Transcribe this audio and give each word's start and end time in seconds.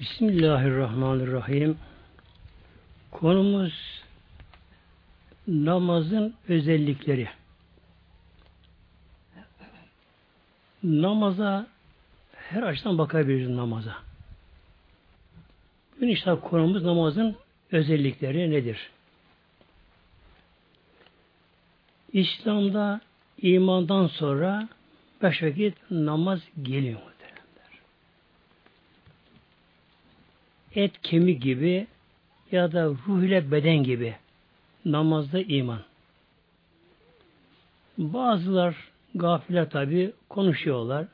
Bismillahirrahmanirrahim. 0.00 1.78
Konumuz 3.10 4.02
namazın 5.48 6.34
özellikleri. 6.48 7.28
Namaza 10.82 11.66
her 12.32 12.62
açıdan 12.62 12.98
bakabiliriz 12.98 13.48
namaza. 13.48 13.96
Bugün 15.96 16.08
işte 16.08 16.34
konumuz 16.34 16.84
namazın 16.84 17.36
özellikleri 17.72 18.50
nedir? 18.50 18.90
İslam'da 22.12 23.00
imandan 23.42 24.06
sonra 24.06 24.68
beş 25.22 25.42
vakit 25.42 25.74
namaz 25.90 26.40
geliyor. 26.62 27.09
Et 30.74 31.02
kemik 31.02 31.42
gibi 31.42 31.86
ya 32.52 32.72
da 32.72 32.84
ruh 32.88 33.22
ile 33.22 33.50
beden 33.50 33.82
gibi 33.82 34.14
namazda 34.84 35.40
iman. 35.40 35.80
Bazılar 37.98 38.76
gafiller 39.14 39.70
tabi 39.70 40.12
konuşuyorlar. 40.28 41.06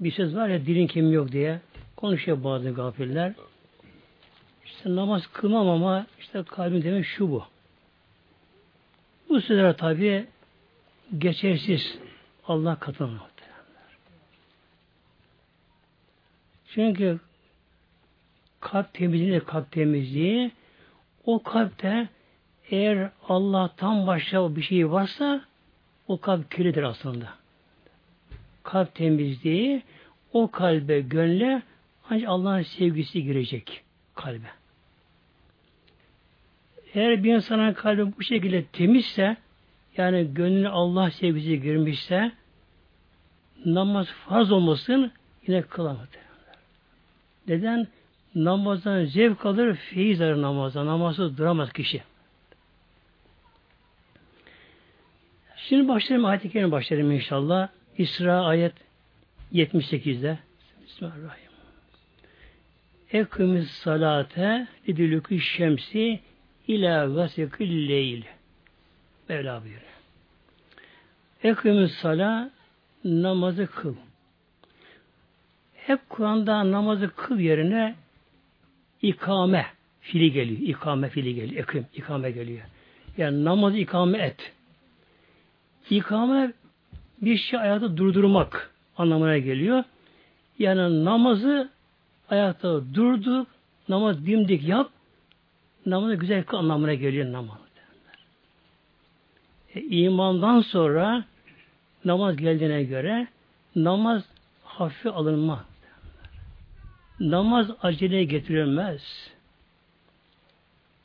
Bir 0.00 0.12
söz 0.12 0.36
var 0.36 0.48
ya 0.48 0.66
dilin 0.66 0.86
kemiği 0.86 1.14
yok 1.14 1.32
diye 1.32 1.60
konuşuyor 1.96 2.44
bazı 2.44 2.70
gafiller. 2.70 3.32
İşte 4.64 4.96
namaz 4.96 5.26
kılmam 5.26 5.68
ama 5.68 6.06
işte 6.20 6.42
kalbim 6.42 6.82
demek 6.82 7.06
şu 7.06 7.30
bu. 7.30 7.44
Bu 9.28 9.40
sözler 9.40 9.76
tabi 9.76 10.26
geçersiz 11.18 11.98
Allah 12.46 12.78
katına 12.78 13.28
Çünkü 16.74 17.18
kalp 18.70 18.94
temizliği, 18.94 19.40
kalp 19.40 19.72
temizliği 19.72 20.50
o 21.24 21.42
kalpte 21.42 22.08
eğer 22.70 23.10
Allah'tan 23.28 24.06
başka 24.06 24.56
bir 24.56 24.62
şey 24.62 24.90
varsa 24.90 25.44
o 26.08 26.20
kalp 26.20 26.50
kirlidir 26.50 26.82
aslında. 26.82 27.28
Kalp 28.62 28.94
temizliği 28.94 29.82
o 30.32 30.50
kalbe, 30.50 31.00
gönle 31.00 31.62
ancak 32.10 32.28
Allah'ın 32.28 32.62
sevgisi 32.62 33.22
girecek 33.22 33.82
kalbe. 34.14 34.48
Eğer 36.94 37.24
bir 37.24 37.34
insanın 37.34 37.72
kalbi 37.72 38.16
bu 38.18 38.22
şekilde 38.22 38.64
temizse 38.64 39.36
yani 39.96 40.34
gönlüne 40.34 40.68
Allah 40.68 41.10
sevgisi 41.10 41.62
girmişse 41.62 42.32
namaz 43.64 44.06
farz 44.06 44.52
olmasın 44.52 45.12
yine 45.46 45.62
kılamadı. 45.62 46.18
Neden? 47.48 47.88
Namazdan 48.34 49.04
zevk 49.04 49.46
alır, 49.46 49.74
feyiz 49.74 50.20
alır 50.20 50.42
namazdan. 50.42 50.86
Namazsız 50.86 51.38
duramaz 51.38 51.72
kişi. 51.72 52.02
Şimdi 55.56 55.88
başlayalım 55.88 56.26
ayet-i 56.26 56.50
kerime 56.50 56.72
başlayalım 56.72 57.12
inşallah. 57.12 57.68
İsra 57.98 58.40
ayet 58.40 58.74
78'de. 59.52 60.38
Bismillahirrahmanirrahim. 60.86 61.48
Ekimiz 63.12 63.70
salate 63.70 64.66
lidülükü 64.88 65.40
şemsi 65.40 66.20
ila 66.68 67.06
gasekil 67.06 67.88
leyl. 67.88 68.22
Mevla 69.28 69.62
buyuruyor. 69.62 69.82
Ekimiz 71.42 71.92
sala 71.92 72.50
namazı 73.04 73.66
kıl. 73.66 73.94
Hep 75.74 76.08
Kur'an'da 76.08 76.72
namazı 76.72 77.14
kıl 77.14 77.38
yerine 77.38 77.94
ikame 79.02 79.66
fili 80.00 80.32
geliyor. 80.32 80.60
İkame 80.60 81.08
fili 81.08 81.34
geliyor. 81.34 81.62
Ekim, 81.62 81.86
ikame 81.94 82.30
geliyor. 82.30 82.62
Yani 83.16 83.44
namaz 83.44 83.76
ikame 83.76 84.18
et. 84.18 84.52
İkame 85.90 86.52
bir 87.22 87.36
şey 87.36 87.60
ayakta 87.60 87.96
durdurmak 87.96 88.70
anlamına 88.96 89.38
geliyor. 89.38 89.84
Yani 90.58 91.04
namazı 91.04 91.70
ayakta 92.30 92.94
durdu, 92.94 93.46
namaz 93.88 94.26
dimdik 94.26 94.68
yap, 94.68 94.90
namazı 95.86 96.14
güzel 96.14 96.44
kıl 96.44 96.56
anlamına 96.56 96.94
geliyor 96.94 97.32
namaz. 97.32 97.58
E, 99.74 99.80
imandan 99.80 100.60
sonra 100.60 101.24
namaz 102.04 102.36
geldiğine 102.36 102.82
göre 102.82 103.28
namaz 103.76 104.22
hafife 104.64 105.10
alınma 105.10 105.64
Namaz 107.20 107.70
aceleye 107.82 108.24
getirilmez. 108.24 109.30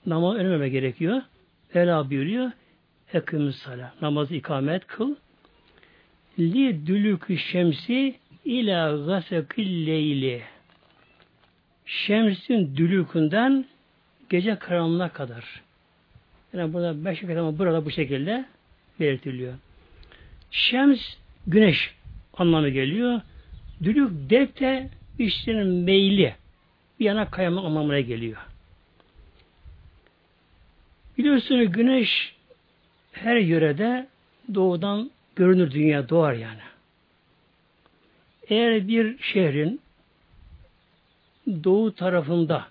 Namaz 0.05 0.35
önlememe 0.35 0.69
gerekiyor. 0.69 1.21
Ela 1.73 2.09
buyuruyor. 2.09 2.51
Ekimiz 3.13 3.55
sala. 3.55 3.93
Namazı 4.01 4.35
ikamet 4.35 4.87
kıl. 4.87 5.15
Li 6.39 6.87
dülükü 6.87 7.37
şemsi 7.37 8.15
ila 8.45 9.05
gasekil 9.05 9.87
leyli. 9.87 10.41
Şemsin 11.85 12.77
dülükünden 12.77 13.65
gece 14.29 14.55
karanlığına 14.55 15.09
kadar. 15.09 15.61
Yani 16.53 16.73
burada 16.73 17.05
beş 17.05 17.23
vakit 17.23 17.37
ama 17.37 17.59
burada 17.59 17.85
bu 17.85 17.91
şekilde 17.91 18.45
belirtiliyor. 18.99 19.53
Şems 20.51 21.01
güneş 21.47 21.95
anlamı 22.33 22.69
geliyor. 22.69 23.21
Dülük 23.83 24.29
dek 24.29 24.59
de 24.59 24.89
işlerin 25.23 25.67
meyli 25.67 26.35
bir 26.99 27.05
yana 27.05 27.31
kayama 27.31 27.61
anlamına 27.61 27.99
geliyor. 27.99 28.37
Biliyorsunuz 31.17 31.71
güneş 31.71 32.35
her 33.11 33.35
yörede 33.35 34.07
doğudan 34.55 35.11
görünür 35.35 35.71
dünya 35.71 36.09
doğar 36.09 36.33
yani. 36.33 36.61
Eğer 38.49 38.87
bir 38.87 39.17
şehrin 39.21 39.81
doğu 41.63 41.95
tarafında 41.95 42.67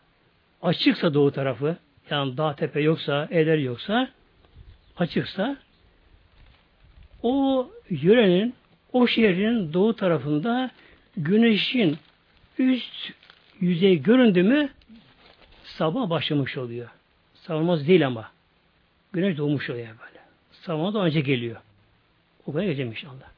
açıksa 0.62 1.14
doğu 1.14 1.32
tarafı 1.32 1.76
yani 2.10 2.36
dağ 2.36 2.56
tepe 2.56 2.80
yoksa, 2.80 3.28
evler 3.30 3.58
yoksa 3.58 4.08
açıksa 4.96 5.56
o 7.22 7.70
yörenin 7.90 8.54
o 8.92 9.06
şehrin 9.06 9.72
doğu 9.72 9.96
tarafında 9.96 10.70
güneşin 11.16 11.96
üst 12.70 13.12
yüzey 13.60 14.02
göründü 14.02 14.42
mü 14.42 14.68
sabah 15.64 16.10
başlamış 16.10 16.56
oluyor. 16.56 16.88
Savunmaz 17.34 17.88
değil 17.88 18.06
ama. 18.06 18.30
Güneş 19.12 19.38
doğmuş 19.38 19.70
oluyor 19.70 19.86
böyle. 19.86 20.20
Sabah 20.52 20.94
da 20.94 20.98
önce 20.98 21.20
geliyor. 21.20 21.56
O 22.46 22.52
kadar 22.52 22.64
geleceğim 22.64 22.90
inşallah. 22.90 23.32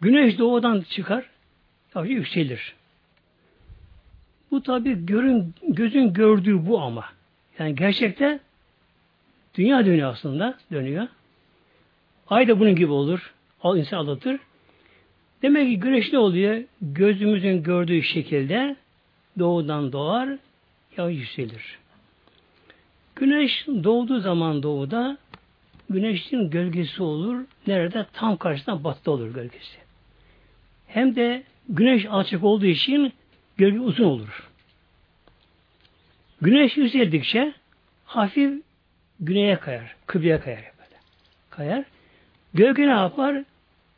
Güneş 0.00 0.38
doğudan 0.38 0.80
çıkar, 0.80 1.30
yavaşça 1.94 2.14
yükselir. 2.14 2.74
Bu 4.50 4.62
tabi 4.62 5.06
görün, 5.06 5.54
gözün 5.68 6.12
gördüğü 6.12 6.66
bu 6.66 6.80
ama. 6.80 7.04
Yani 7.58 7.74
gerçekte 7.74 8.40
dünya 9.54 9.86
dönüyor 9.86 10.12
aslında, 10.12 10.58
dönüyor. 10.72 11.08
Ay 12.28 12.48
da 12.48 12.60
bunun 12.60 12.76
gibi 12.76 12.92
olur. 12.92 13.34
Al 13.62 13.78
insan 13.78 13.96
aldatır. 13.96 14.40
Demek 15.44 15.68
ki 15.68 15.80
güneş 15.80 16.12
ne 16.12 16.18
oluyor? 16.18 16.62
Gözümüzün 16.82 17.62
gördüğü 17.62 18.02
şekilde 18.02 18.76
doğudan 19.38 19.92
doğar, 19.92 20.28
ya 20.96 21.08
yükselir. 21.08 21.78
Güneş 23.16 23.66
doğduğu 23.66 24.20
zaman 24.20 24.62
doğuda 24.62 25.18
güneşin 25.90 26.50
gölgesi 26.50 27.02
olur. 27.02 27.44
Nerede? 27.66 28.06
Tam 28.12 28.36
karşısında 28.36 28.84
batıda 28.84 29.10
olur 29.10 29.34
gölgesi. 29.34 29.76
Hem 30.86 31.16
de 31.16 31.42
güneş 31.68 32.06
açık 32.10 32.44
olduğu 32.44 32.66
için 32.66 33.12
gölge 33.56 33.80
uzun 33.80 34.04
olur. 34.04 34.50
Güneş 36.40 36.76
yükseldikçe 36.76 37.52
hafif 38.04 38.62
güneye 39.20 39.56
kayar, 39.56 39.96
kıbleye 40.06 40.40
kayar 40.40 40.58
böyle. 40.58 41.00
Kayar. 41.50 41.84
Gölge 42.54 42.82
ne 42.82 42.90
yapar? 42.90 43.44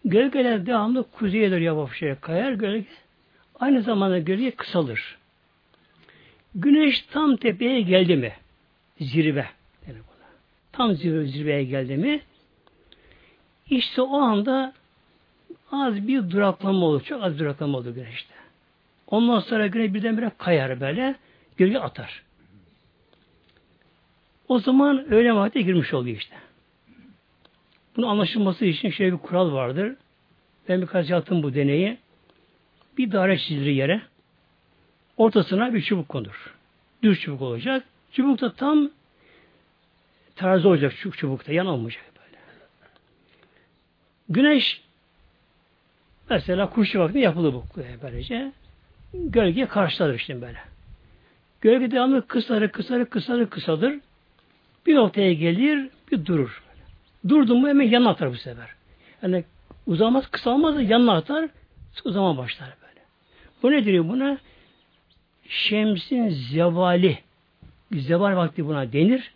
Gölgeler 0.06 0.66
devamlı 0.66 1.10
kuzeye 1.10 1.50
doğru 1.50 1.62
yavaşça 1.62 2.20
kayar. 2.20 2.52
Gölge 2.52 2.86
aynı 3.60 3.82
zamanda 3.82 4.18
gölge 4.18 4.50
kısalır. 4.50 5.18
Güneş 6.54 7.02
tam 7.02 7.36
tepeye 7.36 7.80
geldi 7.80 8.16
mi? 8.16 8.32
Zirve. 9.00 9.46
Yani 9.86 9.98
buna. 9.98 10.28
Tam 10.72 10.94
zirve, 10.94 11.26
zirveye 11.26 11.64
geldi 11.64 11.96
mi? 11.96 12.20
İşte 13.70 14.02
o 14.02 14.18
anda 14.18 14.72
az 15.72 16.08
bir 16.08 16.30
duraklama 16.30 16.86
olur. 16.86 17.02
Çok 17.04 17.22
az 17.22 17.38
duraklama 17.38 17.78
olur 17.78 17.94
güneşte. 17.94 18.34
Ondan 19.06 19.40
sonra 19.40 19.66
güneş 19.66 19.94
birdenbire 19.94 20.30
kayar 20.38 20.80
böyle. 20.80 21.14
Gölge 21.56 21.78
atar. 21.78 22.22
O 24.48 24.58
zaman 24.58 25.12
öyle 25.12 25.34
vakte 25.34 25.62
girmiş 25.62 25.94
oluyor 25.94 26.16
işte. 26.16 26.36
Bunun 27.96 28.06
anlaşılması 28.06 28.64
için 28.64 28.90
şöyle 28.90 29.12
bir 29.12 29.18
kural 29.18 29.52
vardır. 29.52 29.96
Ben 30.68 30.82
birkaç 30.82 31.10
yaptım 31.10 31.42
bu 31.42 31.54
deneyi. 31.54 31.98
Bir 32.98 33.12
daire 33.12 33.38
çizilir 33.38 33.70
yere. 33.70 34.02
ortasına 35.16 35.74
bir 35.74 35.82
çubuk 35.82 36.08
konur. 36.08 36.54
Düz 37.02 37.20
çubuk 37.20 37.42
olacak. 37.42 37.84
Çubuk 38.12 38.40
da 38.40 38.52
tam 38.52 38.90
terzi 40.36 40.68
olacak 40.68 40.92
şu 40.92 41.10
çubukta. 41.10 41.52
Yan 41.52 41.66
olmayacak 41.66 42.04
böyle. 42.16 42.38
Güneş 44.28 44.82
mesela 46.30 46.70
kuşu 46.70 46.98
vakti 46.98 47.18
yapılır 47.18 47.52
bu 47.52 47.64
böylece. 48.02 48.52
Gölge 49.14 49.66
karşıladır 49.66 50.14
işte 50.14 50.42
böyle. 50.42 50.58
Gölge 51.60 51.90
devamlı 51.90 52.26
kısadır, 52.26 52.68
kısadır, 52.68 53.06
kısadır, 53.06 53.50
kısadır. 53.50 53.94
Bir 54.86 54.94
noktaya 54.94 55.32
gelir, 55.32 55.88
bir 56.12 56.26
durur. 56.26 56.65
Durdu 57.28 57.54
mu 57.54 57.68
hemen 57.68 57.88
yanına 57.88 58.10
atar 58.10 58.30
bu 58.30 58.36
sefer. 58.36 58.68
Yani 59.22 59.44
uzamaz, 59.86 60.30
kısalmaz 60.30 60.76
da 60.76 60.82
yanına 60.82 61.16
atar, 61.16 61.48
uzama 62.04 62.36
başlar 62.36 62.68
böyle. 62.82 63.00
Bu 63.62 63.70
ne 63.70 63.84
diyor 63.84 64.08
buna? 64.08 64.38
Şemsin 65.48 66.28
zevali. 66.28 67.18
Zeval 67.92 68.36
vakti 68.36 68.66
buna 68.66 68.92
denir. 68.92 69.32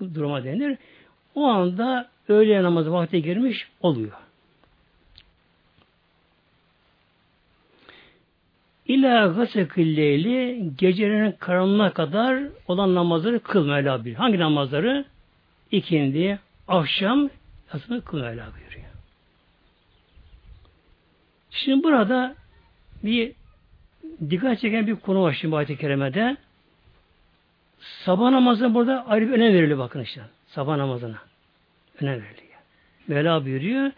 Bu 0.00 0.14
duruma 0.14 0.44
denir. 0.44 0.78
O 1.34 1.44
anda 1.44 2.08
öğle 2.28 2.62
namazı 2.62 2.92
vakti 2.92 3.22
girmiş 3.22 3.68
oluyor. 3.80 4.12
İlâ 8.86 9.26
gasekilleyli 9.26 10.70
gecenin 10.78 11.32
karanlığına 11.32 11.92
kadar 11.92 12.42
olan 12.68 12.94
namazları 12.94 13.40
kıl 13.40 13.66
Mevla 13.66 14.04
bir. 14.04 14.14
Hangi 14.14 14.38
namazları? 14.38 15.04
İkindi, 15.70 16.38
akşam, 16.72 17.30
yatını 17.74 18.04
kıl 18.04 18.16
Mevla 18.16 18.46
buyuruyor. 18.54 18.86
Şimdi 21.50 21.84
burada 21.84 22.34
bir 23.04 23.32
dikkat 24.30 24.60
çeken 24.60 24.86
bir 24.86 24.96
konu 24.96 25.22
var 25.22 25.38
şimdi 25.40 25.56
ayet-i 25.56 25.76
kerimede. 25.76 26.36
Sabah 27.80 28.30
namazına 28.30 28.74
burada 28.74 29.06
ayrı 29.06 29.28
bir 29.28 29.32
önem 29.32 29.54
veriliyor 29.54 29.78
bakın 29.78 30.00
işte. 30.00 30.22
Sabah 30.46 30.76
namazına. 30.76 31.18
Önem 32.00 32.14
veriliyor. 32.14 32.58
Mevla 33.08 33.44
buyuruyor 33.44 33.90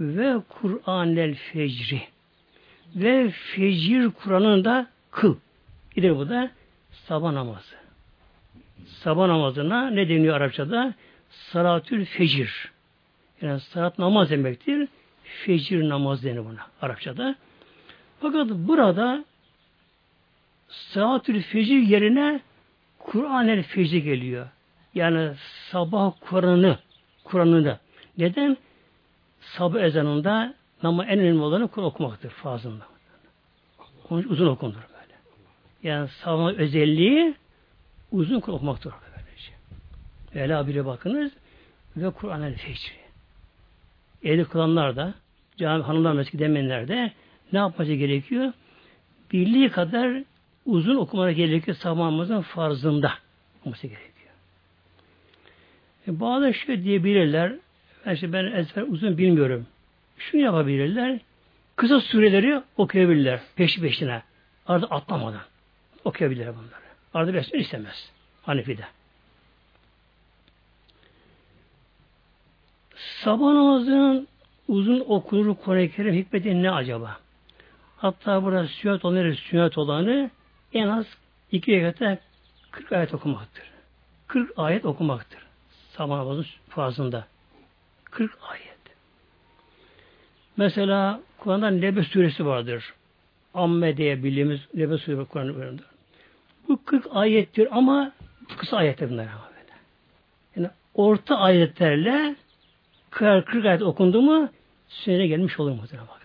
ve 0.00 0.40
Kur'anel 0.48 1.34
fecri 1.34 2.02
ve 2.96 3.30
fecir 3.30 4.10
Kur'an'ını 4.10 4.64
da 4.64 4.86
kıl. 5.10 5.36
Gider 5.94 6.16
bu 6.16 6.28
da 6.28 6.50
sabah 7.08 7.32
namazı. 7.32 7.74
Sabah 8.86 9.26
namazına 9.26 9.90
ne 9.90 10.08
deniyor 10.08 10.36
Arapçada? 10.36 10.94
Salatül 11.32 12.04
fecir. 12.04 12.72
Yani 13.40 13.60
salat 13.60 13.98
namaz 13.98 14.30
demektir. 14.30 14.88
Fecir 15.24 15.88
namaz 15.88 16.24
denir 16.24 16.44
buna 16.44 16.66
Arapçada. 16.82 17.36
Fakat 18.20 18.50
burada 18.50 19.24
salatül 20.68 21.42
fecir 21.42 21.78
yerine 21.78 22.40
Kur'an 22.98 23.48
el 23.48 23.62
fecir 23.62 24.04
geliyor. 24.04 24.48
Yani 24.94 25.32
sabah 25.70 26.12
Kur'an'ı 26.20 26.78
Kur'an'ını. 27.24 27.78
Neden? 28.18 28.56
Sabah 29.40 29.80
ezanında 29.80 30.54
ama 30.82 31.06
en 31.06 31.18
önemli 31.18 31.40
olanı 31.40 31.68
Kur'an 31.68 31.86
okumaktır 31.86 32.30
fazında. 32.30 32.84
Onun 34.10 34.22
uzun 34.22 34.46
okunur 34.46 34.74
böyle. 34.74 35.14
Yani 35.82 36.08
sabah 36.08 36.52
özelliği 36.52 37.34
uzun 38.12 38.40
Kur'an 38.40 38.56
okumaktır 38.56 38.92
böylece. 39.02 39.11
Vela 40.34 40.66
bile 40.66 40.86
bakınız 40.86 41.32
ve 41.96 42.10
Kur'an 42.10 42.42
el 42.42 42.56
fecri. 42.56 42.94
Evli 44.24 44.44
kılanlar 44.44 44.96
da 44.96 45.14
cami 45.56 45.82
hanımlar 45.82 46.12
meski 46.12 46.38
demenler 46.38 46.88
de 46.88 47.12
ne 47.52 47.58
yapması 47.58 47.92
gerekiyor? 47.92 48.52
Birliği 49.32 49.70
kadar 49.70 50.22
uzun 50.66 50.96
okumana 50.96 51.32
gerekiyor 51.32 51.76
sabahımızın 51.76 52.40
farzında 52.40 53.12
olması 53.64 53.86
gerekiyor. 53.86 54.12
E, 56.08 56.20
bazı 56.20 56.54
şöyle 56.54 56.84
diyebilirler 56.84 57.52
ben, 58.06 58.14
işte 58.14 58.32
ben 58.32 58.44
ezber 58.44 58.82
uzun 58.82 59.18
bilmiyorum. 59.18 59.66
Şunu 60.18 60.40
yapabilirler. 60.40 61.20
Kısa 61.76 62.00
süreleri 62.00 62.62
okuyabilirler 62.76 63.40
peşi 63.56 63.80
peşine. 63.80 64.22
Arada 64.66 64.86
atlamadan. 64.86 65.40
Okuyabilirler 66.04 66.54
bunları. 66.54 66.82
Arada 67.14 67.34
besmele 67.34 67.62
istemez. 67.62 68.12
Hanefi'de. 68.42 68.82
Sabah 73.02 73.52
namazının 73.52 74.28
uzun 74.68 75.04
okunur 75.08 75.56
Kur'an-ı 75.56 75.88
Kerim 75.88 76.14
hikmeti 76.14 76.62
ne 76.62 76.70
acaba? 76.70 77.16
Hatta 77.96 78.42
burada 78.44 78.66
sünnet 78.66 79.04
olanı, 79.04 79.34
sünnet 79.34 79.78
olanı 79.78 80.30
en 80.72 80.88
az 80.88 81.06
iki 81.52 81.72
rekata 81.72 82.18
40 82.70 82.92
ayet 82.92 83.14
okumaktır. 83.14 83.64
40 84.26 84.52
ayet 84.56 84.84
okumaktır. 84.84 85.40
Sabah 85.92 86.16
namazının 86.16 86.46
fazında. 86.68 87.26
40 88.04 88.38
ayet. 88.50 88.78
Mesela 90.56 91.20
Kur'an'da 91.38 91.70
Nebe 91.70 92.02
suresi 92.02 92.46
vardır. 92.46 92.94
Amme 93.54 93.96
diye 93.96 94.22
bildiğimiz 94.22 94.60
Nebe 94.74 94.98
suresi 94.98 95.28
Kur'an'da. 95.28 95.82
Bu 96.68 96.84
40 96.84 97.06
ayettir 97.10 97.68
ama 97.70 98.12
kısa 98.58 98.76
ayetler 98.76 99.10
bunlar. 99.10 99.28
Yani 100.56 100.70
orta 100.94 101.36
ayetlerle 101.36 102.36
40, 103.12 103.46
40 103.46 103.66
ayet 103.66 103.82
okundu 103.82 104.22
mu 104.22 104.48
süreye 104.88 105.26
gelmiş 105.26 105.60
olur 105.60 105.70
muhtemelen 105.70 106.08
bakın. 106.08 106.22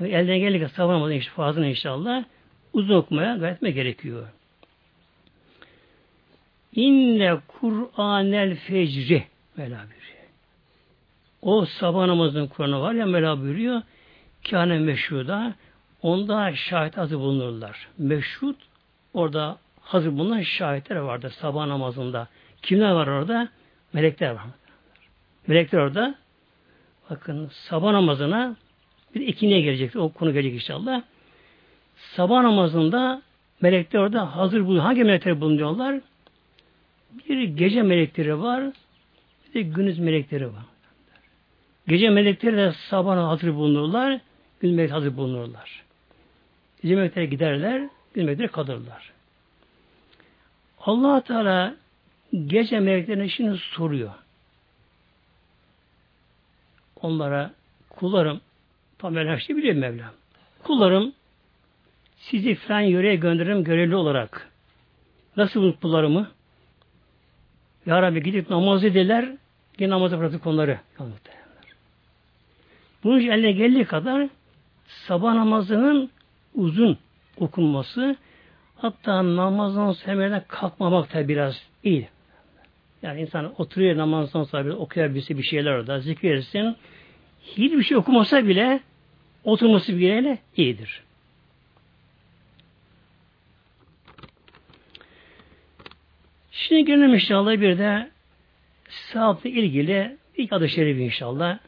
Yani 0.00 0.12
elden 0.14 0.38
gelirken 0.38 0.66
savunamadan 0.66 1.12
işte 1.12 1.30
fazla 1.30 1.66
inşallah 1.66 2.24
uzun 2.72 2.94
okumaya 2.94 3.36
gayret 3.36 3.60
gerekiyor. 3.60 4.26
İnne 6.74 7.36
Kur'anel 7.48 8.56
fecri 8.56 9.24
Mevla. 9.56 9.84
O 11.42 11.64
sabah 11.64 12.06
namazının 12.06 12.46
Kur'an'ı 12.46 12.80
var 12.80 12.92
ya 12.92 13.06
Mevla 13.06 13.40
buyuruyor. 13.40 13.82
Kâne 14.50 14.78
meşruda 14.78 15.54
onda 16.02 16.56
şahit 16.56 16.96
hazır 16.96 17.16
bulunurlar. 17.16 17.88
Meşrut 17.98 18.56
orada 19.14 19.58
hazır 19.80 20.18
bulunan 20.18 20.42
şahitler 20.42 20.96
vardır 20.96 21.30
sabah 21.30 21.66
namazında. 21.66 22.28
Kimler 22.62 22.90
var 22.90 23.06
orada? 23.06 23.48
Melekler 23.92 24.30
var. 24.30 24.44
Melekler 25.46 25.78
orada 25.78 26.14
bakın 27.10 27.50
sabah 27.52 27.92
namazına 27.92 28.56
bir 29.14 29.20
ikinciye 29.20 29.60
gelecek. 29.60 29.96
O 29.96 30.08
konu 30.08 30.32
gelecek 30.32 30.54
inşallah. 30.54 31.02
Sabah 31.96 32.42
namazında 32.42 33.22
melekler 33.60 34.00
orada 34.00 34.36
hazır 34.36 34.60
bulunuyor. 34.60 34.84
Hangi 34.84 35.04
melekler 35.04 35.40
bulunuyorlar? 35.40 36.00
Bir 37.28 37.42
gece 37.42 37.82
melekleri 37.82 38.42
var, 38.42 38.64
bir 39.48 39.54
de 39.54 39.62
gündüz 39.62 39.98
melekleri 39.98 40.46
var. 40.46 40.64
Gece 41.88 42.10
melekleri 42.10 42.56
de 42.56 42.72
sabah 42.72 43.28
hazır 43.28 43.54
bulunurlar, 43.54 44.20
gündüz 44.60 44.76
melekleri 44.76 44.94
hazır 44.94 45.16
bulunurlar. 45.16 45.82
Gece 46.82 46.94
melekleri 46.96 47.30
giderler, 47.30 47.78
gündüz 48.14 48.26
melekleri 48.26 48.48
kalırlar. 48.48 49.12
allah 50.80 51.20
Teala 51.20 51.74
gece 52.46 52.80
meleklerine 52.80 53.28
şimdi 53.28 53.58
soruyor. 53.58 54.10
Onlara 57.04 57.50
kullarım, 57.90 58.40
tam 58.98 59.16
her 59.16 59.38
şeyi 59.38 59.56
biliyor 59.56 59.74
Mevlam. 59.74 60.10
Kullarım 60.62 61.12
sizi 62.16 62.54
falan 62.54 62.80
yöreye 62.80 63.16
gönderirim 63.16 63.64
görevli 63.64 63.96
olarak. 63.96 64.50
Nasıl 65.36 65.62
bu 65.62 65.80
kullarımı? 65.80 66.30
Ya 67.86 68.02
Rabbi 68.02 68.22
gidip 68.22 68.50
namaz 68.50 68.84
edirler, 68.84 69.36
yine 69.78 69.90
namazı 69.90 70.18
bıraktık 70.18 70.46
onları. 70.46 70.78
Bunun 73.04 73.18
için 73.18 73.30
eline 73.30 73.52
geldiği 73.52 73.84
kadar 73.84 74.28
sabah 74.86 75.34
namazının 75.34 76.10
uzun 76.54 76.98
okunması 77.36 78.16
hatta 78.76 79.36
namazdan 79.36 79.92
sonra 79.92 80.44
kalkmamak 80.48 81.14
da 81.14 81.28
biraz 81.28 81.62
iyi. 81.82 82.08
Yani 83.04 83.20
insan 83.20 83.60
oturuyor 83.60 83.96
namazdan 83.96 84.44
sonra 84.44 84.66
bir 84.66 84.70
okuyabilse 84.70 85.38
bir 85.38 85.42
şeyler 85.42 85.70
orada 85.70 86.00
zikretsin. 86.00 86.76
Hiçbir 87.42 87.82
şey 87.82 87.96
okumasa 87.96 88.46
bile 88.46 88.80
oturması 89.44 89.96
bile 89.96 90.38
iyidir. 90.56 91.02
Şimdi 96.52 96.84
gelelim 96.84 97.14
inşallah 97.14 97.52
bir 97.52 97.78
de 97.78 98.10
sevapla 98.90 99.50
ilgili 99.50 100.16
ilk 100.36 100.52
adı 100.52 100.68
şerifi 100.68 101.00
inşallah. 101.00 101.58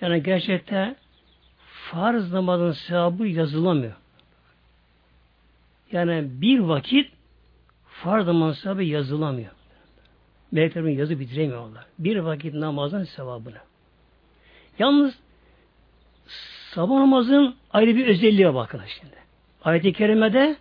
Yani 0.00 0.22
gerçekte 0.22 0.96
farz 1.90 2.32
namazın 2.32 2.72
sevabı 2.72 3.26
yazılamıyor. 3.26 3.94
Yani 5.92 6.24
bir 6.30 6.58
vakit 6.58 7.12
farz 7.86 8.26
namazın 8.26 8.62
sevabı 8.62 8.82
yazılamıyor. 8.82 9.57
Meleklerin 10.52 10.98
yazı 10.98 11.20
bitiremiyorlar. 11.20 11.86
Bir 11.98 12.16
vakit 12.16 12.54
namazın 12.54 13.04
sevabını. 13.04 13.58
Yalnız 14.78 15.18
sabah 16.74 16.94
namazın 16.94 17.54
ayrı 17.72 17.96
bir 17.96 18.06
özelliği 18.06 18.54
bakın 18.54 18.80
şimdi. 19.00 19.14
ayet-i 19.64 19.92
kerimede 19.92 20.56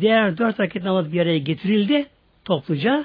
diğer 0.00 0.38
dört 0.38 0.60
vakit 0.60 0.84
namaz 0.84 1.12
bir 1.12 1.20
araya 1.20 1.38
getirildi 1.38 2.06
topluca. 2.44 3.04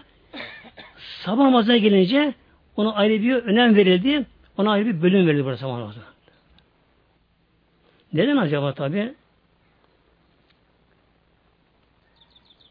Sabah 1.25 1.43
namazına 1.43 1.77
gelince 1.77 2.33
ona 2.75 2.93
ayrı 2.93 3.21
bir 3.21 3.35
önem 3.35 3.75
verildi. 3.75 4.25
Ona 4.57 4.71
ayrı 4.71 4.85
bir 4.85 5.01
bölüm 5.01 5.27
verildi 5.27 5.45
burada 5.45 5.57
sabah 5.57 5.77
namazına. 5.77 6.03
Neden 8.13 8.37
acaba 8.37 8.73
tabi? 8.73 9.13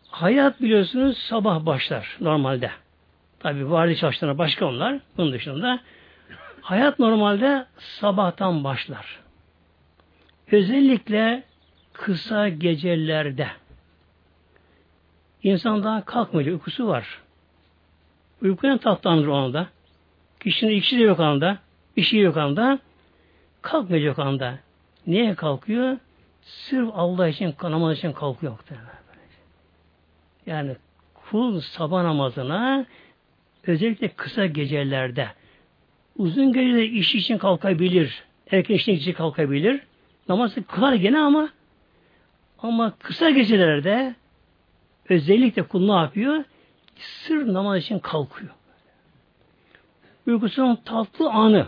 Hayat 0.09 0.61
biliyorsunuz 0.63 1.19
sabah 1.19 1.67
başlar 1.67 2.17
normalde. 2.21 2.71
Tabi 3.39 3.71
varlık 3.71 3.99
çalışanlar 3.99 4.39
başka 4.39 4.67
onlar. 4.67 4.99
Bunun 5.17 5.33
dışında 5.33 5.81
hayat 6.61 6.99
normalde 6.99 7.67
sabahtan 7.79 8.65
başlar. 8.65 9.21
Özellikle 10.53 11.43
kısa 11.93 12.49
gecelerde 12.49 13.49
insan 15.43 15.85
daha 15.85 16.05
kalkmayacak, 16.05 16.53
uykusu 16.53 16.87
var. 16.87 17.23
Uykuya 18.43 18.79
tatlandır 18.79 19.27
o 19.27 19.35
anda. 19.35 19.67
Kişinin 20.41 20.73
işi 20.73 20.99
de 20.99 21.03
yok 21.03 21.21
anda, 21.21 21.59
işi 21.97 22.19
yok 22.19 22.37
anda, 22.37 22.79
kalkmayacak 23.63 24.19
anda. 24.19 24.59
Niye 25.07 25.35
kalkıyor? 25.35 25.97
Sırf 26.43 26.89
Allah 26.95 27.29
için, 27.29 27.55
namaz 27.63 27.99
için 27.99 28.13
kalkıyor. 28.13 28.59
Yani 30.47 30.77
kul 31.15 31.61
sabah 31.61 32.03
namazına 32.03 32.87
özellikle 33.67 34.09
kısa 34.09 34.47
gecelerde 34.47 35.29
uzun 36.17 36.53
gecede 36.53 36.87
iş 36.87 37.15
için 37.15 37.39
kalkabilir. 37.39 38.23
Erken 38.51 38.75
işin 38.75 38.95
için 38.95 39.13
kalkabilir. 39.13 39.81
Namazı 40.29 40.65
kılar 40.67 40.93
gene 40.93 41.19
ama 41.19 41.49
ama 42.59 42.95
kısa 42.99 43.31
gecelerde 43.31 44.15
özellikle 45.09 45.63
kul 45.63 45.87
ne 45.87 46.01
yapıyor? 46.01 46.45
Sır 46.97 47.53
namaz 47.55 47.83
için 47.83 47.99
kalkıyor. 47.99 48.51
Uykusunun 50.27 50.77
tatlı 50.77 51.31
anı. 51.31 51.67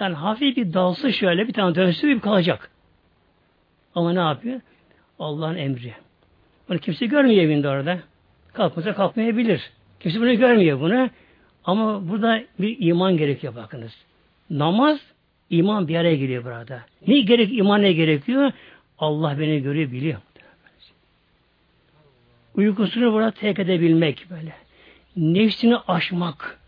Yani 0.00 0.14
hafif 0.14 0.56
bir 0.56 0.72
dalsı 0.72 1.12
şöyle 1.12 1.48
bir 1.48 1.52
tane 1.52 1.74
dönsün 1.74 2.10
bir 2.10 2.20
kalacak. 2.20 2.70
Ama 3.94 4.12
ne 4.12 4.20
yapıyor? 4.20 4.60
Allah'ın 5.18 5.56
emri. 5.56 5.94
Onu 6.70 6.78
kimse 6.78 7.06
görmüyor 7.06 7.44
evinde 7.44 7.68
orada. 7.68 7.98
Kalkmasa 8.52 8.94
kalkmayabilir. 8.94 9.70
Kimse 10.00 10.20
bunu 10.20 10.36
görmüyor 10.36 10.80
bunu. 10.80 11.10
Ama 11.64 12.08
burada 12.08 12.42
bir 12.58 12.76
iman 12.80 13.16
gerekiyor 13.16 13.54
bakınız. 13.54 13.92
Namaz, 14.50 15.00
iman 15.50 15.88
bir 15.88 15.96
araya 15.96 16.16
geliyor 16.16 16.44
burada. 16.44 16.80
Ne 17.06 17.20
gerek, 17.20 17.58
iman 17.58 17.82
ne 17.82 17.92
gerekiyor? 17.92 18.52
Allah 18.98 19.38
beni 19.38 19.62
görüyor, 19.62 19.92
biliyor. 19.92 20.20
Uykusunu 22.54 23.12
burada 23.12 23.30
tek 23.30 23.58
edebilmek 23.58 24.26
böyle. 24.30 24.52
Nefsini 25.16 25.76
aşmak. 25.76 26.58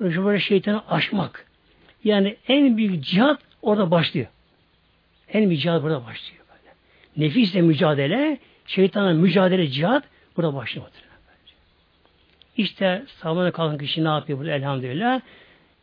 Böyle 0.00 0.40
şeytanı 0.40 0.82
aşmak. 0.88 1.46
Yani 2.04 2.36
en 2.48 2.76
büyük 2.76 3.04
cihat 3.04 3.40
orada 3.62 3.90
başlıyor. 3.90 4.26
En 5.28 5.48
büyük 5.48 5.62
cihat 5.62 5.82
burada 5.82 6.04
başlıyor. 6.06 6.44
Böyle. 6.48 6.74
Nefisle 7.26 7.60
mücadele, 7.60 8.38
şeytanla 8.66 9.12
mücadele 9.12 9.68
cihat 9.68 10.04
burada 10.36 10.54
başlıyor. 10.54 10.86
İşte 12.60 13.02
sabahına 13.06 13.50
kalkan 13.50 13.78
kişi 13.78 14.04
ne 14.04 14.08
yapıyor 14.08 14.38
burada 14.38 14.50
elhamdülillah? 14.52 15.20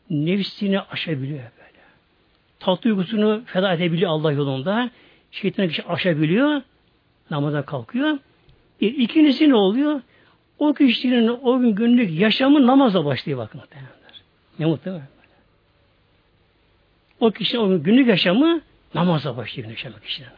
Nefsini 0.10 0.80
aşabiliyor 0.80 1.40
böyle. 1.40 1.84
Tatlı 2.60 2.90
uykusunu 2.90 3.42
feda 3.46 3.74
edebiliyor 3.74 4.12
Allah 4.12 4.32
yolunda. 4.32 4.90
Şeytanı 5.32 5.68
kişi 5.68 5.84
aşabiliyor. 5.84 6.62
Namaza 7.32 7.62
kalkıyor. 7.62 8.18
Bir, 8.82 8.98
ikincisi 8.98 9.50
ne 9.50 9.56
oluyor? 9.56 10.02
O 10.60 10.74
kişinin 10.74 11.28
o 11.28 11.60
gün 11.60 11.76
günlük 11.76 12.20
yaşamı 12.20 12.68
namazla 12.68 13.06
başlıyor 13.06 13.38
bakın. 13.38 13.62
Ne 14.60 14.66
mutlu 14.66 15.02
O 17.20 17.32
kişinin 17.32 17.62
o 17.62 17.70
gün 17.70 17.84
günlük 17.84 18.08
yaşamı 18.08 18.62
namazla 18.96 19.38
başlıyor 19.38 19.70
yaşamak 19.70 20.04
kişinin. 20.04 20.30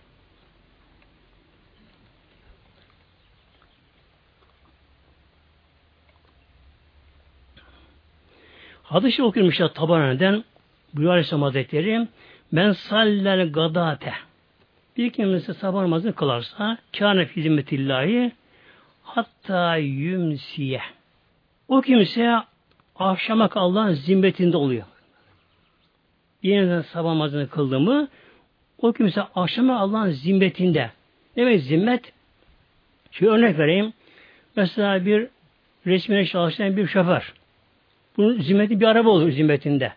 Hadis-i 8.89 9.23
okuyormuşlar 9.23 9.73
Tabaneden 9.73 10.43
Buyur 10.93 11.09
Aleyhisselam 11.09 11.41
Hazretleri 11.41 12.07
Ben 12.53 12.71
sallel 12.71 13.51
gadate 13.51 14.13
bir 14.97 15.09
kimse 15.09 15.53
sabah 15.53 15.81
namazını 15.81 16.13
kılarsa 16.13 16.77
kâne 16.97 17.25
fi 17.25 17.41
zimmetillahi 17.41 18.31
hatta 19.03 19.75
yümsiye 19.77 20.81
o 21.67 21.81
kimse 21.81 22.35
akşama 22.95 23.49
Allah'ın 23.55 23.93
zimmetinde 23.93 24.57
oluyor. 24.57 24.85
Yeniden 26.43 26.81
sabah 26.81 27.09
namazını 27.09 27.49
kıldı 27.49 27.79
mı 27.79 28.07
o 28.81 28.93
kimse 28.93 29.21
akşama 29.21 29.79
Allah'ın 29.79 30.11
zimmetinde. 30.11 30.91
Demek 31.35 31.61
zimmet? 31.61 32.13
Şu 33.11 33.25
örnek 33.25 33.57
vereyim. 33.57 33.93
Mesela 34.55 35.05
bir 35.05 35.27
resmine 35.85 36.25
çalışan 36.25 36.77
bir 36.77 36.87
şoför. 36.87 37.33
Bunun 38.19 38.41
zimmeti 38.41 38.79
bir 38.79 38.85
araba 38.85 39.09
olur 39.09 39.31
zimmetinde. 39.31 39.93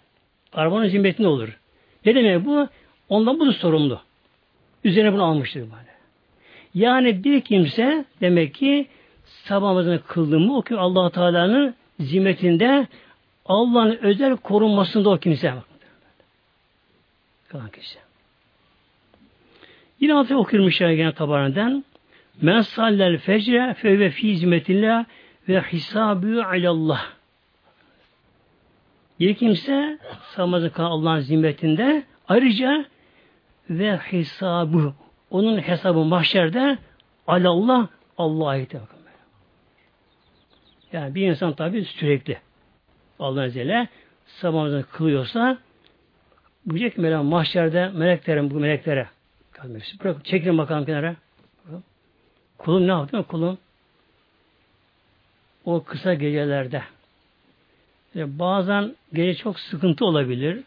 Arabanın 0.52 0.88
zimmetinde 0.88 1.28
olur. 1.28 1.58
Ne 2.06 2.14
demek 2.14 2.44
bu? 2.44 2.68
Ondan 3.08 3.40
bu 3.40 3.46
da 3.46 3.52
sorumlu. 3.52 4.00
Üzerine 4.84 5.12
bunu 5.12 5.24
almıştır 5.24 5.60
böyle. 5.60 5.92
Yani 6.74 7.24
bir 7.24 7.40
kimse 7.40 8.04
demek 8.20 8.54
ki 8.54 8.86
sabah 9.24 9.68
namazını 9.68 10.02
kıldı 10.02 10.40
mı 10.40 10.56
o 10.56 10.62
ki 10.62 10.76
allah 10.76 11.10
Teala'nın 11.10 11.74
zimmetinde 12.00 12.86
Allah'ın 13.46 13.98
özel 14.02 14.36
korunmasında 14.36 15.10
o 15.10 15.18
kimse. 15.18 15.54
Kalan 17.48 17.68
kişi. 17.68 17.98
Yine 20.00 20.14
altı 20.14 20.36
okuyulmuş 20.36 20.78
gene 20.78 21.12
tabarından 21.12 21.84
Men 22.42 22.60
sallel 22.60 23.18
fecre 23.18 23.74
fe 23.74 24.10
fi 24.10 24.28
hizmetillah 24.28 25.04
ve 25.48 25.60
hisabü 25.60 26.40
alallah. 26.40 27.21
Bir 29.22 29.34
kimse 29.34 29.98
namazı 30.38 30.72
Allah'ın 30.76 31.20
zimmetinde 31.20 32.02
ayrıca 32.28 32.84
ve 33.70 33.96
hesabı 33.96 34.94
onun 35.30 35.58
hesabı 35.58 36.04
mahşerde 36.04 36.78
alallah 37.26 37.88
Allah'a 38.18 38.48
ait. 38.48 38.74
Yani 40.92 41.14
bir 41.14 41.28
insan 41.28 41.52
tabi 41.52 41.84
sürekli 41.84 42.38
Allah 43.18 43.42
Azze 43.42 43.88
sabahımızı 44.26 44.86
kılıyorsa 44.92 45.58
diyecek 46.70 46.94
ki 46.94 47.00
mahşerde 47.00 47.88
meleklerin 47.88 48.50
bu 48.50 48.54
meleklere 48.54 49.08
bırak 50.04 50.24
çekin 50.24 50.58
bakalım 50.58 50.84
kenara. 50.84 51.16
Kulum 52.58 52.86
ne 52.86 52.92
yaptı? 52.92 53.24
Kulum 53.28 53.58
o 55.64 55.84
kısa 55.84 56.14
gecelerde 56.14 56.82
yani 58.14 58.38
bazen 58.38 58.94
gece 59.12 59.34
çok 59.34 59.60
sıkıntı 59.60 60.04
olabilir. 60.04 60.60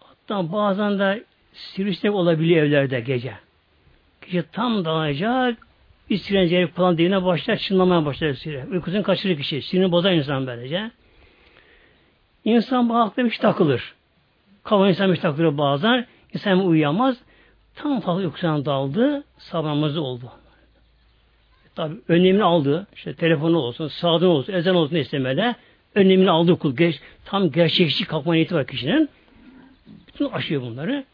Hatta 0.00 0.52
bazen 0.52 0.98
de 0.98 1.24
sivrisinek 1.52 2.14
olabiliyor 2.14 2.66
evlerde 2.66 3.00
gece. 3.00 3.34
Kişi 4.20 4.44
tam 4.52 4.84
dalacak, 4.84 5.58
bir 6.10 6.18
sirenceri 6.18 6.66
falan 6.66 6.98
diline 6.98 7.24
başlar, 7.24 7.56
çınlamaya 7.56 8.04
başlar 8.04 8.32
sire. 8.32 8.66
Uykusunu 8.70 9.02
kaçırır 9.02 9.36
kişi. 9.36 9.62
Sinirini 9.62 9.92
bozar 9.92 10.12
insan 10.12 10.46
böylece. 10.46 10.90
İnsan 12.44 12.88
bazen 12.88 13.26
bir 13.26 13.38
takılır. 13.38 13.94
Kafa 14.64 14.88
insan 14.88 15.12
bir 15.12 15.16
takılır 15.16 15.58
bazen. 15.58 16.06
İnsan 16.34 16.66
uyuyamaz. 16.66 17.16
Tam 17.74 18.00
fazla 18.00 18.22
uykusuna 18.22 18.64
daldı, 18.64 19.24
sabahımızı 19.38 20.02
oldu. 20.02 20.32
Tabi 21.74 21.94
önemini 22.08 22.44
aldı. 22.44 22.86
İşte 22.94 23.14
telefonu 23.14 23.58
olsun, 23.58 23.88
sağdan 23.88 24.28
olsun, 24.28 24.52
ezan 24.52 24.74
olsun 24.74 24.96
istemede 24.96 25.54
önlemini 25.94 26.30
aldı 26.30 26.58
kul. 26.58 26.76
Geç, 26.76 27.00
tam 27.24 27.50
gerçekçi 27.50 28.04
kalkma 28.04 28.34
niyeti 28.34 28.54
var 28.54 28.66
kişinin. 28.66 29.08
Bütün 30.08 30.24
aşıyor 30.24 30.62
bunları. 30.62 31.04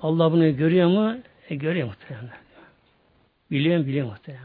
Allah 0.00 0.32
bunu 0.32 0.56
görüyor 0.56 0.88
mu? 0.88 1.16
E, 1.50 1.54
görüyor 1.54 1.86
muhtemelen. 1.86 2.30
Biliyor 3.50 3.78
mu? 3.78 3.86
Biliyor 3.86 4.06
muhtemelen. 4.06 4.44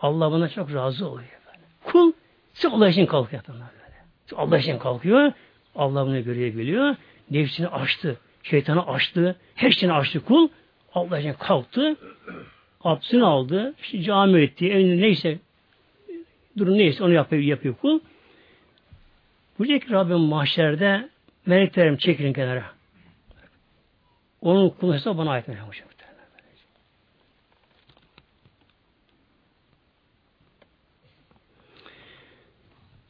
Allah 0.00 0.32
buna 0.32 0.48
çok 0.48 0.74
razı 0.74 1.08
oluyor. 1.08 1.28
Böyle. 1.46 1.58
Kul 1.84 2.12
sırf 2.54 2.72
Allah 2.72 2.88
için 2.88 3.06
kalkıyor. 3.06 3.42
Allah 4.36 4.58
için 4.58 4.78
kalkıyor. 4.78 5.32
Allah 5.74 6.06
bunu 6.06 6.24
görüyor, 6.24 6.56
biliyor. 6.56 6.96
Nefsini 7.30 7.68
açtı. 7.68 8.16
Şeytanı 8.42 8.86
açtı. 8.86 9.36
Her 9.54 9.70
şeyini 9.70 9.94
açtı 9.94 10.24
kul. 10.24 10.48
Allah 10.94 11.18
için 11.18 11.32
kalktı. 11.32 11.96
Abdestini 12.80 13.24
aldı. 13.24 13.74
İşte 13.82 14.02
cami 14.02 14.40
etti. 14.40 14.70
Evinde 14.70 15.02
neyse 15.02 15.38
durum 16.58 16.78
neyse 16.78 17.04
onu 17.04 17.12
yapıyor, 17.12 17.42
yapıyor 17.42 17.74
kul. 17.74 18.00
Buyuracak 19.58 19.90
Rabbim 19.90 20.20
mahşerde 20.20 21.08
meleklerim 21.46 21.96
çekilin 21.96 22.32
kenara. 22.32 22.64
Onun 24.40 24.68
kulunsa 24.68 25.18
bana 25.18 25.30
ait 25.30 25.48
hocam. 25.48 25.88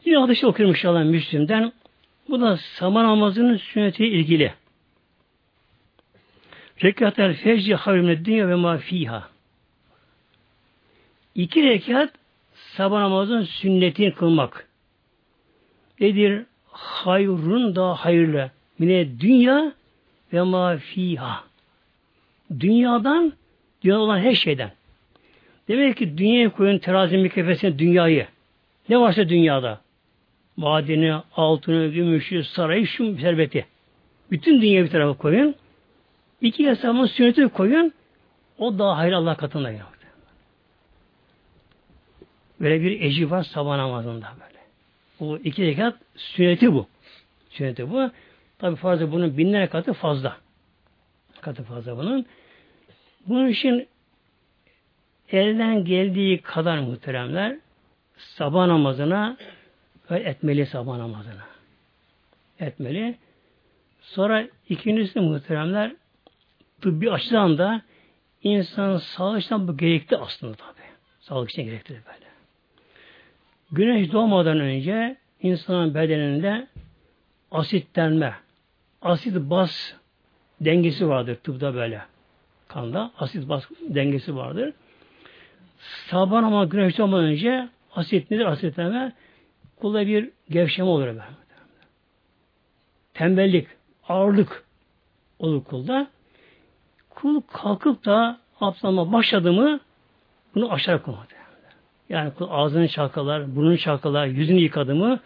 Yine 0.04 0.18
hadisi 0.18 0.46
okuyorum 0.46 0.74
inşallah 0.74 1.04
Müslüm'den. 1.04 1.72
Bu 2.28 2.40
da 2.40 2.56
sama 2.56 3.04
namazının 3.04 3.56
sünneti 3.56 4.06
ilgili. 4.06 4.54
Rekatel 6.82 7.34
fecri 7.34 7.74
havrimle 7.74 8.24
dünya 8.24 8.48
ve 8.48 8.54
ma 8.54 8.78
fiha. 8.78 9.28
İki 11.34 11.62
rekat 11.62 12.14
sabah 12.76 13.00
namazının 13.00 13.44
sünnetini 13.44 14.14
kılmak. 14.14 14.68
Nedir? 16.00 16.42
Hayrun 16.66 17.76
da 17.76 17.94
hayırlı. 17.94 18.50
Mine 18.78 19.20
dünya 19.20 19.72
ve 20.32 20.42
ma 20.42 20.76
fiha. 20.76 21.44
Dünyadan, 22.60 23.32
dünya 23.84 23.98
olan 23.98 24.18
her 24.18 24.34
şeyden. 24.34 24.72
Demek 25.68 25.96
ki 25.96 26.18
dünyaya 26.18 26.50
koyun 26.52 26.78
terazinin 26.78 27.22
mükeffesine 27.22 27.78
dünyayı. 27.78 28.26
Ne 28.88 28.98
varsa 29.00 29.28
dünyada. 29.28 29.80
Madeni, 30.56 31.14
altını, 31.36 31.88
gümüşü, 31.88 32.44
sarayı, 32.44 32.86
şu 32.86 33.16
serveti. 33.18 33.66
Bütün 34.30 34.62
dünyayı 34.62 34.84
bir 34.84 34.90
tarafa 34.90 35.18
koyun. 35.18 35.54
İki 36.40 36.66
hesabın 36.66 37.06
sünneti 37.06 37.48
koyun. 37.48 37.92
O 38.58 38.78
daha 38.78 38.96
hayır 38.96 39.12
Allah 39.12 39.36
katında. 39.36 39.70
Yani. 39.70 39.80
Böyle 42.60 42.82
bir 42.82 43.00
ecri 43.00 43.30
var 43.30 43.42
sabah 43.42 43.76
namazında 43.76 44.32
böyle. 44.40 44.53
Bu 45.20 45.38
iki 45.38 45.66
rekat 45.66 45.94
sünneti 46.16 46.72
bu. 46.72 46.86
Sünneti 47.50 47.90
bu. 47.90 48.10
Tabi 48.58 48.76
fazla 48.76 49.12
bunun 49.12 49.38
binler 49.38 49.70
katı 49.70 49.92
fazla. 49.92 50.36
Katı 51.40 51.62
fazla 51.62 51.96
bunun. 51.96 52.26
Bunun 53.26 53.48
için 53.48 53.88
elden 55.30 55.84
geldiği 55.84 56.40
kadar 56.40 56.78
muhteremler 56.78 57.56
sabah 58.16 58.66
namazına 58.66 59.36
etmeli 60.10 60.66
sabah 60.66 60.96
namazına. 60.96 61.46
Etmeli. 62.60 63.18
Sonra 64.00 64.48
ikincisi 64.68 65.20
muhteremler 65.20 65.92
tıbbi 66.80 67.10
açıdan 67.12 67.58
da 67.58 67.82
insan 68.42 68.96
sağlık 68.96 69.44
için 69.44 69.68
bu 69.68 69.76
gerekli 69.76 70.16
aslında 70.16 70.54
tabi. 70.54 70.80
Sağlık 71.20 71.50
için 71.50 71.62
gerekli 71.62 71.90
böyle. 71.90 72.23
Güneş 73.74 74.12
doğmadan 74.12 74.60
önce 74.60 75.16
insanın 75.40 75.94
bedeninde 75.94 76.66
asitlenme, 77.50 78.34
asit 79.02 79.36
bas 79.36 79.92
dengesi 80.60 81.08
vardır 81.08 81.34
tıpta 81.34 81.74
böyle. 81.74 82.02
Kanda 82.68 83.10
asit 83.18 83.48
bas 83.48 83.64
dengesi 83.80 84.36
vardır. 84.36 84.72
Sabah 86.10 86.44
ama 86.44 86.64
güneş 86.64 86.98
doğmadan 86.98 87.24
önce 87.24 87.68
asit 87.94 88.30
nedir 88.30 88.44
asitlenme? 88.44 89.12
Kulda 89.76 90.06
bir 90.06 90.30
gevşeme 90.50 90.88
olur 90.88 91.06
böyle. 91.06 91.22
Tembellik, 93.14 93.68
ağırlık 94.08 94.64
olur 95.38 95.64
kulda. 95.64 96.06
Kul 97.10 97.40
kalkıp 97.40 98.04
da 98.04 98.40
abdestlama 98.60 99.12
başladı 99.12 99.52
mı 99.52 99.80
bunu 100.54 100.72
aşağı 100.72 101.02
koymadı. 101.02 101.43
Yani 102.08 102.32
ağzını 102.40 102.88
çalkalar, 102.88 103.56
burnunu 103.56 103.78
çalkalar, 103.78 104.26
yüzünü 104.26 104.60
yıkadı 104.60 104.94
mı 104.94 105.20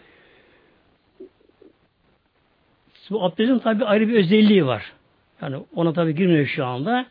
bu 3.09 3.23
abdestin 3.23 3.59
tabi 3.59 3.85
ayrı 3.85 4.07
bir 4.07 4.13
özelliği 4.13 4.65
var. 4.65 4.93
Yani 5.41 5.57
ona 5.75 5.93
tabi 5.93 6.15
girmiyor 6.15 6.45
şu 6.45 6.65
anda. 6.65 7.05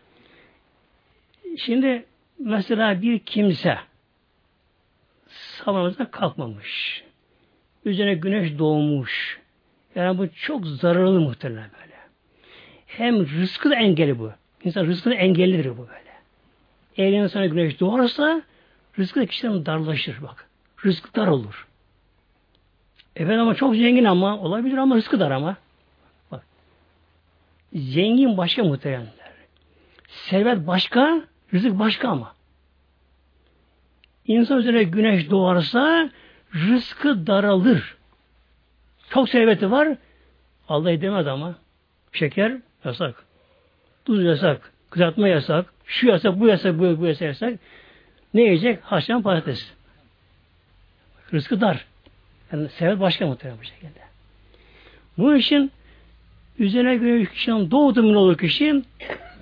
Şimdi 1.57 2.05
mesela 2.39 3.03
bir 3.03 3.19
kimse 3.19 3.79
sabahımızda 5.29 6.11
kalkmamış. 6.11 7.05
Üzerine 7.85 8.15
güneş 8.15 8.59
doğmuş. 8.59 9.41
Yani 9.95 10.19
bu 10.19 10.29
çok 10.29 10.67
zararlı 10.67 11.21
muhtemelen 11.21 11.71
böyle. 11.81 11.95
Hem 12.87 13.27
rızkı 13.27 13.71
da 13.71 13.75
engeli 13.75 14.19
bu. 14.19 14.33
İnsan 14.65 14.87
rızkı 14.87 15.11
da 15.11 15.15
engellidir 15.15 15.71
bu 15.71 15.89
böyle. 15.89 16.13
Eğer 16.97 17.13
insana 17.13 17.47
güneş 17.47 17.81
doğarsa 17.81 18.43
Rızkı 18.99 19.21
da 19.21 19.27
kişiden 19.27 19.67
darlaşır 19.67 20.23
bak. 20.23 20.49
Rızkı 20.85 21.15
dar 21.15 21.27
olur. 21.27 21.67
Efendim 23.17 23.41
ama 23.41 23.55
çok 23.55 23.77
zengin 23.77 24.05
ama 24.05 24.39
olabilir 24.39 24.77
ama 24.77 24.97
rızkı 24.97 25.21
dar 25.21 25.31
ama. 25.31 25.57
Bak. 26.31 26.47
Zengin 27.73 28.37
başka 28.37 28.65
muhteremler. 28.65 29.33
Servet 30.09 30.67
başka, 30.67 31.23
rızık 31.55 31.79
başka 31.79 32.09
ama. 32.09 32.35
İnsan 34.27 34.59
üzerine 34.59 34.83
güneş 34.83 35.31
doğarsa 35.31 36.11
rızkı 36.55 37.27
daralır. 37.27 37.97
Çok 39.11 39.29
serveti 39.29 39.71
var. 39.71 39.97
Allah 40.69 40.91
edemez 40.91 41.27
ama. 41.27 41.55
Şeker 42.13 42.57
yasak. 42.85 43.25
Tuz 44.05 44.25
yasak. 44.25 44.73
Kızartma 44.91 45.29
yasak. 45.29 45.75
Şu 45.85 46.07
yasak, 46.07 46.41
bu 46.41 46.49
yasak, 46.49 46.79
bu, 46.79 47.01
bu 47.01 47.07
yasak, 47.07 47.23
yasak. 47.23 47.55
Ne 48.35 48.43
yiyecek? 48.43 48.83
Haşlayan 48.83 49.23
patates. 49.23 49.73
Rızkı 51.33 51.61
dar. 51.61 51.85
Yani 52.53 52.69
sebep 52.69 53.01
başka 53.01 53.27
muhtemelen 53.27 53.61
bu 53.61 53.65
şekilde. 53.65 54.01
Bu 55.19 55.37
için 55.37 55.71
üzerine 56.59 56.97
göre 56.97 57.25
kişinin 57.25 57.71
doğdu 57.71 58.03
mu 58.03 58.19
olur 58.19 58.39
kişi 58.39 58.83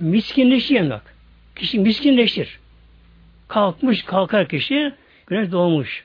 miskinleşiyor 0.01 0.91
bak. 0.91 1.15
Kişi 1.57 1.79
miskinleşir. 1.79 2.59
Kalkmış 3.49 4.03
kalkar 4.03 4.49
kişi 4.49 4.93
güneş 5.27 5.53
doğmuş. 5.53 6.05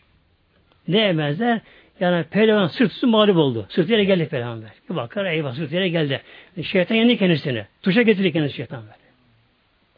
Ne 0.87 0.97
yemezler? 0.97 1.61
Yani 1.99 2.23
pehlivan 2.23 2.67
sırt 2.67 2.91
üstü 2.91 3.07
mağlup 3.07 3.37
oldu. 3.37 3.65
Sırt 3.69 3.89
yere 3.89 4.03
geldi 4.03 4.27
pehlivan 4.27 4.61
böyle. 4.61 4.73
Bir 4.89 4.95
bakar 4.95 5.25
eyvah 5.25 5.55
sırt 5.55 5.71
yere 5.71 5.89
geldi. 5.89 6.21
Şeytan 6.63 6.95
yendi 6.95 7.17
kendisini. 7.17 7.65
Tuşa 7.81 8.01
getirir 8.01 8.33
kendisi 8.33 8.55
şeytan 8.55 8.81
böyle. 8.81 8.95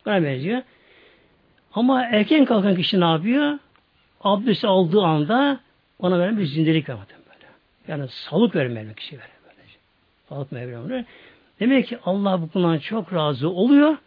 Buna 0.06 0.24
benziyor. 0.24 0.62
Ama 1.76 2.04
erken 2.04 2.46
kalkan 2.46 2.76
kişi 2.76 3.00
ne 3.00 3.06
yapıyor? 3.06 3.60
Abdest 4.22 4.66
aldığı 4.66 5.02
anda 5.02 5.60
ona 6.00 6.20
veren 6.20 6.38
bir 6.38 6.46
zindelik 6.46 6.90
var 6.90 6.98
böyle. 7.10 7.48
Yani 7.88 8.10
salık 8.10 8.56
vermeli 8.56 8.96
kişi 8.96 9.18
verir 9.18 9.30
böyle. 9.44 9.68
Salık 10.30 10.54
vermeli. 10.54 11.06
Demek 11.60 11.88
ki 11.88 11.98
Allah 12.06 12.42
bu 12.42 12.50
konudan 12.50 12.80
çok 12.80 13.14
razı 13.14 13.50
oluyor. 13.50 13.98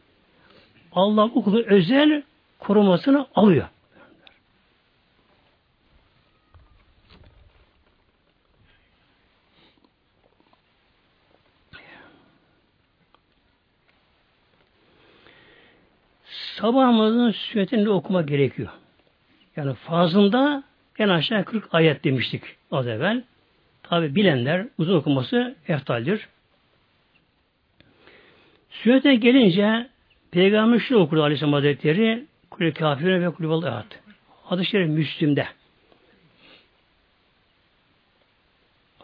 Allah 0.93 1.31
bu 1.35 1.45
kulu 1.45 1.63
özel 1.63 2.23
korumasını 2.59 3.27
alıyor. 3.35 3.67
Sabah 16.61 16.85
namazının 16.85 17.31
sünnetini 17.31 17.89
okuma 17.89 18.23
gerekiyor. 18.23 18.69
Yani 19.57 19.75
fazında 19.75 20.63
en 20.99 21.09
aşağı 21.09 21.45
40 21.45 21.75
ayet 21.75 22.05
demiştik 22.05 22.43
az 22.71 22.87
evvel. 22.87 23.23
Tabi 23.83 24.15
bilenler 24.15 24.67
uzun 24.79 24.97
okuması 24.97 25.57
eftaldir. 25.69 26.29
Sünnete 28.71 29.15
gelince 29.15 29.89
Peygamber 30.31 30.79
şu 30.79 30.97
okurdu 30.97 31.23
Aleyhisselam 31.23 31.53
Hazretleri 31.53 32.27
Kulü 32.51 32.75
kafirine 32.75 33.27
ve 33.27 33.31
kulü 33.31 33.67
ehad. 33.67 33.85
Hadis-i 34.45 34.71
Şerif 34.71 34.89
Müslüm'de. 34.89 35.47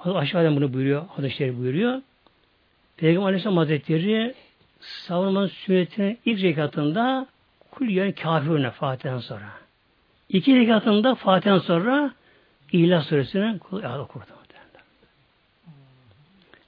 Aşağıdan 0.05 0.57
bunu 0.57 0.73
buyuruyor. 0.73 1.05
Hadis-i 1.09 1.37
Şerif 1.37 1.59
buyuruyor. 1.59 2.03
Peygamber 2.97 3.27
Aleyhisselam 3.27 3.57
Hazretleri 3.57 4.35
savunmanın 4.81 5.47
sünnetinin 5.47 6.19
ilk 6.25 6.43
rekatında 6.43 7.27
Kul 7.73 7.89
yani 7.89 8.15
kafirine 8.15 8.71
Fatiha'dan 8.71 9.19
sonra. 9.19 9.49
İki 10.29 10.57
rekatında 10.57 11.15
Fatiha'dan 11.15 11.59
sonra 11.59 12.15
İhlas 12.73 13.07
Suresini 13.07 13.61
okurdu. 14.01 14.43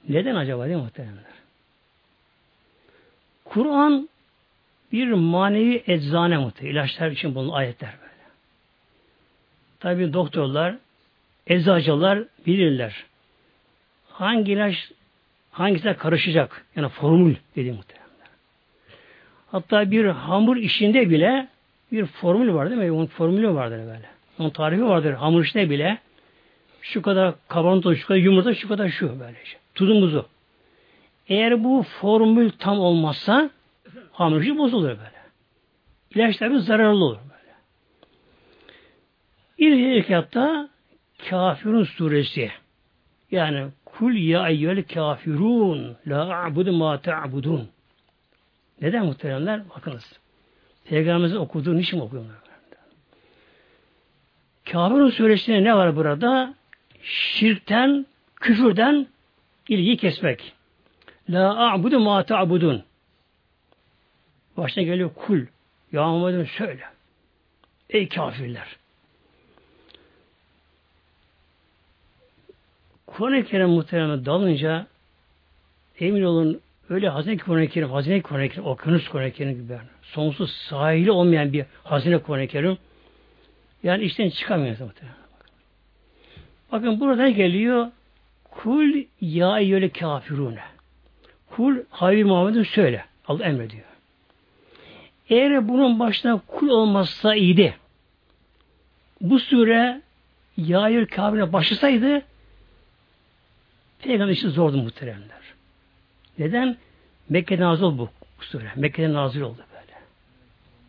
Neden 0.09 0.35
acaba 0.35 0.65
değil 0.65 0.77
muhteremler? 0.77 1.23
Kur'an 3.45 4.09
bir 4.91 5.11
manevi 5.11 5.83
eczane 5.87 6.37
muhtemelen. 6.37 6.73
İlaçlar 6.73 7.11
için 7.11 7.35
bunun 7.35 7.51
ayetler 7.51 7.93
böyle. 8.01 8.11
Tabi 9.79 10.13
doktorlar, 10.13 10.75
eczacılar 11.47 12.23
bilirler. 12.45 13.05
Hangi 14.09 14.51
ilaç 14.51 14.91
hangisine 15.51 15.95
karışacak? 15.95 16.65
Yani 16.75 16.89
formül 16.89 17.35
dediğim 17.55 17.75
muhtemelen. 17.75 18.04
Hatta 19.51 19.91
bir 19.91 20.05
hamur 20.05 20.57
işinde 20.57 21.09
bile 21.09 21.47
bir 21.91 22.05
formül 22.05 22.53
var 22.53 22.69
değil 22.69 22.81
mi? 22.81 22.91
Onun 22.91 23.05
formülü 23.05 23.53
vardır 23.53 23.77
böyle. 23.77 24.09
Onun 24.39 24.49
tarifi 24.49 24.85
vardır. 24.85 25.13
Hamur 25.13 25.43
işinde 25.43 25.69
bile 25.69 25.97
şu 26.81 27.01
kadar 27.01 27.35
kabarın 27.47 27.93
şu 27.93 28.07
kadar 28.07 28.19
yumurta, 28.19 28.53
şu 28.55 28.67
kadar 28.67 28.89
şu 28.89 29.19
böyle. 29.19 29.45
Şey. 29.45 29.59
Tuzumuzu. 29.75 30.25
Eğer 31.27 31.63
bu 31.63 31.85
formül 32.01 32.51
tam 32.59 32.79
olmazsa 32.79 33.49
hamur 34.11 34.41
işi 34.41 34.57
bozulur 34.57 34.87
böyle. 34.87 35.15
İlaç 36.15 36.37
tabi 36.37 36.59
zararlı 36.59 37.05
olur 37.05 37.17
böyle. 37.17 37.53
İlk 39.57 39.95
rekatta 39.95 40.69
Kafirun 41.29 41.83
suresi. 41.83 42.51
Yani 43.31 43.67
kul 43.85 44.13
ya 44.13 44.49
eyyel 44.49 44.83
kafirun 44.83 45.97
la 46.07 46.45
a'budu 46.45 46.73
ma 46.73 47.01
ta'budun. 47.01 47.69
Neden 48.81 49.05
muhteremler? 49.05 49.69
Bakınız. 49.69 50.19
Peygamberimizin 50.85 51.35
okuduğu 51.35 51.77
niçin 51.77 51.99
okuyorlar? 51.99 52.35
Kafirun 54.71 55.09
suresinde 55.09 55.63
ne 55.63 55.75
var 55.75 55.95
burada? 55.95 56.55
Şirkten, 57.03 58.05
küfürden 58.35 59.07
ilgi 59.69 59.97
kesmek. 59.97 60.53
La 61.29 61.71
a'budu 61.71 61.99
ma 61.99 62.23
ta'budun. 62.25 62.83
Başına 64.57 64.83
geliyor 64.83 65.11
kul. 65.15 65.45
Ya 65.91 66.07
Muhammed'im 66.07 66.47
söyle. 66.47 66.83
Ey 67.89 68.09
kafirler. 68.09 68.77
Kur'an-ı 73.07 73.45
Kerim 73.45 73.69
muhtemelen 73.69 74.25
dalınca 74.25 74.87
emin 75.99 76.23
olun 76.23 76.61
öyle 76.89 77.09
hazine 77.09 77.37
Kur'an-ı 77.37 77.67
Kerim, 77.67 77.89
hazine 77.89 78.21
Kur'an-ı 78.21 78.49
Kerim, 78.49 78.65
okyanus 78.65 79.07
Kur'an-ı 79.07 79.31
Kerim 79.31 79.53
gibi 79.53 79.73
yani. 79.73 79.87
Sonsuz 80.01 80.51
sahili 80.51 81.11
olmayan 81.11 81.53
bir 81.53 81.65
hazine 81.83 82.17
Kur'an-ı 82.17 82.47
Kerim. 82.47 82.77
Yani 83.83 84.03
işten 84.03 84.29
çıkamıyor 84.29 84.79
muhtemelen. 84.79 85.17
Bakın 86.71 86.99
burada 86.99 87.29
geliyor 87.29 87.87
kul 88.51 89.03
ya 89.21 89.59
eyyöle 89.59 89.89
kafirune. 89.89 90.63
Kul 91.49 91.77
Habibi 91.89 92.23
Muhammed'in 92.23 92.63
söyle. 92.63 93.05
Allah 93.27 93.43
emrediyor. 93.43 93.83
Eğer 95.29 95.67
bunun 95.67 95.99
başına 95.99 96.41
kul 96.47 96.67
olmazsa 96.67 97.35
iyiydi. 97.35 97.75
Bu 99.21 99.39
sure 99.39 100.01
Yayır 100.57 101.05
kavmine 101.05 101.53
başlasaydı 101.53 102.21
Peygamber 103.99 104.33
için 104.33 104.49
zordu 104.49 104.77
muhteremler. 104.77 105.44
Neden? 106.39 106.77
Mekke'de 107.29 107.63
nazil 107.63 107.83
bu, 107.83 108.09
sure. 108.39 108.71
Mekke'de 108.75 109.13
nazil 109.13 109.41
oldu 109.41 109.65
böyle. 109.73 109.93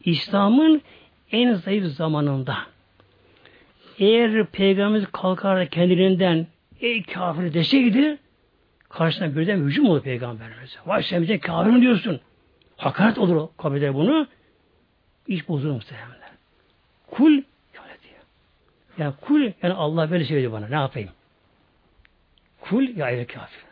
İslam'ın 0.05 0.83
en 1.33 1.55
zayıf 1.55 1.85
zamanında 1.85 2.57
eğer 3.99 4.47
Peygamberimiz 4.47 5.11
kalkar 5.13 5.59
da 5.59 5.69
kendilerinden 5.69 6.47
ey 6.81 7.03
kafir 7.03 7.55
deseydi 7.55 8.19
karşısına 8.89 9.37
birden 9.37 9.59
hücum 9.59 9.89
olur 9.89 10.03
Peygamberimize. 10.03 10.79
Vay 10.87 11.03
sen 11.03 11.39
kafir 11.39 11.71
mi 11.71 11.81
diyorsun? 11.81 12.21
Hakaret 12.77 13.19
olur 13.19 13.37
o 13.37 13.53
kabul 13.59 13.77
eder 13.77 13.95
bunu. 13.95 14.27
İş 15.27 15.49
bozulur 15.49 15.75
muhtemelen. 15.75 16.11
Kul 17.11 17.33
yani 17.75 17.97
diyor. 18.03 18.23
Yani 18.99 19.15
kul 19.21 19.53
yani 19.63 19.75
Allah 19.75 20.11
böyle 20.11 20.25
söyledi 20.25 20.53
bana. 20.53 20.69
Ne 20.69 20.75
yapayım? 20.75 21.11
Kul 22.61 22.97
ya 22.97 23.07
ayrı 23.07 23.27
kafir. 23.27 23.66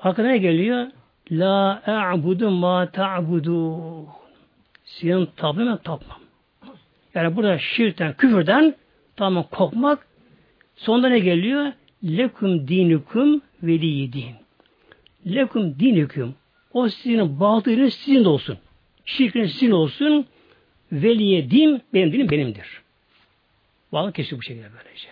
Aklına 0.00 0.36
geliyor? 0.36 0.86
La 1.30 1.82
a'budu 1.86 2.50
ma 2.50 2.90
ta'budu. 2.90 4.06
Senin 4.84 5.28
tapın 5.36 5.66
ben 5.66 5.76
tapmam. 5.76 6.18
Yani 7.14 7.36
burada 7.36 7.58
şirkten, 7.58 8.12
küfürden 8.12 8.74
tamam 9.16 9.46
korkmak. 9.50 10.06
Sonunda 10.76 11.08
ne 11.08 11.18
geliyor? 11.18 11.72
Lekum 12.04 12.68
dinukum 12.68 13.42
veliyi 13.62 14.12
din. 14.12 14.34
Lekum 15.26 15.78
dinukum. 15.78 16.34
O 16.72 16.88
sizin 16.88 17.40
batılınız 17.40 17.94
sizin 17.94 18.24
de 18.24 18.28
olsun. 18.28 18.58
Şirkiniz 19.04 19.52
sizin 19.52 19.70
olsun. 19.70 20.26
Veliye 20.92 21.50
din, 21.50 21.82
benim 21.94 22.12
dinim 22.12 22.30
benimdir. 22.30 22.82
Bağlı 23.92 24.12
kesin 24.12 24.38
bu 24.38 24.42
şekilde 24.42 24.66
böylece. 24.78 25.08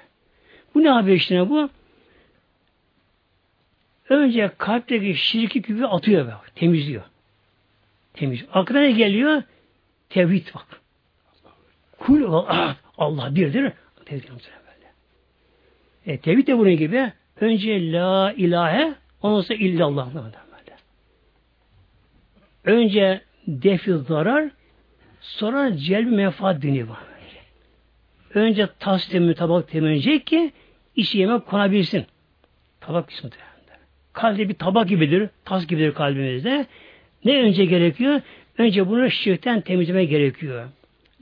Bu 0.74 0.83
ne 0.83 0.88
haber 0.88 1.12
işte 1.12 1.51
bu? 1.51 1.68
Önce 4.09 4.51
kalpteki 4.59 5.14
şirki 5.14 5.62
küfü 5.62 5.85
atıyor 5.85 6.27
be, 6.27 6.33
temizliyor. 6.55 7.03
Temiz. 8.14 8.44
Aklına 8.53 8.81
ne 8.81 8.90
geliyor? 8.90 9.42
Tevhid 10.09 10.47
bak. 10.55 10.81
Kul 11.99 12.23
Allah, 12.23 12.77
Allah 12.99 13.35
birdir. 13.35 13.73
Tevhid 14.05 14.29
böyle. 14.31 14.92
E, 16.07 16.18
tevhid 16.18 16.47
de 16.47 16.59
bunun 16.59 16.77
gibi. 16.77 17.12
Önce 17.40 17.92
la 17.92 18.33
ilahe, 18.33 18.94
ondan 19.23 19.40
sonra 19.40 19.59
illallah. 19.59 20.14
Böyle. 20.14 20.38
Önce 22.64 23.21
defi 23.47 23.92
zarar, 23.92 24.51
sonra 25.21 25.77
celbi 25.77 26.11
menfaat 26.11 26.62
dini 26.62 26.88
var. 26.88 26.99
Önce 28.35 28.68
tas 28.79 29.09
temi, 29.09 29.35
tabak 29.35 29.68
temizleyecek 29.68 30.27
ki 30.27 30.53
işi 30.97 31.18
yemek 31.18 31.47
konabilsin. 31.47 32.07
Tabak 32.81 33.09
kısmı 33.09 33.31
Kalbi 34.19 34.49
bir 34.49 34.55
tabak 34.55 34.89
gibidir, 34.89 35.29
tas 35.45 35.67
gibidir 35.67 35.95
kalbimizde. 35.95 36.67
Ne 37.25 37.43
önce 37.43 37.65
gerekiyor? 37.65 38.21
Önce 38.59 38.89
bunu 38.89 39.11
şirkten 39.11 39.61
temizleme 39.61 40.05
gerekiyor. 40.05 40.69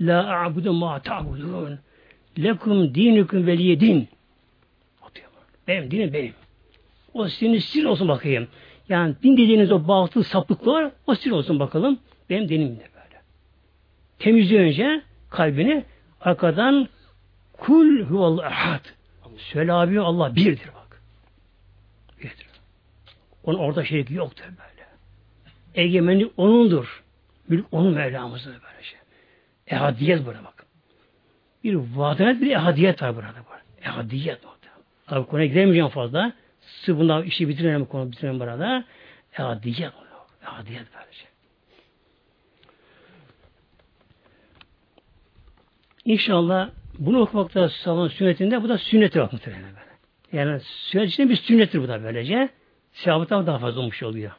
La 0.01 0.41
a'budu 0.41 0.73
ma 0.73 1.01
ta'budun. 1.01 1.79
Lekum 2.39 2.95
dinukum 2.95 3.47
veliye 3.47 3.81
din. 3.81 4.09
Benim 5.69 5.91
dinim 5.91 6.13
benim. 6.13 6.35
O 7.15 7.29
sizin 7.29 7.59
sizin 7.59 7.85
olsun 7.85 8.09
bakayım. 8.09 8.49
Yani 8.89 9.15
din 9.23 9.37
dediğiniz 9.37 9.73
o 9.73 9.89
batıl 9.89 10.23
sapıklar 10.23 10.91
o 11.07 11.15
sizin 11.15 11.31
olsun 11.31 11.61
bakalım. 11.61 11.99
Benim 12.31 12.49
dinimdir 12.49 12.87
böyle. 12.95 13.23
Temizliyor 14.19 14.65
önce 14.65 15.03
kalbini 15.31 15.85
arkadan 16.21 16.89
kul 17.53 18.01
huvallahu 18.01 18.47
ahad. 18.47 18.85
Söyle 19.37 19.73
abi 19.73 20.01
Allah 20.01 20.37
birdir 20.37 20.71
bak. 20.75 21.03
Birdir. 22.19 22.56
Onun 23.47 23.59
orada 23.59 23.85
şerik 23.85 24.11
yoktur 24.11 24.45
böyle. 24.45 24.87
Egemenlik 25.75 26.33
O'nundur. 26.37 27.03
Mülk 27.49 27.67
O'nun 27.73 27.95
Mevlamızın 27.95 28.53
böyle 28.53 28.83
şey. 28.83 28.99
Ehadiyet 29.67 30.27
burada 30.27 30.45
bak. 30.45 30.67
Bir 31.65 31.75
vadanet 31.75 32.41
bir 32.41 32.51
ehadiyet 32.51 33.03
var 33.03 33.17
burada. 33.17 33.29
Var. 33.29 33.63
Ehadiyet 33.83 34.45
orada. 34.45 34.57
Tabi 35.07 35.27
konuya 35.27 35.47
giremeyeceğim 35.47 35.89
fazla. 35.89 36.33
Sırf 36.61 36.99
bundan 36.99 37.23
işi 37.23 37.49
bitirelim 37.49 37.85
konu 37.85 38.13
bitirelim 38.13 38.41
burada. 38.41 38.85
Ehadiyet. 39.39 39.93
Ehadiyet 40.43 40.87
böyle 40.95 41.13
şey. 41.13 41.29
İnşallah 46.05 46.71
bunu 46.99 47.21
okumakta 47.21 47.69
salon 47.69 48.09
sünnetinde 48.09 48.63
bu 48.63 48.69
da 48.69 48.79
sünneti 48.79 49.19
böyle. 49.19 49.87
Yani 50.33 50.61
sünnet 50.61 51.09
içinde 51.09 51.29
bir 51.29 51.37
sünnettir 51.37 51.83
bu 51.83 51.89
da 51.89 52.05
böylece. 52.05 52.49
Sevabı 52.97 53.47
daha 53.47 53.59
fazla 53.59 53.81
olmuş 53.81 54.03
oluyor. 54.03 54.33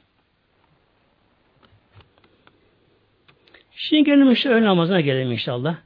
Şimdi 3.71 4.03
gelelim 4.03 4.31
işte 4.31 4.49
öğle 4.49 4.65
namazına 4.65 5.01
gelelim 5.01 5.31
inşallah. 5.31 5.77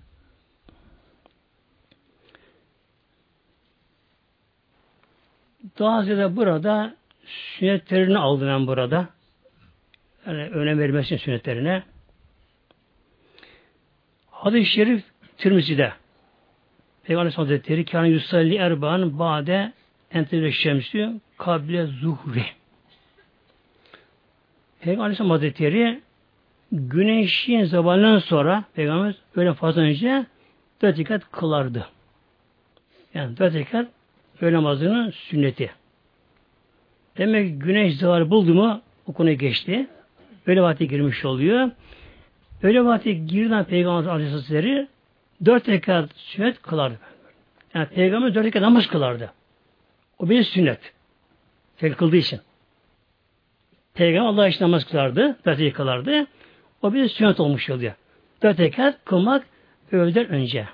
Daha 5.79 6.03
ziyade 6.03 6.35
burada 6.35 6.95
sünnetlerini 7.25 8.17
aldım 8.17 8.47
ben 8.47 8.67
burada. 8.67 9.09
Yani 10.27 10.43
önem 10.43 10.79
vermesin 10.79 11.17
sünnetlerine. 11.17 11.83
Hadis-i 14.31 14.71
Şerif 14.71 15.03
Tirmizi'de 15.37 15.93
Peygamber 17.03 17.31
Hazretleri 17.31 17.85
kâne 17.85 18.09
yusalli 18.09 18.55
erba'ın 18.55 19.19
ba'de 19.19 19.73
entel 20.11 20.51
şemsü 20.51 21.21
kable 21.37 21.85
zuhri. 21.85 22.60
Peygamber 24.81 25.03
Aleyhisselam 25.03 25.31
Hazretleri 25.31 26.01
güneşin 26.71 27.63
zamanından 27.63 28.19
sonra 28.19 28.63
Peygamber 28.75 29.15
öyle 29.35 29.53
fazla 29.53 29.81
önce 29.81 30.25
dört 30.81 30.99
rekat 30.99 31.31
kılardı. 31.31 31.87
Yani 33.13 33.37
dört 33.37 33.53
rekat 33.53 33.87
öğle 34.41 34.55
namazının 34.55 35.09
sünneti. 35.09 35.71
Demek 37.17 37.47
ki 37.47 37.59
güneş 37.59 37.97
zavar 37.97 38.29
buldu 38.29 38.53
mu 38.53 38.81
o 39.07 39.13
konuya 39.13 39.33
geçti. 39.33 39.87
Öyle 40.47 40.61
vakti 40.61 40.87
girmiş 40.87 41.25
oluyor. 41.25 41.71
Öyle 42.63 42.85
vakti 42.85 43.25
girden 43.25 43.63
Peygamber 43.63 44.09
Aleyhisselatü 44.09 44.87
dört 45.45 45.69
rekat 45.69 46.09
sünnet 46.15 46.61
kılardı. 46.61 46.99
Yani 47.73 47.87
Peygamber 47.87 48.35
dört 48.35 48.45
rekat 48.45 48.61
namaz 48.61 48.87
kılardı. 48.87 49.31
O 50.19 50.29
bir 50.29 50.43
sünnet. 50.43 50.93
Tek 51.77 51.97
kıldığı 51.97 52.17
için. 52.17 52.39
Peygamber 53.93 54.29
Allah 54.29 54.47
için 54.47 54.63
namaz 54.63 54.85
kılardı. 54.85 55.37
Dört 55.45 55.59
rekat 55.59 55.77
kılardı. 55.77 56.27
O 56.81 56.93
bir 56.93 57.09
sünnet 57.09 57.39
olmuş 57.39 57.69
oluyor. 57.69 57.93
Dört 58.43 58.59
rekat 58.59 59.05
kılmak 59.05 59.45
öğleden 59.91 60.29
önce. 60.29 60.67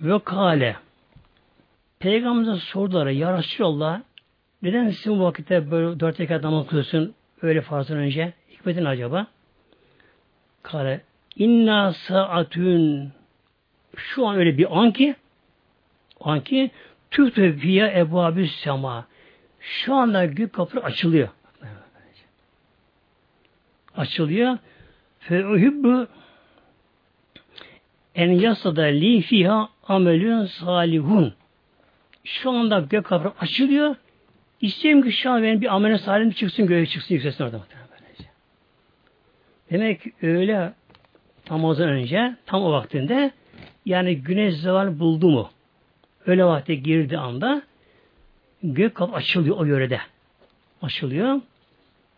Ve 0.00 0.18
kale 0.24 0.76
Peygamber'e 1.98 2.56
sordular 2.56 3.06
ya 3.06 3.38
Resulallah 3.38 4.00
neden 4.62 4.90
sizin 4.90 5.18
bu 5.18 5.24
vakitte 5.24 5.70
böyle 5.70 6.00
dört 6.00 6.20
rekat 6.20 6.42
namaz 6.42 6.66
kılıyorsun 6.66 7.14
öyle 7.42 7.60
farzdan 7.60 7.98
önce? 7.98 8.32
Hikmetin 8.50 8.84
acaba? 8.84 9.26
Kale 10.62 11.00
inna 11.36 11.92
saatün 11.92 13.12
şu 13.96 14.26
an 14.26 14.36
öyle 14.36 14.58
bir 14.58 14.78
an 14.78 14.92
ki 14.92 15.14
an 16.20 16.40
ki 16.40 16.70
tühtü 17.10 17.58
fiye 17.58 17.98
ebabü 17.98 18.48
sema 18.48 19.06
şu 19.60 19.94
anda 19.94 20.24
gök 20.24 20.52
kapıları 20.52 20.84
açılıyor. 20.84 21.28
Açılıyor. 23.96 24.58
Fe 25.18 25.46
uhibbu 25.46 26.06
en 28.14 28.30
yasada 28.30 28.82
li 28.82 29.20
fiha 29.20 29.68
amelün 29.88 30.44
salihun. 30.44 31.34
Şu 32.24 32.50
anda 32.50 32.80
gök 32.80 33.04
kapıları 33.04 33.34
açılıyor. 33.40 33.96
İstiyorum 34.60 35.02
ki 35.02 35.12
şu 35.12 35.30
an 35.30 35.42
benim 35.42 35.60
bir 35.60 35.74
amelin 35.74 35.96
salihim 35.96 36.30
çıksın, 36.30 36.66
göğe 36.66 36.86
çıksın, 36.86 37.14
yükselsin 37.14 37.44
orada. 37.44 37.60
Demek 39.70 40.02
ki 40.02 40.12
öyle 40.22 40.72
namazdan 41.50 41.88
önce, 41.88 42.36
tam 42.46 42.62
o 42.62 42.72
vaktinde 42.72 43.30
yani 43.86 44.22
güneş 44.22 44.54
zeval 44.54 44.98
buldu 44.98 45.30
mu? 45.30 45.50
Öyle 46.28 46.44
vakte 46.44 46.74
girdi 46.74 47.18
anda 47.18 47.62
gök 48.62 48.94
kapı 48.94 49.14
açılıyor 49.14 49.56
o 49.56 49.64
yörede. 49.64 50.00
Açılıyor. 50.82 51.34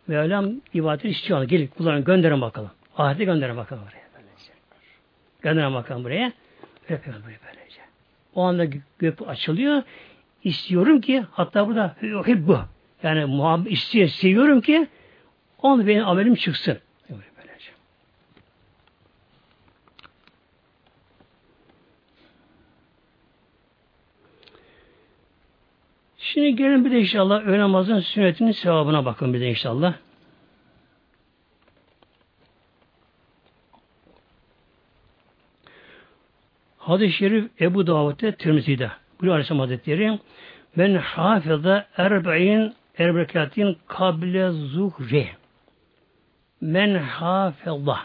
Ve 0.09 0.17
Mevlam 0.17 0.53
ibadet 0.75 1.05
istiyor. 1.05 1.43
Gelin 1.43 1.67
kullarını 1.67 2.05
gönderin 2.05 2.41
bakalım. 2.41 2.71
Ahirete 2.97 3.25
gönderin 3.25 3.57
bakalım 3.57 3.83
buraya. 3.83 4.05
Böylece. 4.15 4.53
Gönderin 5.43 5.75
bakalım 5.75 6.05
buraya. 6.05 6.33
Öpüyorum 6.89 7.23
buraya 7.23 7.39
böylece. 7.47 7.81
O 8.35 8.43
anda 8.43 8.65
gök 8.99 9.29
açılıyor. 9.29 9.83
İstiyorum 10.45 11.01
ki 11.01 11.25
hatta 11.33 11.67
burada 11.69 11.97
bu 12.27 12.59
yani 13.03 13.25
muhabbet 13.25 13.73
istiyor, 13.73 14.09
seviyorum 14.09 14.61
ki 14.61 14.89
onu 15.63 15.87
benim 15.87 16.09
amelim 16.09 16.35
çıksın. 16.35 16.79
Böylece. 17.11 17.71
Şimdi 26.33 26.57
gelin 26.57 26.85
bir 26.85 26.91
de 26.91 27.01
inşallah 27.01 27.47
öğle 27.47 27.59
namazın 27.59 28.01
sünnetinin 28.01 28.53
sevabına 28.53 29.05
bakın 29.05 29.35
bir 29.35 29.41
de 29.41 29.49
inşallah. 29.49 29.95
Hadis-i 36.79 37.13
Şerif 37.13 37.51
Ebu 37.61 37.87
Davud'da 37.87 38.33
Tirmizi'de. 38.33 38.91
Buyuruyor 39.21 39.35
Aleyhisselam 39.35 39.61
Hazretleri 39.61 40.19
Men 40.77 40.95
hafıza 40.95 41.87
erbe'in 41.97 42.75
erbekatin 42.99 43.79
kable 43.87 44.51
zuhri 44.51 45.29
Men 46.61 46.95
hafıza 46.95 47.99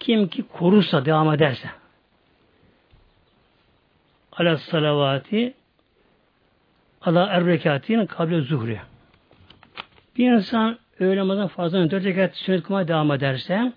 kim 0.00 0.28
ki 0.28 0.42
korursa, 0.42 1.04
devam 1.04 1.34
ederse 1.34 1.68
ala 4.32 4.58
salavati 4.58 5.54
ala 7.04 7.26
erbekatin 7.26 8.06
kable 8.06 8.40
zuhri 8.40 8.78
bir 10.18 10.32
insan 10.32 10.78
öğle 11.00 11.20
namazından 11.20 11.48
fazla 11.48 11.90
dört 11.90 12.04
rekat 12.04 12.36
sünnet 12.36 12.62
kılmaya 12.62 12.88
devam 12.88 13.12
ederse 13.12 13.72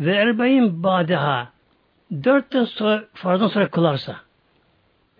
ve 0.00 0.16
erbeğin 0.16 0.82
badeha 0.82 1.48
dört 2.24 2.52
de 2.52 2.66
sonra, 2.66 3.04
farzdan 3.14 3.48
sonra 3.48 3.70
kılarsa 3.70 4.16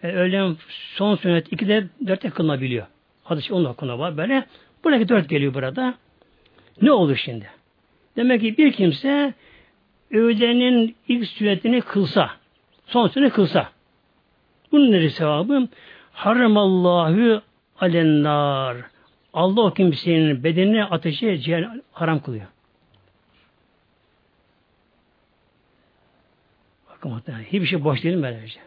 e, 0.02 0.08
öğlen 0.08 0.56
son 0.94 1.16
sünnet 1.16 1.52
iki 1.52 1.68
de 1.68 1.86
dörtte 2.06 2.30
kılınabiliyor. 2.30 2.86
Hadis 3.24 3.50
onun 3.50 3.64
hakkında 3.64 3.98
var 3.98 4.16
böyle. 4.16 4.46
Buradaki 4.84 5.08
dört 5.08 5.28
geliyor 5.28 5.54
burada. 5.54 5.94
Ne 6.82 6.92
olur 6.92 7.16
şimdi? 7.16 7.50
Demek 8.16 8.40
ki 8.40 8.56
bir 8.58 8.72
kimse 8.72 9.34
öğlenin 10.10 10.96
ilk 11.08 11.28
sünnetini 11.28 11.80
kılsa, 11.80 12.30
son 12.86 13.08
sünnet 13.08 13.32
kılsa. 13.32 13.68
Bunun 14.72 14.92
neresi 14.92 15.16
sevabı? 15.16 15.68
Haramallahu 16.12 17.42
alennar. 17.80 18.76
Allah 19.32 19.60
o 19.60 19.74
kimsenin 19.74 20.44
bedenini 20.44 20.84
ateşe 20.84 21.72
haram 21.92 22.22
kılıyor. 22.22 22.46
Bakın 26.90 27.12
muhtemelen. 27.12 27.44
Hiçbir 27.44 27.66
şey 27.66 27.84
boş 27.84 28.04
değil 28.04 28.22
böylece. 28.22 28.60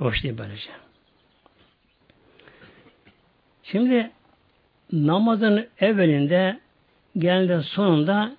Boş 0.00 0.22
değil 0.22 0.38
böylece. 0.38 0.70
Şimdi 3.62 4.10
namazın 4.92 5.68
evvelinde 5.78 6.60
genelde 7.18 7.62
sonunda 7.62 8.36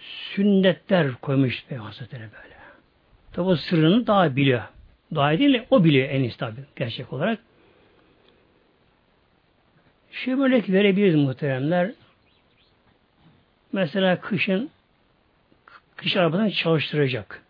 sünnetler 0.00 1.12
koymuş 1.12 1.64
Peygamber 1.68 2.10
böyle. 2.10 2.54
Tabi 3.32 3.56
sırrını 3.56 4.06
daha 4.06 4.36
biliyor. 4.36 4.62
Daha 5.14 5.38
değil 5.38 5.62
o 5.70 5.84
biliyor 5.84 6.08
en 6.08 6.20
iyisi 6.20 6.38
tabi 6.38 6.60
gerçek 6.76 7.12
olarak. 7.12 7.38
Şu 10.10 10.42
örnek 10.42 10.70
verebiliriz 10.70 11.14
muhteremler. 11.14 11.90
Mesela 13.72 14.20
kışın 14.20 14.70
kış 15.96 16.16
arabadan 16.16 16.48
çalıştıracak. 16.48 17.42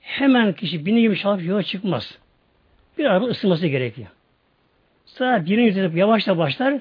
Hemen 0.00 0.52
kişi 0.52 0.86
bini 0.86 1.00
gibi 1.00 1.18
çalıp 1.18 1.44
yola 1.44 1.62
çıkmaz. 1.62 2.18
Bir 2.98 3.04
araba 3.04 3.24
ısınması 3.24 3.66
gerekiyor. 3.66 4.08
Sonra 5.06 5.46
birini 5.46 5.64
yüzüne 5.64 5.98
yavaşla 5.98 6.38
başlar, 6.38 6.80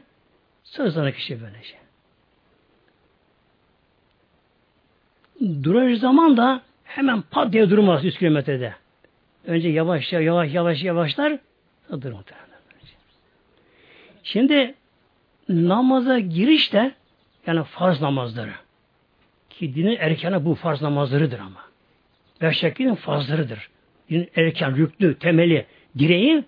sonra 0.63 0.91
sonra 0.91 1.11
kişi 1.11 1.41
böylece. 1.41 1.75
Durar 5.63 5.93
zaman 5.93 6.37
da 6.37 6.61
hemen 6.83 7.21
pat 7.21 7.53
diye 7.53 7.69
durmaz 7.69 8.05
100 8.05 8.17
kilometrede. 8.17 8.80
Önce 9.45 9.69
yavaş 9.69 10.13
yavaş 10.13 10.53
yavaş 10.53 10.83
yavaşlar, 10.83 11.39
durur 11.91 12.23
Şimdi 14.23 14.75
namaza 15.49 16.19
giriş 16.19 16.73
de 16.73 16.91
yani 17.47 17.63
farz 17.63 18.01
namazları. 18.01 18.53
Ki 19.49 19.75
dinin 19.75 19.97
erkanı 19.99 20.45
bu 20.45 20.55
farz 20.55 20.81
namazlarıdır 20.81 21.39
ama. 21.39 21.59
Beş 22.41 22.57
şeklinin 22.57 22.95
farzlarıdır. 22.95 23.69
Dinin 24.09 24.29
erken, 24.35 24.77
rüklü, 24.77 25.19
temeli, 25.19 25.65
direği 25.97 26.43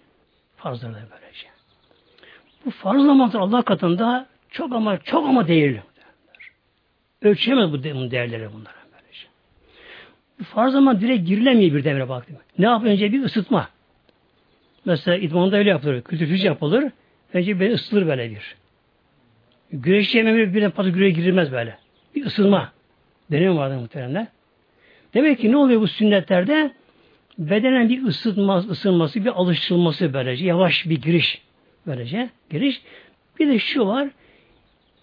farzlarıdır 0.56 1.03
böylece. 1.12 1.47
Bu 2.65 2.71
farz 2.71 3.03
namazlar 3.03 3.39
Allah 3.39 3.62
katında 3.62 4.27
çok 4.49 4.73
ama 4.73 4.97
çok 4.97 5.27
ama 5.27 5.47
değerli. 5.47 5.84
Ölçemez 7.21 7.71
bu 7.71 7.84
değerleri 7.84 8.53
bunlar. 8.53 8.83
Farz 10.43 10.74
zaman 10.74 11.02
direkt 11.02 11.28
girilemiyor 11.28 11.76
bir 11.76 11.84
demire 11.84 12.10
baktım. 12.10 12.38
Ne 12.60 12.65
yap 12.65 12.84
önce 12.84 13.12
bir 13.12 13.24
ısıtma. 13.24 13.69
Mesela 14.86 15.17
idmanda 15.17 15.58
öyle 15.58 15.69
yapılır. 15.69 16.02
Kültürcü 16.02 16.46
yapılır. 16.46 16.91
Önce 17.34 17.60
bir 17.60 17.72
ısıtılır 17.72 18.08
böyle 18.08 18.30
bir. 18.32 18.56
Güreşçi 19.72 20.17
yemeği 20.17 20.54
birden 20.54 20.72
fazla 20.72 20.91
güreğe 20.91 21.12
girilmez 21.12 21.52
böyle. 21.52 21.78
Bir 22.15 22.26
ısınma. 22.26 22.72
Deneyim 23.32 23.58
vardı 23.58 23.80
muhtemelen. 23.80 24.28
Demek 25.13 25.39
ki 25.39 25.52
ne 25.52 25.58
oluyor 25.58 25.82
bu 25.82 25.88
sünnetlerde? 25.88 26.72
Bedenen 27.38 27.89
bir 27.89 28.04
ısıtması, 28.04 28.69
ısınması, 28.69 29.26
bir 29.26 29.30
alıştırılması 29.30 30.13
böylece. 30.13 30.46
Yavaş 30.46 30.89
bir 30.89 31.02
giriş 31.02 31.41
böylece. 31.88 32.30
Giriş. 32.50 32.82
Bir 33.39 33.48
de 33.48 33.60
şu 33.60 33.88
var. 33.88 34.10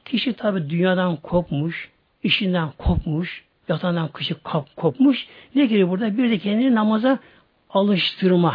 Kişi 0.04 0.32
tabi 0.32 0.70
dünyadan 0.70 1.16
kopmuş, 1.16 1.90
işinden 2.22 2.70
kopmuş, 2.78 3.44
yatağından 3.70 4.08
kışı 4.08 4.42
kop, 4.42 4.76
kopmuş. 4.76 5.26
Ne 5.54 5.66
geliyor 5.66 5.88
burada? 5.88 6.16
Bir 6.16 6.30
de 6.30 6.38
kendini 6.38 6.74
namaza 6.74 7.18
alıştırma. 7.70 8.54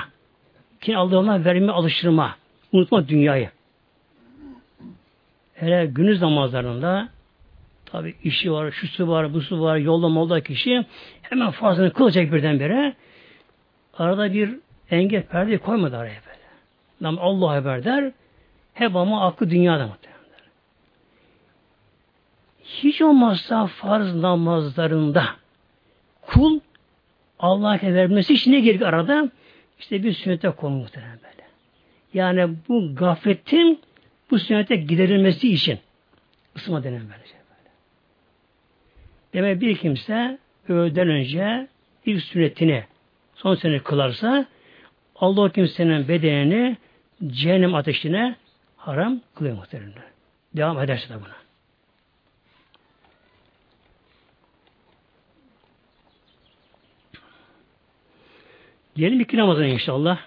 Ki 0.81 0.97
Allah'ına 0.97 1.45
verme 1.45 1.71
alıştırma. 1.71 2.35
Unutma 2.71 3.07
dünyayı. 3.07 3.49
Hele 5.55 5.85
günüz 5.85 6.21
namazlarında 6.21 7.09
tabi 7.85 8.15
işi 8.23 8.51
var, 8.51 8.71
şusu 8.71 9.07
var, 9.07 9.33
busu 9.33 9.61
var, 9.61 9.77
yolda 9.77 10.09
molda 10.09 10.41
kişi 10.41 10.85
hemen 11.21 11.51
fazlasını 11.51 11.93
kılacak 11.93 12.33
birdenbire. 12.33 12.93
Arada 13.97 14.33
bir 14.33 14.59
engel 14.91 15.23
perde 15.23 15.57
koymadı 15.57 15.97
araya 15.97 16.19
böyle. 16.27 16.45
Nam 17.01 17.17
Allah 17.21 17.49
haber 17.51 17.83
der. 17.83 18.11
Hep 18.73 18.95
ama 18.95 19.27
aklı 19.27 19.49
dünyada 19.49 19.87
muhtemelen. 19.87 20.14
Hiç 22.65 23.01
olmazsa 23.01 23.67
farz 23.67 24.15
namazlarında 24.15 25.25
kul 26.21 26.59
Allah'a 27.39 27.81
vermesi 27.81 28.33
için 28.33 28.51
ne 28.51 28.59
gerek 28.59 28.81
arada? 28.81 29.29
İşte 29.79 30.03
bir 30.03 30.13
sünnete 30.13 30.49
konu 30.49 30.75
muhtemelen 30.75 31.19
böyle. 31.23 31.47
Yani 32.13 32.55
bu 32.69 32.95
gafletin 32.95 33.79
bu 34.31 34.39
sünnete 34.39 34.75
giderilmesi 34.75 35.53
için 35.53 35.79
ısma 36.55 36.83
denen 36.83 37.01
böylece 37.01 37.33
böyle. 37.33 37.71
Demek 39.33 39.61
bir 39.61 39.77
kimse 39.77 40.37
öğleden 40.69 41.09
önce 41.09 41.67
ilk 42.05 42.23
sünnetini 42.23 42.83
son 43.35 43.55
sene 43.55 43.79
kılarsa 43.79 44.45
Allah 45.15 45.41
o 45.41 45.49
kimsenin 45.49 46.07
bedenini 46.07 46.77
cehennem 47.27 47.75
ateşine 47.75 48.35
haram 48.77 49.21
kılıyor 49.35 49.55
muhtemelen. 49.55 49.93
Devam 50.55 50.79
ederse 50.79 51.09
de 51.09 51.15
buna. 51.15 51.44
Gelelim 58.95 59.19
iki 59.19 59.37
namazına 59.37 59.65
inşallah. 59.65 60.19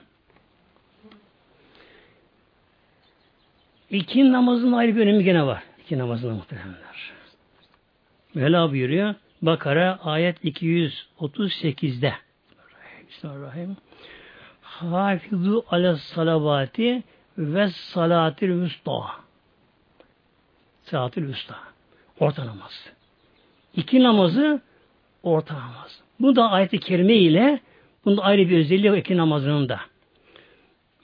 İki 3.90 4.33
namazın 4.33 4.72
ayrı 4.72 4.96
bir 4.96 5.00
önemi 5.00 5.24
gene 5.24 5.46
var. 5.46 5.62
İki 5.78 5.98
namazın 5.98 6.33
muhteremler. 6.33 7.12
Mevla 8.35 8.70
buyuruyor. 8.70 9.14
Bakara 9.42 9.98
ayet 10.02 10.44
238'de. 10.44 12.14
Bismillahirrahmanirrahim. 13.09 13.76
Hafizu 14.62 15.64
ala 15.70 15.96
salavati 15.96 17.02
ve 17.38 17.68
salatil 17.68 18.50
usta. 18.50 18.92
Salatil 20.83 21.28
usta. 21.28 21.57
Orta 22.20 22.46
namaz. 22.46 22.90
İki 23.76 24.02
namazı 24.02 24.61
orta 25.22 25.54
namaz. 25.54 26.00
Bu 26.20 26.37
da 26.37 26.50
ayet-i 26.50 26.81
kerime 26.81 27.14
ile 27.14 27.61
bunun 28.05 28.17
ayrı 28.17 28.49
bir 28.49 28.59
özelliği 28.59 28.93
var 28.93 28.97
iki 28.97 29.17
namazının 29.17 29.69
da. 29.69 29.81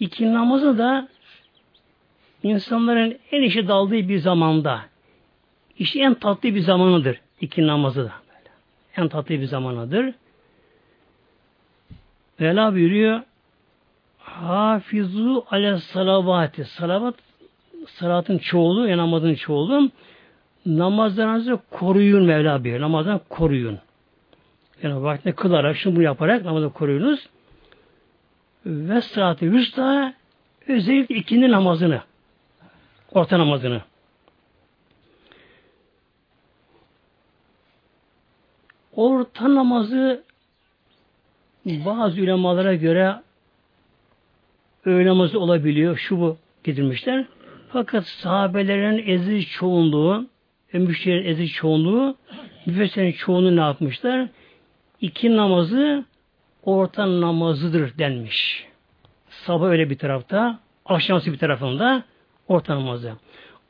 İki 0.01 0.35
namazı 0.35 0.79
da 0.79 1.09
insanların 2.43 3.19
en 3.33 3.43
işi 3.43 3.69
daldığı 3.69 4.09
bir 4.09 4.19
zamanda 4.19 4.81
işi 5.79 6.01
en 6.01 6.15
tatlı 6.15 6.55
bir 6.55 6.61
zamanıdır. 6.61 7.21
iki 7.41 7.67
namazı 7.67 8.05
da. 8.05 8.13
En 8.97 9.09
tatlı 9.09 9.41
bir 9.41 9.45
zamanıdır. 9.45 10.15
Vela 12.41 12.73
buyuruyor 12.73 13.21
Hafizu 14.19 15.45
ale 15.51 15.79
salavati. 15.79 16.65
Salavat 16.65 17.15
salatın 17.87 18.39
çoğulu, 18.39 18.89
yani 18.89 18.99
namazın 18.99 19.35
çoğulu. 19.35 19.91
Namazlarınızı 20.67 21.59
koruyun 21.71 22.25
Mevla 22.25 22.65
buyuruyor. 22.65 22.83
Namazdan 22.83 23.21
koruyun. 23.29 23.79
Yani 24.83 25.03
vaktinde 25.03 25.35
kılarak, 25.35 25.77
şunu 25.77 26.03
yaparak 26.03 26.45
namazı 26.45 26.73
koruyunuz. 26.73 27.29
Ve 28.67 29.01
saati 29.01 29.45
yüzda 29.45 30.15
özellikle 30.69 31.15
ikindi 31.15 31.51
namazını 31.51 32.01
orta 33.13 33.39
namazını 33.39 33.81
orta 38.97 39.55
namazı 39.55 40.23
bazı 41.67 42.23
ulemalara 42.23 42.75
göre 42.75 43.15
öğle 44.85 45.09
namazı 45.09 45.41
olabiliyor. 45.41 45.97
Şu 45.97 46.21
bu 46.21 46.37
getirmişler. 46.65 47.25
Fakat 47.73 48.07
sahabelerin 48.07 49.09
eziz 49.09 49.47
çoğunluğu 49.47 50.27
müşterilerin 50.73 51.29
eziz 51.29 51.53
çoğunluğu 51.53 52.17
müfessirin 52.67 53.13
çoğunu 53.13 53.57
ne 53.57 53.61
yapmışlar? 53.61 54.29
İki 55.05 55.37
namazı 55.37 56.05
orta 56.62 57.21
namazıdır 57.21 57.99
denmiş. 57.99 58.67
Sabah 59.29 59.67
öyle 59.67 59.90
bir 59.90 59.99
tarafta, 59.99 60.59
akşamsı 60.87 61.33
bir 61.33 61.38
tarafında 61.38 62.05
orta 62.49 62.77
namazı. 62.77 63.12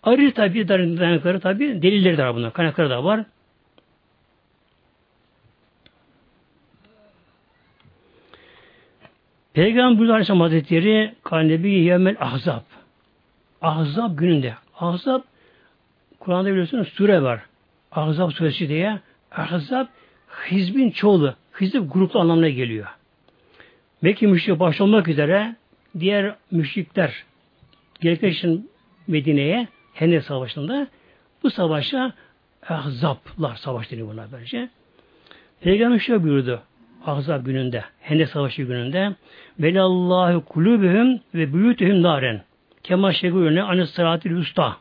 Ayrı 0.03 0.35
tabi 0.35 0.69
dayanıkları 0.69 1.41
tabi 1.41 1.83
delilleri 1.83 2.19
de 2.19 2.25
var 2.25 2.35
bunlar. 2.35 2.53
Kaynakları 2.53 2.91
da 2.91 3.05
var. 3.05 3.25
Peygamber 9.55 10.09
Aleyhisselam 10.09 10.41
Hazretleri 10.41 11.15
Kanebi 11.25 11.71
Yevmel 11.71 12.17
Ahzab. 12.21 12.63
Ahzab 13.63 14.19
gününde. 14.19 14.55
Ahzab 14.79 15.21
Kur'an'da 16.21 16.51
biliyorsunuz 16.51 16.89
sure 16.89 17.23
var. 17.23 17.41
Ahzab 17.93 18.31
suresi 18.31 18.69
diye. 18.69 19.01
Ahzab 19.31 19.87
hizbin 20.51 20.91
çoğulu. 20.91 21.35
Hizb 21.61 21.83
gruplu 21.93 22.21
anlamına 22.21 22.49
geliyor. 22.49 22.87
Mekke 24.03 24.27
müşrik 24.27 24.61
başta 24.61 24.85
olmak 24.85 25.09
üzere 25.09 25.57
diğer 26.01 26.35
müşrikler 26.51 27.25
gerekler 28.01 28.29
için 28.29 28.71
Medine'ye 29.07 29.69
Hendek 29.95 30.23
Savaşı'nda 30.23 30.89
bu 31.43 31.51
savaşa 31.51 32.13
Ahzablar 32.69 33.57
savaş 33.57 33.91
deniyor 33.91 34.09
buna 34.09 34.33
böylece. 34.33 34.69
Peygamber 35.61 35.99
şöyle 35.99 36.23
buyurdu. 36.23 36.63
Ahzab 37.07 37.47
gününde, 37.47 37.85
Hendek 38.01 38.29
Savaşı 38.29 38.63
gününde 38.63 39.15
Velallahu 39.59 40.45
kulübühüm 40.45 41.21
ve 41.35 41.55
büyütühüm 41.55 42.03
naren 42.03 42.43
kema 42.83 43.13
şegûne 43.13 43.63
anis 43.63 43.91
sıratil 43.91 44.37
usta 44.37 44.77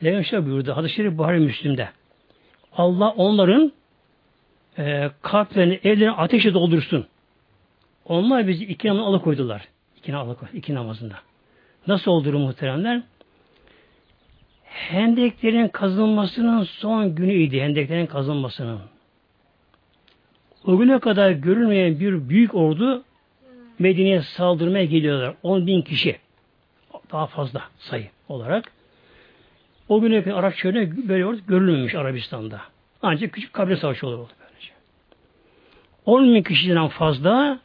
Peygamber 0.00 0.24
şöyle 0.24 0.46
buyurdu. 0.46 0.76
Hadis-i 0.76 0.94
Şerif 0.94 1.18
Buhari 1.18 1.40
Müslim'de. 1.40 1.88
Allah 2.76 3.10
onların 3.10 3.72
e, 4.78 5.10
kalplerini, 5.22 5.80
evlerini 5.84 6.10
ateşe 6.10 6.54
doldursun. 6.54 7.06
Onlar 8.04 8.48
bizi 8.48 8.64
iki 8.64 8.88
namazı 8.88 9.06
alıkoydular. 9.06 9.68
İki, 9.96 10.16
alıkoydu, 10.16 10.56
iki 10.56 10.74
namazında. 10.74 11.14
Nasıl 11.86 12.10
olur 12.10 12.34
muhteremler? 12.34 13.02
Hendeklerin 14.64 15.68
kazılmasının 15.68 16.62
son 16.62 17.14
günüydü. 17.14 17.60
Hendeklerin 17.60 18.06
kazılmasının. 18.06 18.80
O 20.66 20.78
güne 20.78 20.98
kadar 20.98 21.30
görülmeyen 21.30 22.00
bir 22.00 22.28
büyük 22.28 22.54
ordu 22.54 23.04
Medine'ye 23.78 24.22
saldırmaya 24.22 24.84
geliyorlar. 24.84 25.34
10 25.42 25.66
bin 25.66 25.82
kişi. 25.82 26.18
Daha 27.12 27.26
fazla 27.26 27.62
sayı 27.78 28.08
olarak. 28.28 28.72
O 29.90 30.00
güne 30.00 30.22
kadar 30.22 30.36
Arap 30.36 30.56
çölüne 30.56 31.08
böyle 31.08 31.26
ordu 31.26 31.40
görülmemiş 31.48 31.94
Arabistan'da. 31.94 32.60
Ancak 33.02 33.32
küçük 33.32 33.52
kabile 33.52 33.76
savaşı 33.76 34.06
olur 34.06 34.18
oldu 34.18 34.32
böylece. 34.40 34.72
10 36.06 36.34
bin 36.34 36.42
kişiden 36.42 36.88
fazla 36.88 37.60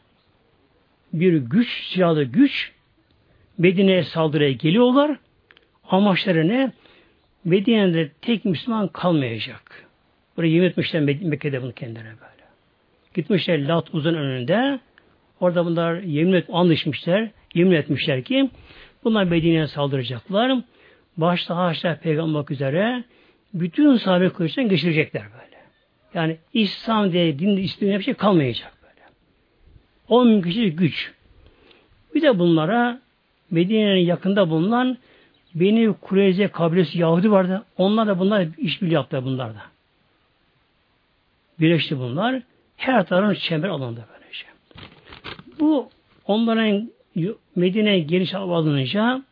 bir 1.12 1.36
güç, 1.36 1.68
silahlı 1.92 2.24
güç 2.24 2.72
Medine'ye 3.58 4.02
saldırıya 4.02 4.52
geliyorlar. 4.52 5.16
Amaçları 5.90 6.48
ne? 6.48 6.72
Medine'de 7.44 8.10
tek 8.22 8.44
Müslüman 8.44 8.88
kalmayacak. 8.88 9.86
Buraya 10.36 10.48
yemin 10.48 10.68
etmişler 10.68 11.02
Mekke'de 11.02 11.62
bunu 11.62 11.72
kendilerine 11.72 12.08
böyle. 12.08 12.44
Gitmişler 13.14 13.68
Lat 13.68 13.94
uzun 13.94 14.14
önünde. 14.14 14.80
Orada 15.40 15.66
bunlar 15.66 15.94
yemin 15.94 16.32
et, 16.32 16.46
anlaşmışlar. 16.52 17.30
Yemin 17.54 17.76
etmişler 17.76 18.22
ki 18.22 18.50
bunlar 19.04 19.24
Medine'ye 19.24 19.66
saldıracaklar. 19.66 20.62
Başta 21.16 21.56
haşa 21.56 21.98
peygamber 22.02 22.50
üzere 22.50 23.04
bütün 23.54 23.96
sahabe 23.96 24.28
kılıçtan 24.28 24.68
geçirecekler 24.68 25.22
böyle. 25.22 25.56
Yani 26.14 26.36
İslam 26.52 27.12
diye 27.12 27.38
din 27.38 27.56
isteyen 27.56 27.98
bir 27.98 28.04
şey 28.04 28.14
kalmayacak 28.14 28.72
böyle. 28.82 29.00
10 30.08 30.28
bin 30.30 30.42
kişilik 30.42 30.78
güç. 30.78 31.12
Bir 32.14 32.22
de 32.22 32.38
bunlara 32.38 33.00
Medine'nin 33.50 34.00
yakında 34.00 34.50
bulunan 34.50 34.98
Beni 35.54 35.94
Kureyze 36.00 36.48
kabilesi 36.48 36.98
Yahudi 36.98 37.30
vardı. 37.30 37.64
Onlar 37.78 38.06
da 38.06 38.18
bunlar 38.18 38.46
işbirliği 38.58 38.94
yaptılar 38.94 39.24
bunlar 39.24 39.54
da. 39.54 39.62
Birleşti 41.60 41.98
bunlar. 41.98 42.42
Her 42.76 43.06
tarafın 43.06 43.34
çember 43.34 43.68
alındı 43.68 44.04
böylece. 44.12 44.46
Bu 45.60 45.90
onların 46.26 46.90
Medine'ye 47.56 48.00
geniş 48.00 48.34
alınınca 48.34 49.22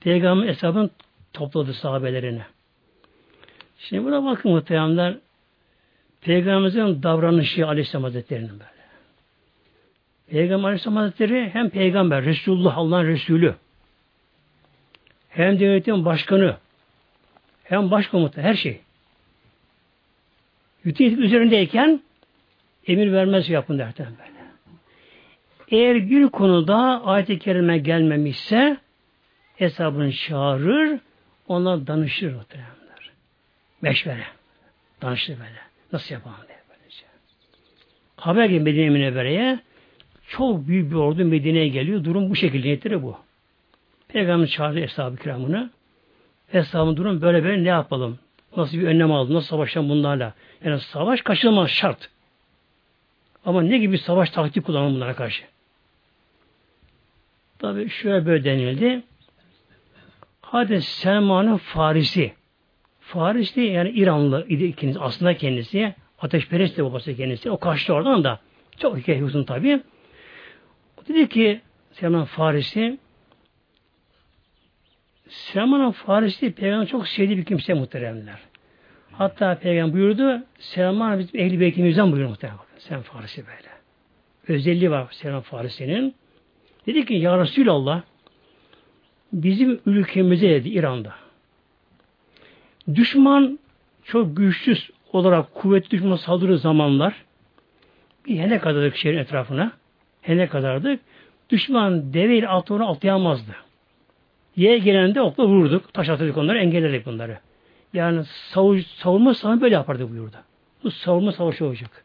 Peygamber 0.00 0.48
hesabın 0.48 0.90
topladı 1.32 1.74
sahabelerini. 1.74 2.42
Şimdi 3.78 4.04
buna 4.04 4.24
bakın 4.24 4.52
muhteremler 4.52 5.16
Peygamberimizin 6.20 7.02
davranışı 7.02 7.66
Aleyhisselam 7.66 8.04
Hazretleri'nin 8.04 8.50
böyle. 8.50 8.82
Peygamber 10.30 10.68
Aleyhisselam 10.68 10.96
Hazretleri 10.96 11.50
hem 11.52 11.70
peygamber, 11.70 12.24
Resulullah, 12.24 12.76
Allah'ın 12.76 13.06
Resulü 13.06 13.54
hem 15.28 15.60
devletin 15.60 16.04
başkanı 16.04 16.56
hem 17.64 17.90
başkomuta 17.90 18.42
her 18.42 18.54
şey. 18.54 18.80
Bütün 20.84 21.16
üzerindeyken 21.16 22.00
emir 22.86 23.12
vermez 23.12 23.48
yapın 23.48 23.78
derken 23.78 24.06
böyle. 24.06 24.32
Eğer 25.68 26.10
bir 26.10 26.28
konuda 26.28 26.76
ayet-i 27.04 27.38
kerime 27.38 27.78
gelmemişse 27.78 28.76
hesabını 29.56 30.12
çağırır, 30.12 31.00
ona 31.48 31.86
danışır 31.86 32.34
muhtemelenler. 32.34 33.10
Meşvere. 33.82 34.24
Danışır 35.02 35.38
böyle. 35.38 35.60
Nasıl 35.92 36.14
yapalım 36.14 36.36
diye 36.48 36.58
böylece. 36.68 37.04
Haber 38.16 38.44
gibi 38.44 38.60
Medine 38.60 38.90
Münevvere'ye 38.90 39.60
çok 40.28 40.68
büyük 40.68 40.90
bir 40.90 40.96
ordu 40.96 41.24
Medine'ye 41.24 41.68
geliyor. 41.68 42.04
Durum 42.04 42.30
bu 42.30 42.36
şekilde 42.36 42.66
niyetleri 42.66 43.02
bu. 43.02 43.18
Peygamber 44.08 44.46
çağırdı 44.46 44.80
Eshab-ı 44.80 45.16
Kiramını. 45.16 45.70
Eshabın 46.52 46.96
durum 46.96 47.22
böyle 47.22 47.44
böyle 47.44 47.64
ne 47.64 47.68
yapalım? 47.68 48.18
Nasıl 48.56 48.78
bir 48.78 48.86
önlem 48.86 49.12
aldı? 49.12 49.34
Nasıl 49.34 49.48
savaşalım 49.48 49.88
bunlarla? 49.88 50.34
Yani 50.64 50.80
savaş 50.80 51.22
kaçınılmaz 51.22 51.70
şart. 51.70 52.10
Ama 53.44 53.62
ne 53.62 53.78
gibi 53.78 53.98
savaş 53.98 54.30
taktik 54.30 54.64
kullanalım 54.66 54.94
bunlara 54.94 55.16
karşı? 55.16 55.44
Tabi 57.58 57.88
şöyle 57.88 58.26
böyle 58.26 58.44
denildi. 58.44 59.02
Hadi 60.52 60.82
Selman'ın 60.82 61.56
Farisi. 61.56 62.32
Farisi 63.00 63.60
yani 63.60 63.90
İranlı 63.90 64.46
idi 64.48 64.64
ikiniz. 64.64 64.96
Aslında 65.00 65.36
kendisi 65.36 65.94
ateşperest 66.18 66.76
de 66.76 66.84
babası 66.84 67.16
kendisi. 67.16 67.50
O 67.50 67.58
kaçtı 67.58 67.94
oradan 67.94 68.24
da 68.24 68.40
Çok 68.78 68.98
hikaye 68.98 69.24
uzun 69.24 69.44
tabi. 69.44 69.80
Dedi 71.08 71.28
ki 71.28 71.60
Selman 71.92 72.24
Farisi 72.24 72.98
Selman 75.28 75.90
Farisi 75.90 76.52
peygamber 76.52 76.86
çok 76.86 77.08
sevdiği 77.08 77.38
bir 77.38 77.44
kimse 77.44 77.74
muhteremler. 77.74 78.38
Hatta 79.12 79.58
peygamber 79.58 79.94
buyurdu 79.94 80.42
Selman 80.58 81.18
bizim 81.18 81.40
ehli 81.40 81.60
beytimizden 81.60 82.12
buyurdu 82.12 82.28
muhterem. 82.28 82.56
Sen 82.78 83.02
Farisi 83.02 83.44
böyle. 83.46 83.68
Özelliği 84.48 84.90
var 84.90 85.06
Selman 85.10 85.40
Farisi'nin. 85.40 86.14
Dedi 86.86 87.04
ki 87.04 87.14
Ya 87.14 87.38
Resulallah 87.38 88.02
bizim 89.32 89.80
ülkemize 89.86 90.48
dedi 90.50 90.68
İran'da. 90.68 91.14
Düşman 92.94 93.58
çok 94.04 94.36
güçsüz 94.36 94.90
olarak 95.12 95.54
kuvvetli 95.54 95.90
düşman 95.90 96.16
saldırı 96.16 96.58
zamanlar 96.58 97.24
bir 98.26 98.38
hene 98.38 98.58
kadardık 98.58 98.96
şehrin 98.96 99.18
etrafına. 99.18 99.72
Hene 100.22 100.46
kadardık. 100.46 101.00
Düşman 101.50 102.14
deveyle 102.14 102.48
altına 102.48 102.88
atlayamazdı. 102.88 103.52
Y'ye 104.56 104.78
gelende 104.78 105.20
okla 105.20 105.46
vurduk. 105.46 105.94
Taş 105.94 106.08
atıyorduk 106.08 106.36
onları, 106.36 106.58
engelledik 106.58 107.06
bunları. 107.06 107.38
Yani 107.92 108.24
savuş, 108.24 108.86
savunma 108.86 109.34
savaşı 109.34 109.60
böyle 109.60 109.74
yapardı 109.74 110.10
buyurdu. 110.10 110.36
Bu 110.84 110.90
savunma 110.90 111.32
savaşı 111.32 111.66
olacak. 111.66 112.04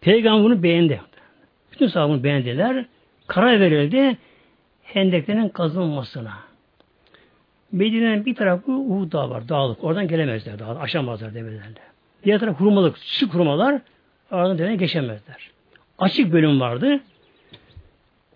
Peygamber 0.00 0.44
bunu 0.44 0.62
beğendi. 0.62 1.00
Bütün 1.72 1.86
sahabını 1.86 2.24
beğendiler. 2.24 2.84
Karar 3.26 3.60
verildi 3.60 4.16
hendeklerin 4.86 5.48
kazılmasına. 5.48 6.32
Medine'nin 7.72 8.26
bir 8.26 8.34
tarafı 8.34 8.72
Uhud 8.72 9.12
Dağı 9.12 9.30
var, 9.30 9.48
dağlık. 9.48 9.84
Oradan 9.84 10.08
gelemezler, 10.08 10.58
dağ, 10.58 10.78
aşamazlar 10.80 11.34
demelerle. 11.34 11.80
Diğer 12.24 12.40
taraf 12.40 12.60
hurmalık, 12.60 12.98
sık 12.98 13.34
hurmalar, 13.34 13.80
aradan 14.30 14.58
dene 14.58 14.76
geçemezler. 14.76 15.50
Açık 15.98 16.32
bölüm 16.32 16.60
vardı. 16.60 17.00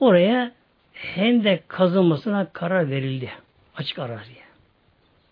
Oraya 0.00 0.52
hendek 0.92 1.68
kazılmasına 1.68 2.46
karar 2.52 2.90
verildi. 2.90 3.30
Açık 3.76 3.98
araziye. 3.98 4.40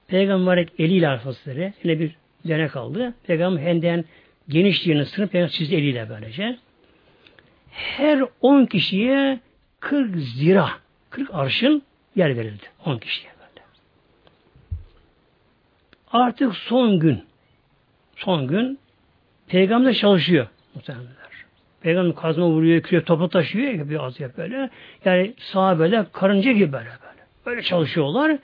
Peygamber 0.06 0.66
eliyle 0.78 1.08
arkasları, 1.08 1.72
yine 1.84 2.00
bir 2.00 2.16
dene 2.44 2.68
kaldı. 2.68 3.14
Peygamber 3.26 3.62
hendek'in 3.62 4.04
genişliğini 4.48 5.06
sınıf 5.06 5.32
peygamber 5.32 5.52
çizdi 5.52 5.74
eliyle 5.74 6.08
böylece. 6.10 6.56
Her 7.70 8.24
on 8.40 8.66
kişiye 8.66 9.40
40 9.80 10.16
zira, 10.16 10.68
40 11.10 11.34
arşın 11.34 11.82
yer 12.16 12.36
verildi. 12.36 12.64
10 12.84 12.98
kişiye 12.98 13.32
böyle. 13.38 13.66
Artık 16.12 16.54
son 16.54 17.00
gün, 17.00 17.24
son 18.16 18.48
gün 18.48 18.78
Peygamber 19.46 19.94
çalışıyor 19.94 20.46
muhtemelenler. 20.74 21.18
Peygamber 21.80 22.14
kazma 22.14 22.46
vuruyor, 22.46 22.82
kürek 22.82 23.06
topu 23.06 23.28
taşıyor 23.28 23.90
bir 23.90 24.04
az 24.04 24.20
yap 24.20 24.36
böyle. 24.36 24.70
Yani 25.04 25.34
sahabeler 25.38 26.12
karınca 26.12 26.52
gibi 26.52 26.72
böyle 26.72 26.84
böyle. 26.84 27.22
Böyle 27.46 27.62
çalışıyorlar. 27.62 28.38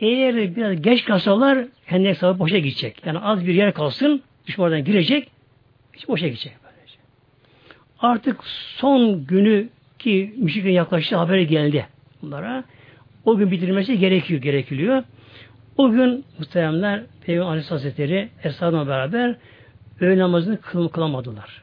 Eğer 0.00 0.56
biraz 0.56 0.82
geç 0.82 1.04
kalsalar 1.04 1.66
hendek 1.84 2.16
sahibi 2.16 2.38
boşa 2.38 2.58
gidecek. 2.58 3.06
Yani 3.06 3.18
az 3.18 3.46
bir 3.46 3.54
yer 3.54 3.74
kalsın, 3.74 4.22
düşmandan 4.46 4.84
girecek, 4.84 5.30
hiç 5.92 6.08
boşa 6.08 6.26
gidecek. 6.26 6.52
Böylece. 6.64 6.98
Artık 8.00 8.44
son 8.76 9.26
günü 9.26 9.68
ki 9.98 10.34
müşriklerin 10.36 10.74
yaklaştığı 10.74 11.16
haberi 11.16 11.46
geldi 11.46 11.86
bunlara. 12.22 12.64
O 13.24 13.36
gün 13.36 13.50
bitirmesi 13.50 13.98
gerekiyor, 13.98 14.40
gerekiliyor. 14.42 15.02
O 15.76 15.90
gün 15.90 16.24
muhteremler 16.38 17.02
Peygamber 17.20 17.50
Aleyhisselatü 17.50 17.84
Hazretleri 17.84 18.28
Eshab'la 18.44 18.88
beraber 18.88 19.36
öğle 20.00 20.18
namazını 20.18 20.60
kıl, 20.60 20.88
kılamadılar. 20.88 21.62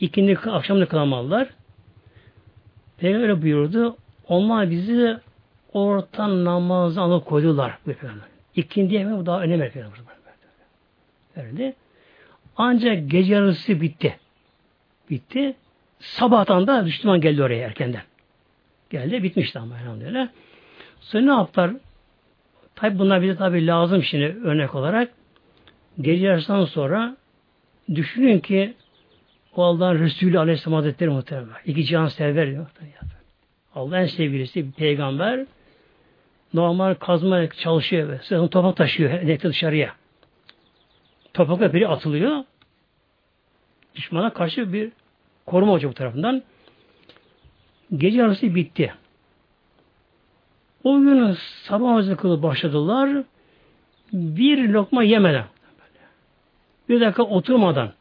İkindi 0.00 0.38
akşamda 0.38 0.86
kılamadılar. 0.86 1.48
Peygamber 2.98 3.28
öyle 3.28 3.42
buyurdu. 3.42 3.96
Onlar 4.28 4.70
bizi 4.70 5.16
orta 5.72 6.44
namazı 6.44 7.00
alıp 7.00 7.26
koydular. 7.26 7.78
İkindi 8.56 8.94
yemeği 8.94 9.26
daha 9.26 9.42
önem 9.42 9.60
veriyor. 9.60 9.92
Öyle. 11.36 11.74
Ancak 12.56 13.10
gece 13.10 13.34
yarısı 13.34 13.80
bitti. 13.80 14.16
Bitti. 15.10 15.54
Sabahtan 16.02 16.66
da 16.66 16.82
Müslüman 16.82 17.20
geldi 17.20 17.42
oraya 17.42 17.66
erkenden. 17.66 18.02
Geldi. 18.90 19.22
Bitmişti 19.22 19.58
ama 19.58 19.78
elhamdülillah. 19.78 20.28
Sonra 21.00 21.24
ne 21.24 21.30
yaptılar? 21.30 21.70
Tabi 22.74 22.98
bunlar 22.98 23.22
bize 23.22 23.36
tabi 23.36 23.66
lazım 23.66 24.02
şimdi 24.02 24.38
örnek 24.44 24.74
olarak. 24.74 25.12
Gece 26.00 26.26
yarısından 26.26 26.64
sonra 26.64 27.16
düşünün 27.94 28.40
ki 28.40 28.74
o 29.56 29.64
Allah'ın 29.64 29.98
Resulü 29.98 30.38
Aleyhisselam 30.38 30.74
Hazretleri 30.74 31.10
muhtemelen. 31.10 31.48
İki 31.66 31.84
sever 32.10 32.50
diyor. 32.50 32.66
Allah'ın 33.74 34.06
sevgilisi 34.06 34.66
bir 34.66 34.72
peygamber 34.72 35.46
normal 36.54 36.94
kazma 36.94 37.50
çalışıyor 37.50 38.08
ve 38.08 38.18
sırtını 38.18 38.48
topak 38.48 38.76
taşıyor 38.76 39.10
hedefte 39.10 39.48
dışarıya. 39.48 39.94
Topakla 41.34 41.72
biri 41.72 41.88
atılıyor. 41.88 42.44
Düşmana 43.94 44.32
karşı 44.32 44.72
bir 44.72 44.92
koruma 45.46 45.72
olacak 45.72 45.90
bu 45.90 45.94
tarafından. 45.94 46.42
Gece 47.96 48.18
yarısı 48.18 48.54
bitti. 48.54 48.94
O 50.84 51.00
gün 51.00 51.36
sabah 51.64 51.88
namazı 51.88 52.16
kılıp 52.16 52.42
başladılar. 52.42 53.24
Bir 54.12 54.68
lokma 54.68 55.02
yemeden, 55.02 55.44
bir 56.88 57.00
dakika 57.00 57.22
oturmadan, 57.22 57.92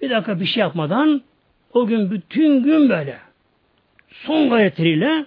bir 0.00 0.10
dakika 0.10 0.40
bir 0.40 0.46
şey 0.46 0.60
yapmadan, 0.60 1.22
o 1.72 1.86
gün 1.86 2.10
bütün 2.10 2.62
gün 2.62 2.88
böyle 2.88 3.18
son 4.10 4.50
gayretleriyle 4.50 5.26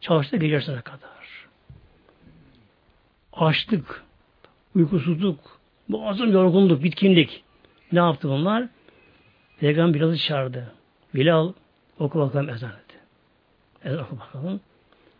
çalıştı 0.00 0.36
gecesine 0.36 0.80
kadar. 0.80 1.08
Açlık, 3.32 4.04
uykusuzluk, 4.74 5.60
boğazım 5.88 6.32
yorgunluk, 6.32 6.82
bitkinlik. 6.82 7.44
Ne 7.92 7.98
yaptı 7.98 8.28
bunlar? 8.28 8.68
Peygamber 9.60 9.94
Bilal'ı 9.94 10.16
çağırdı. 10.16 10.72
Bilal 11.14 11.52
oku 11.98 12.18
bakalım 12.18 12.48
ezan 12.48 12.70
etti. 12.70 12.96
Ezan 13.84 14.04
oku 14.04 14.18
bakalım. 14.20 14.60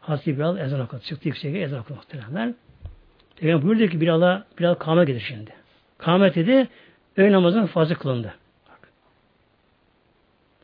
Hazreti 0.01 0.37
Bilal 0.37 0.59
ezan 0.59 0.81
okudu. 0.81 1.01
Çıktı 1.01 1.29
yükseğe 1.29 1.63
ezan 1.63 1.81
okudu 1.81 1.95
muhteremler. 1.95 2.55
Peygamber 3.37 3.67
buyurdu 3.67 3.87
ki 3.87 4.01
Bilal'a 4.01 4.45
Bilal 4.59 4.75
kâhmet 4.75 5.07
getir 5.07 5.25
şimdi. 5.29 5.53
Kâhmet 5.99 6.35
dedi. 6.37 6.69
Öğle 7.17 7.33
namazının 7.33 7.67
fazla 7.67 7.95
kılındı. 7.95 8.35
Bak. 8.69 8.89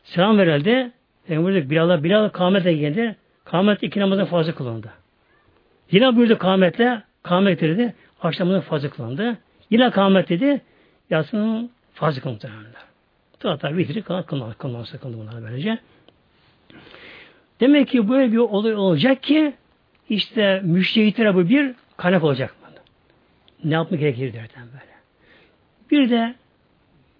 Selam 0.03 0.37
verildi. 0.37 0.91
Peygamber 1.27 1.53
buyurdu 1.53 1.69
Bilal'a 1.69 2.03
Bilal 2.03 2.29
kâhmete 2.29 2.73
geldi. 2.73 3.15
Kâhmet 3.45 3.83
iki 3.83 3.99
namazın 3.99 4.25
fazla 4.25 4.55
kılındı. 4.55 4.89
Yine 5.91 6.15
buyurdu 6.15 6.37
kâhmetle 6.37 7.03
kâhmet 7.23 7.59
getirdi. 7.59 7.93
Akşamının 8.21 8.61
fazla 8.61 8.89
kılındı. 8.89 9.37
Yine 9.69 9.91
kâhmet 9.91 10.29
dedi. 10.29 10.61
Yatsının 11.09 11.71
fazla 11.93 12.21
kılındı. 12.21 12.51
Hatta 13.49 13.77
vitri 13.77 14.01
kılınması 14.01 14.57
kılınması 14.57 14.99
kılındı 14.99 15.17
bunlar 15.17 15.43
böylece. 15.43 15.77
Demek 17.59 17.87
ki 17.87 18.09
böyle 18.09 18.31
bir 18.31 18.37
olay 18.37 18.75
olacak 18.75 19.23
ki 19.23 19.53
işte 20.09 20.61
müştehitlere 20.63 21.35
bu 21.35 21.49
bir 21.49 21.73
kaynak 21.97 22.23
olacak. 22.23 22.55
Ne 23.63 23.73
yapmak 23.73 23.99
gerekir 23.99 24.33
derken 24.33 24.63
böyle. 24.73 24.95
Bir 25.91 26.09
de 26.09 26.35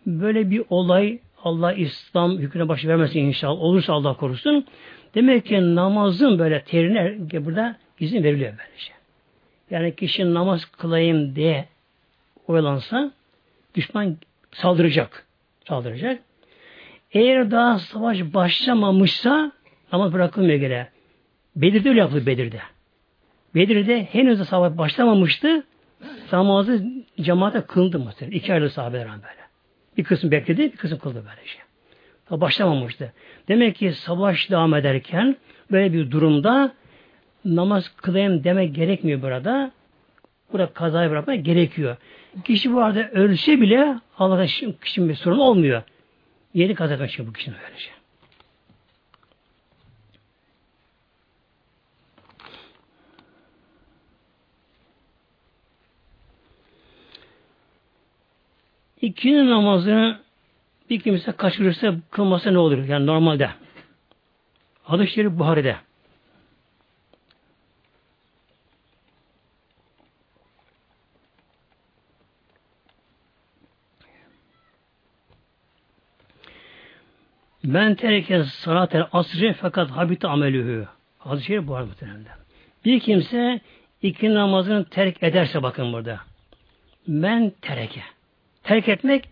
böyle 0.06 0.50
bir 0.50 0.64
olay 0.70 1.20
Allah 1.44 1.74
İslam 1.74 2.38
hükmüne 2.38 2.68
başı 2.68 2.88
vermesin 2.88 3.20
inşallah. 3.20 3.62
Olursa 3.62 3.94
Allah 3.94 4.14
korusun. 4.14 4.66
Demek 5.16 5.46
ki 5.46 5.76
namazın 5.76 6.40
böyle 6.40 6.64
terine 6.64 7.18
burada 7.46 7.78
izin 8.00 8.24
veriliyor 8.24 8.54
böylece. 8.58 8.94
Yani 9.70 9.96
kişi 9.96 10.34
namaz 10.34 10.66
kılayım 10.66 11.36
diye 11.36 11.66
oyalansa 12.48 13.12
düşman 13.76 14.18
saldıracak. 14.52 15.25
Saldıracak. 15.68 16.22
Eğer 17.12 17.52
daha 17.52 17.80
savaş 17.80 18.22
başlamamışsa 18.22 19.52
Namaz 19.92 20.14
bırakılmıyor 20.14 20.60
gene. 20.60 20.88
Bedir'de 21.56 21.90
öyle 21.90 22.00
yapıldı 22.00 22.26
Bedir'de. 22.26 22.60
Bedir'de 23.56 24.04
henüz 24.04 24.40
de 24.40 24.46
savaş 24.46 24.78
başlamamıştı. 24.78 25.64
Namazı 26.32 26.86
cemaate 27.22 27.62
kıldı 27.62 28.00
muhtemelen. 28.00 28.38
İki 28.38 28.54
ayrı 28.54 28.70
sahabeler 28.70 29.08
böyle. 29.08 29.46
Bir 29.98 30.04
kısım 30.04 30.32
bekledi, 30.32 30.62
bir 30.62 30.78
kısım 30.78 31.00
kıldı 31.00 31.16
böyle 31.16 31.48
şey. 31.48 31.62
Daha 32.30 32.42
başlamamıştı. 32.42 33.14
Demek 33.48 33.76
ki 33.76 33.94
savaş 33.94 34.50
devam 34.50 34.74
ederken 34.74 35.36
böyle 35.72 35.94
bir 35.94 36.12
durumda 36.12 36.74
namaz 37.46 37.96
kılayım 37.96 38.44
demek 38.44 38.76
gerekmiyor 38.76 39.22
burada. 39.22 39.72
Burada 40.52 40.74
kazayı 40.74 41.10
bırakmak 41.10 41.46
gerekiyor. 41.46 41.98
Kişi 42.44 42.74
bu 42.74 42.82
arada 42.82 43.10
ölse 43.10 43.62
bile 43.62 44.00
Allah'ta 44.18 44.46
kişinin 44.84 45.10
bir 45.10 45.16
sorun 45.16 45.40
olmuyor. 45.40 45.84
Yeni 46.54 46.76
kaza 46.76 46.98
kaçıyor 46.98 47.28
bu 47.28 47.34
kişinin 47.34 47.56
öyle 47.56 47.78
şey. 47.78 47.94
İkindi 59.02 59.50
namazını 59.50 60.20
bir 60.90 61.00
kimse 61.00 61.32
kaçırırsa 61.32 61.96
kılmasa 62.12 62.52
ne 62.52 62.58
olur? 62.58 62.78
Yani 62.78 63.06
normalde. 63.06 63.50
Hadis-i 64.84 65.14
Şerif 65.14 65.32
Buhari'de. 65.32 65.76
Ben 77.66 77.96
tereke 77.96 78.44
salatel 78.44 79.06
asri 79.12 79.54
fakat 79.54 79.92
habit 79.92 80.26
amelühü. 80.26 80.88
Hadis-i 81.18 81.46
Şerif 81.46 81.68
Buhari 81.68 81.86
muhtemelen. 81.86 82.26
Bir 82.86 83.00
kimse 83.00 83.62
iki 84.02 84.34
namazını 84.34 84.86
terk 84.86 85.24
ederse 85.24 85.64
bakın 85.64 85.94
burada. 85.94 86.20
Men 87.08 87.52
tereke. 87.62 88.02
Terk 88.64 88.90
etmek 88.90 89.30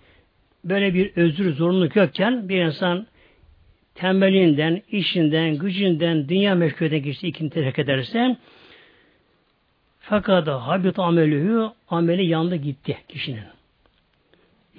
böyle 0.63 0.93
bir 0.93 1.11
özür 1.15 1.53
zorunluluk 1.53 1.95
yokken 1.95 2.49
bir 2.49 2.61
insan 2.61 3.07
tembeliğinden, 3.95 4.81
işinden, 4.91 5.57
gücünden, 5.57 6.29
dünya 6.29 6.55
meşgulüne 6.55 6.99
geçti 6.99 7.27
ikini 7.27 7.49
terk 7.49 7.79
ederse 7.79 8.37
fakat 9.99 10.47
habit 10.47 10.99
amelühü 10.99 11.69
ameli 11.89 12.25
yandı 12.25 12.55
gitti 12.55 12.97
kişinin. 13.07 13.43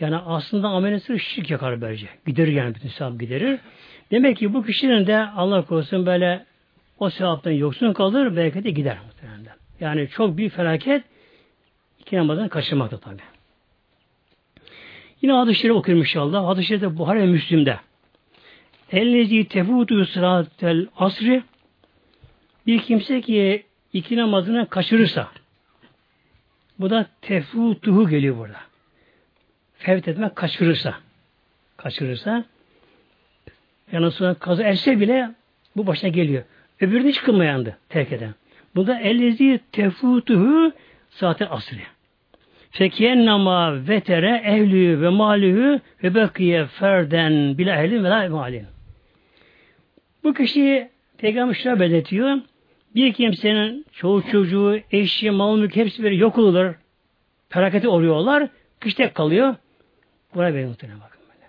Yani 0.00 0.16
aslında 0.16 0.68
amelin 0.68 0.98
sırrı 0.98 1.20
şirk 1.20 1.50
yakar 1.50 1.80
böylece. 1.80 2.08
Giderir 2.26 2.52
yani 2.52 2.74
bütün 2.74 2.88
sevap 2.88 3.20
giderir. 3.20 3.60
Demek 4.10 4.36
ki 4.36 4.54
bu 4.54 4.64
kişinin 4.64 5.06
de 5.06 5.26
Allah 5.26 5.64
korusun 5.64 6.06
böyle 6.06 6.44
o 6.98 7.10
sevaptan 7.10 7.50
yoksun 7.50 7.92
kalır, 7.92 8.36
belki 8.36 8.64
de 8.64 8.70
gider 8.70 8.98
muhtemelen. 9.06 9.56
Yani 9.80 10.08
çok 10.08 10.36
büyük 10.36 10.52
felaket 10.52 11.04
iki 12.00 12.16
namazdan 12.16 12.48
kaçırmakta 12.48 13.00
tabi. 13.00 13.22
Yine 15.22 15.32
hadis-i 15.32 15.60
şerif 15.60 15.76
okuyorum 15.76 16.02
inşallah. 16.02 16.46
Hadis-i 16.46 16.66
şerifte 16.66 16.98
Buhari 16.98 17.20
ve 17.20 17.26
Müslim'de. 17.26 17.78
Ellezi 18.92 19.48
tefutu 19.48 20.06
sıratel 20.06 20.86
asri 20.96 21.42
bir 22.66 22.82
kimse 22.82 23.20
ki 23.20 23.62
iki 23.92 24.16
namazını 24.16 24.68
kaçırırsa 24.68 25.28
bu 26.78 26.90
da 26.90 27.06
tefutuhu 27.22 28.08
geliyor 28.08 28.38
burada. 28.38 28.73
Fevt 29.84 30.08
etmek 30.08 30.36
kaçırırsa 30.36 30.94
kaçırırsa 31.76 32.44
yani 33.92 34.10
sonra 34.10 34.34
kaza 34.34 34.62
else 34.62 35.00
bile 35.00 35.30
bu 35.76 35.86
başına 35.86 36.10
geliyor. 36.10 36.42
Öbürünü 36.80 37.08
hiç 37.08 37.22
kılmayandı 37.22 37.78
terk 37.88 38.12
eden. 38.12 38.34
Bu 38.76 38.86
da 38.86 39.00
ellezi 39.00 39.60
tefutuhu 39.72 40.72
zaten 41.10 41.48
asri. 41.50 41.82
Fekiyennama 42.70 43.88
vetere 43.88 44.42
evlü 44.44 45.00
ve 45.00 45.08
malühü 45.08 45.80
ve 46.02 46.14
bekiye 46.14 46.66
ferden 46.66 47.58
bile 47.58 47.70
ehlin 47.70 48.04
ve 48.04 48.08
la 48.08 48.28
malin. 48.28 48.66
Bu 50.24 50.34
kişi 50.34 50.88
Peygamber 51.18 51.54
şöyle 51.54 51.80
belirtiyor. 51.80 52.38
Bir 52.94 53.12
kimsenin 53.12 53.86
çoğu 53.92 54.22
çocuğu, 54.22 54.80
eşi, 54.90 55.30
mal 55.30 55.56
mülk 55.56 55.76
hepsi 55.76 56.02
böyle 56.02 56.14
yok 56.14 56.38
olurlar. 56.38 56.74
Felakete 57.48 57.88
oluyorlar. 57.88 58.48
Kış 58.80 58.94
tek 58.94 59.14
kalıyor. 59.14 59.54
Buraya 60.34 60.54
benim 60.54 60.68
muhtemelen 60.68 61.00
bakın 61.00 61.20
böyle. 61.28 61.48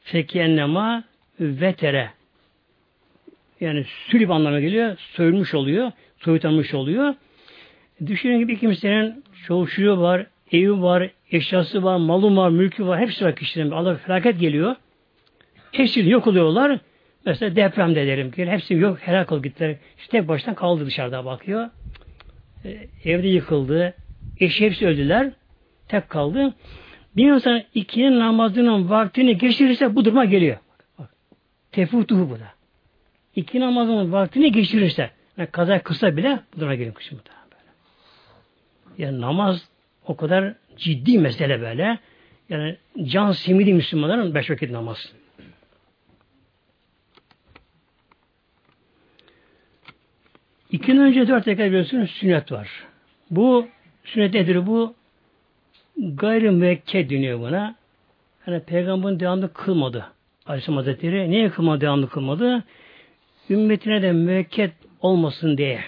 Fekiyennema 0.00 1.04
vetere 1.40 2.10
yani 3.60 3.84
sülüp 4.06 4.30
anlamına 4.30 4.60
geliyor. 4.60 4.96
Soyulmuş 4.98 5.54
oluyor. 5.54 5.92
Soyutanmış 6.18 6.74
oluyor. 6.74 7.14
Düşünün 8.06 8.38
gibi 8.38 8.58
kimsenin 8.58 9.24
çoğu 9.46 9.66
var, 10.00 10.26
evi 10.52 10.82
var, 10.82 11.10
eşyası 11.30 11.82
var, 11.82 11.96
malı 11.96 12.36
var, 12.36 12.50
mülkü 12.50 12.86
var. 12.86 13.00
Hepsi 13.00 13.24
var 13.24 13.36
kişinin. 13.36 13.70
Allah 13.70 13.96
felaket 13.96 14.40
geliyor. 14.40 14.76
Hepsi 15.72 16.08
yok 16.08 16.26
oluyorlar. 16.26 16.78
Mesela 17.24 17.56
depremde 17.56 18.06
derim 18.06 18.30
ki 18.30 18.46
hepsi 18.46 18.74
yok 18.74 18.98
helak 19.00 19.32
ol 19.32 19.42
gittiler. 19.42 19.76
İşte 19.98 20.18
tek 20.18 20.28
baştan 20.28 20.54
kaldı 20.54 20.86
dışarıda 20.86 21.24
bakıyor. 21.24 21.70
E, 22.64 22.88
evde 23.04 23.28
yıkıldı. 23.28 23.94
Eşi 24.40 24.64
hepsi 24.64 24.86
öldüler. 24.86 25.30
Tek 25.88 26.08
kaldı. 26.08 26.54
Bir 27.16 27.32
insan 27.32 27.62
ikinin 27.74 28.18
namazının 28.18 28.90
vaktini 28.90 29.38
geçirirse 29.38 29.94
bu 29.94 30.04
duruma 30.04 30.24
geliyor. 30.24 30.58
Tefutuhu 31.72 32.30
bu 32.30 32.34
da. 32.34 32.48
İki 33.36 33.60
namazının 33.60 34.12
vaktini 34.12 34.52
geçirirse 34.52 35.10
yani 35.36 35.50
kaza 35.50 35.82
kısa 35.82 36.16
bile 36.16 36.40
bu 36.56 36.60
duruma 36.60 36.74
geliyor 36.74 36.94
kuşum 36.94 37.18
da. 37.18 37.38
Yani 38.98 39.20
namaz 39.20 39.68
o 40.06 40.16
kadar 40.16 40.54
ciddi 40.76 41.18
mesele 41.18 41.60
böyle. 41.60 41.98
Yani 42.48 42.76
can 43.04 43.32
simidi 43.32 43.74
Müslümanların 43.74 44.34
beş 44.34 44.50
vakit 44.50 44.70
namaz. 44.70 45.12
İkinin 50.72 51.00
önce 51.00 51.28
dört 51.28 51.48
rekat 51.48 51.66
biliyorsunuz 51.66 52.10
sünnet 52.10 52.52
var. 52.52 52.68
Bu 53.30 53.68
sünnet 54.04 54.34
nedir 54.34 54.66
bu? 54.66 54.94
Gayrı 55.98 56.52
müekked 56.52 57.10
deniyor 57.10 57.40
buna. 57.40 57.74
Yani 58.46 58.60
peygamberin 58.60 59.20
devamlı 59.20 59.52
kılmadı. 59.52 60.06
Aleyhisselam 60.46 60.76
Hazretleri 60.76 61.30
niye 61.30 61.50
kılmadı, 61.50 61.80
devamlı 61.80 62.08
kılmadı? 62.08 62.64
Ümmetine 63.50 64.02
de 64.02 64.12
müekked 64.12 64.70
olmasın 65.00 65.58
diye. 65.58 65.84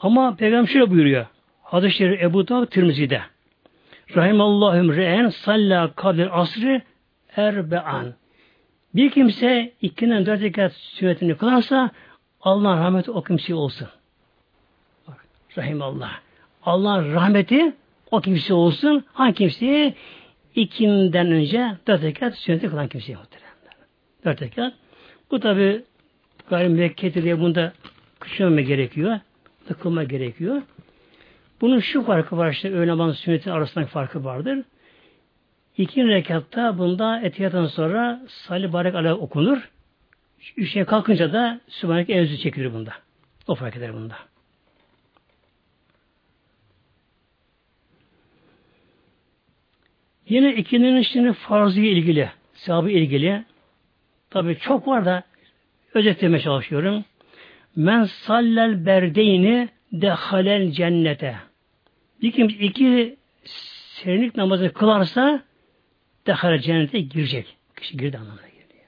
Ama 0.00 0.36
peygamber 0.36 0.68
şöyle 0.68 0.90
buyuruyor. 0.90 1.26
Hadis-i 1.62 1.96
Şerif 1.96 2.22
Ebu 2.22 2.48
Davud 2.48 2.66
Tirmizi'de. 2.66 3.20
Rahimallahüm 4.16 4.96
re'en 4.96 5.28
salla 5.28 5.92
kadir 5.92 6.40
asri 6.40 6.82
erbe'an. 7.36 8.14
Bir 8.94 9.10
kimse 9.10 9.72
ikinin 9.82 10.26
dört 10.26 10.40
rekat 10.40 10.72
sünnetini 10.72 11.36
kılarsa 11.36 11.90
Allah'ın 12.40 12.78
rahmeti 12.78 13.10
o 13.10 13.22
kimseye 13.22 13.54
olsun. 13.54 13.88
Rahimallah. 15.58 16.20
Allah'ın 16.64 17.14
rahmeti 17.14 17.72
o 18.10 18.20
kimseye 18.20 18.54
olsun. 18.54 19.04
Hangi 19.12 19.34
kimseye? 19.34 19.94
İkinden 20.54 21.32
önce 21.32 21.76
dört 21.86 22.02
rekat 22.02 22.34
sünneti 22.34 22.68
kılan 22.68 22.88
kimseye 22.88 23.16
muhtemelen. 23.16 23.48
Dört 24.24 24.42
rekat. 24.42 24.74
Bu 25.30 25.40
tabi 25.40 25.82
gayri 26.50 26.68
müvekketi 26.68 27.22
diye 27.22 27.40
bunda 27.40 27.72
kışlama 28.18 28.60
gerekiyor. 28.60 29.20
Tıkılma 29.68 30.04
gerekiyor. 30.04 30.62
Bunun 31.60 31.80
şu 31.80 32.02
farkı 32.02 32.36
var 32.36 32.52
işte 32.52 32.72
öğle 32.72 32.90
namazı 32.90 33.18
sünnetin 33.18 33.50
arasındaki 33.50 33.90
farkı 33.90 34.24
vardır. 34.24 34.58
İki 35.76 36.06
rekatta 36.06 36.78
bunda 36.78 37.20
etiyattan 37.20 37.66
sonra 37.66 38.20
salli 38.28 38.72
barek 38.72 38.94
ala 38.94 39.14
okunur. 39.14 39.70
Üçüne 40.56 40.84
kalkınca 40.84 41.32
da 41.32 41.60
Sübhaneke 41.68 42.12
evzü 42.12 42.38
çekilir 42.38 42.74
bunda. 42.74 42.92
O 43.46 43.54
fark 43.54 43.76
eder 43.76 43.94
bunda. 43.94 44.14
Yine 50.28 50.54
ikinin 50.54 51.02
şimdi 51.02 51.32
farzı 51.32 51.80
ilgili, 51.80 52.30
sahabı 52.54 52.90
ilgili. 52.90 53.44
Tabi 54.30 54.58
çok 54.58 54.88
var 54.88 55.04
da 55.04 55.22
özetlemeye 55.94 56.42
çalışıyorum. 56.42 57.04
Men 57.76 58.04
sallel 58.04 58.86
berdeyni 58.86 59.68
dehalel 59.92 60.70
cennete. 60.70 61.36
Bir 62.22 62.32
kimse 62.32 62.56
iki 62.56 63.16
serinlik 63.44 64.36
namazı 64.36 64.72
kılarsa 64.72 65.42
dehale 66.26 66.58
cennete 66.58 67.00
girecek. 67.00 67.56
Kişi 67.76 67.96
girdi 67.96 68.18
anlamına 68.18 68.48
geliyor. 68.48 68.86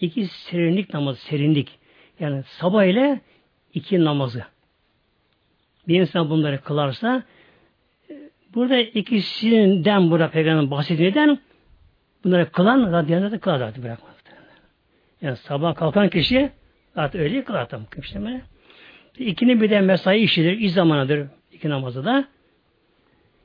İki 0.00 0.26
serinlik 0.26 0.94
namazı, 0.94 1.20
serinlik. 1.20 1.78
Yani 2.20 2.42
sabah 2.42 2.84
ile 2.84 3.20
iki 3.74 4.04
namazı. 4.04 4.44
Bir 5.88 6.00
insan 6.00 6.30
bunları 6.30 6.60
kılarsa 6.60 7.22
burada 8.56 8.78
ikisinden 8.78 10.10
burada 10.10 10.30
peygamber 10.30 10.70
bahsetmeden 10.70 11.38
bunları 12.24 12.50
kılan 12.50 12.92
radyanlarda 12.92 13.38
kılar 13.38 13.58
zaten 13.58 13.82
bırakmaz. 13.82 14.16
Yani 15.22 15.36
sabah 15.36 15.74
kalkan 15.74 16.08
kişi 16.08 16.50
zaten 16.94 17.20
öyle 17.20 17.44
kılar 17.44 17.68
tam 17.68 17.82
işte. 18.02 18.40
İkini 19.18 19.60
bir 19.60 19.70
de 19.70 19.80
mesai 19.80 20.18
işidir, 20.18 20.52
iş 20.52 20.72
zamanıdır 20.72 21.26
iki 21.52 21.68
namazı 21.68 22.04
da. 22.04 22.24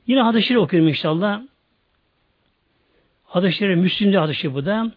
Yine 0.06 0.20
hadis-i 0.20 0.58
okuyorum 0.58 0.88
inşallah. 0.88 1.42
Hadis-i 3.24 3.56
şerif 3.56 3.78
Müslim'de 3.78 4.18
hadis 4.18 4.44
bu 4.44 4.66
da. 4.66 4.90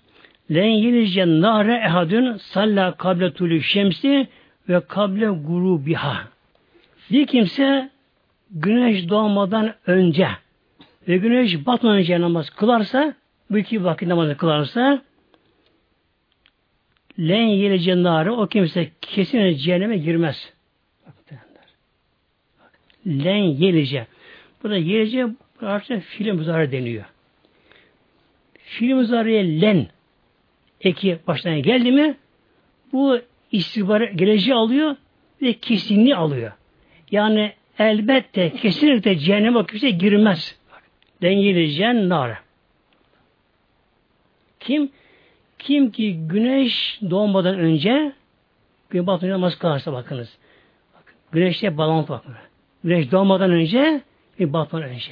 Len 0.51 0.65
yelice 0.65 1.27
nare 1.27 1.75
ehadün 1.75 2.37
salla 2.37 2.91
kable 2.97 3.33
tulü 3.33 3.63
şemsi 3.63 4.27
ve 4.69 4.81
kable 4.87 5.27
gurubiha. 5.27 6.27
Bir 7.11 7.27
kimse 7.27 7.89
güneş 8.55 9.09
doğmadan 9.09 9.75
önce 9.87 10.27
ve 11.07 11.17
güneş 11.17 11.65
batmadan 11.65 11.97
önce 11.97 12.21
namaz 12.21 12.49
kılarsa 12.49 13.13
bu 13.49 13.57
iki 13.57 13.83
vakit 13.83 14.07
namazı 14.07 14.37
kılarsa 14.37 15.01
len 17.19 17.45
yelice 17.45 18.03
nare 18.03 18.31
o 18.31 18.47
kimse 18.47 18.91
kesin 19.01 19.55
cehenneme 19.55 19.97
girmez. 19.97 20.53
Len 23.07 23.35
yelice. 23.35 24.07
Burada 24.63 24.77
yelice 24.77 25.27
artık 25.61 26.03
fiil 26.03 26.31
müzare 26.31 26.71
deniyor. 26.71 27.05
fiil 28.53 28.93
muzariye 28.93 29.61
len 29.61 29.87
eki 30.81 31.19
başına 31.27 31.59
geldi 31.59 31.91
mi 31.91 32.17
bu 32.93 33.19
istihbarı 33.51 34.05
geleceği 34.05 34.55
alıyor 34.55 34.95
ve 35.41 35.53
kesinliği 35.53 36.15
alıyor. 36.15 36.51
Yani 37.11 37.53
elbette 37.79 38.53
kesinlikle 38.53 39.17
cehenneme 39.17 39.65
kimse 39.65 39.89
girmez. 39.89 40.59
Dengeleyeceğin 41.21 42.09
nar. 42.09 42.37
Kim? 44.59 44.91
Kim 45.59 45.91
ki 45.91 46.27
güneş 46.27 46.99
doğmadan 47.09 47.59
önce 47.59 48.13
gün 48.89 49.07
batınca 49.07 49.33
namaz 49.33 49.59
kılarsa 49.59 49.93
bakınız. 49.93 50.37
Bakın, 50.93 51.15
güneşte 51.31 51.77
balans 51.77 52.09
bakın. 52.09 52.35
Güneş 52.83 53.11
doğmadan 53.11 53.51
önce 53.51 54.01
bir 54.39 54.53
batmadan 54.53 54.89
önce. 54.89 55.11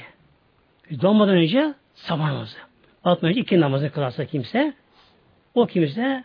Doğmadan 1.02 1.36
önce 1.36 1.74
sabah 1.94 2.26
namazı. 2.26 2.56
Batmadan 3.04 3.30
önce 3.30 3.40
iki 3.40 3.60
namazı 3.60 3.90
kılarsa 3.90 4.24
kimse 4.24 4.74
o 5.54 5.66
kimse 5.66 6.24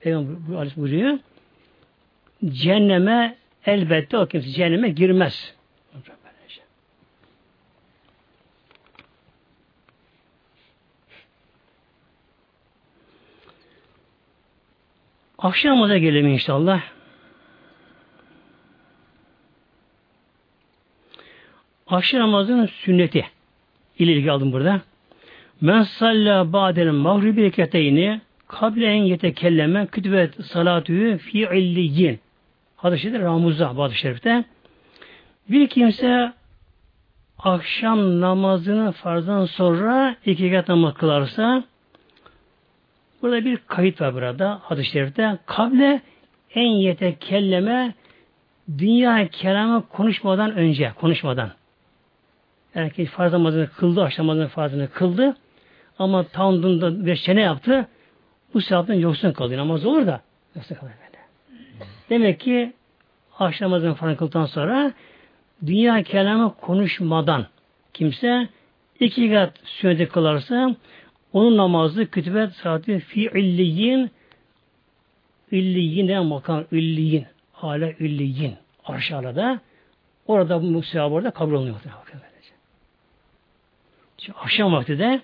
Peygamber 0.00 0.72
buyuruyor 0.76 1.18
cehenneme 2.44 3.36
elbette 3.66 4.18
o 4.18 4.26
kimse 4.26 4.48
cehenneme 4.50 4.88
girmez. 4.88 5.54
Akşam 15.44 15.76
namaza 15.76 15.98
gelelim 15.98 16.28
inşallah. 16.28 16.82
Akşam 21.86 22.20
namazının 22.20 22.66
sünneti 22.66 23.26
ile 23.98 24.12
ilgili 24.12 24.30
aldım 24.30 24.52
burada. 24.52 24.80
Men 25.60 25.82
salla 25.82 26.52
ba'del 26.52 26.90
mağribi 26.90 27.42
reketeyni 27.42 28.20
kablen 28.48 28.94
yetekelleme 28.94 29.86
kütübet 29.86 30.44
salatühü 30.44 31.18
fi 31.18 31.38
illiyin. 31.38 32.20
Hadis-i 32.76 33.02
şerifte 33.02 33.24
Ramuz'da 33.24 33.76
hadis 33.76 33.96
şerifte. 33.96 34.44
Bir 35.48 35.66
kimse 35.66 36.32
akşam 37.38 38.20
namazını 38.20 38.92
farzdan 38.92 39.44
sonra 39.44 40.16
iki 40.26 40.44
rekat 40.44 40.68
namaz 40.68 40.94
kılarsa 40.94 41.64
burada 43.24 43.44
bir 43.44 43.56
kayıt 43.56 44.00
var 44.00 44.14
burada 44.14 44.60
hadis-i 44.62 44.90
şerifte. 44.90 45.38
Kable 45.46 46.00
en 46.54 46.66
yetekelleme 46.66 47.94
dünya 48.78 49.28
kelamı 49.28 49.88
konuşmadan 49.88 50.54
önce, 50.56 50.92
konuşmadan. 51.00 51.50
Ki 52.96 53.06
farz 53.06 53.32
namazını 53.32 53.68
kıldı, 53.70 54.02
akşam 54.02 54.48
farzını 54.48 54.90
kıldı. 54.90 55.36
Ama 55.98 56.24
tandında 56.24 57.06
bir 57.06 57.16
çene 57.16 57.40
yaptı. 57.40 57.88
Bu 58.54 58.60
sevaptan 58.60 58.94
yoksun 58.94 59.32
kalıyor. 59.32 59.60
Namaz 59.60 59.86
olur 59.86 60.06
da 60.06 60.20
yoksun 60.56 60.74
kalıyor 60.74 60.96
böyle. 61.06 61.22
Demek 62.10 62.40
ki 62.40 62.72
akşam 63.38 63.70
namazını 63.70 64.16
kıldıktan 64.16 64.46
sonra 64.46 64.92
dünya 65.66 66.02
kelamı 66.02 66.54
konuşmadan 66.60 67.46
kimse 67.94 68.48
iki 69.00 69.32
kat 69.32 69.52
sünneti 69.64 70.08
kılarsa 70.08 70.76
onun 71.34 71.56
namazı 71.56 72.06
kütübet 72.06 72.52
saati 72.52 72.98
fi 72.98 73.20
illiyin 73.20 74.10
illiyin 75.50 76.26
makam 76.26 76.64
illiyin 76.72 77.26
hala 77.52 77.90
illiyin 77.90 78.54
aşağıda 78.84 79.60
orada 80.26 80.62
bu 80.62 80.82
sevap 80.82 81.12
orada 81.12 81.30
kabul 81.30 81.52
oluyor. 81.52 81.76
Şimdi 84.18 84.38
akşam 84.38 84.72
vakti 84.72 84.98
de 84.98 85.20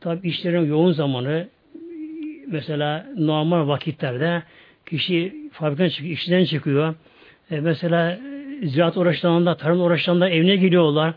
tabi 0.00 0.28
işlerin 0.28 0.66
yoğun 0.66 0.92
zamanı 0.92 1.48
mesela 2.46 3.06
normal 3.16 3.68
vakitlerde 3.68 4.42
kişi 4.86 5.50
fabrikadan 5.52 5.88
çıkıyor, 5.88 6.12
işten 6.12 6.44
çıkıyor. 6.44 6.94
E, 7.50 7.60
mesela 7.60 8.18
ziraat 8.62 8.96
uğraşlarında, 8.96 9.56
tarım 9.56 9.80
uğraşlarında 9.80 10.28
evine 10.28 10.56
geliyorlar. 10.56 11.14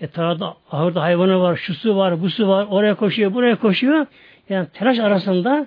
E, 0.00 0.06
tarafta 0.06 0.56
ahırda 0.70 1.02
hayvanı 1.02 1.40
var, 1.40 1.56
şu 1.56 1.74
su 1.74 1.96
var, 1.96 2.22
bu 2.22 2.30
su 2.30 2.48
var, 2.48 2.66
oraya 2.70 2.94
koşuyor, 2.94 3.34
buraya 3.34 3.58
koşuyor. 3.58 4.06
Yani 4.48 4.68
telaş 4.72 4.98
arasında 4.98 5.66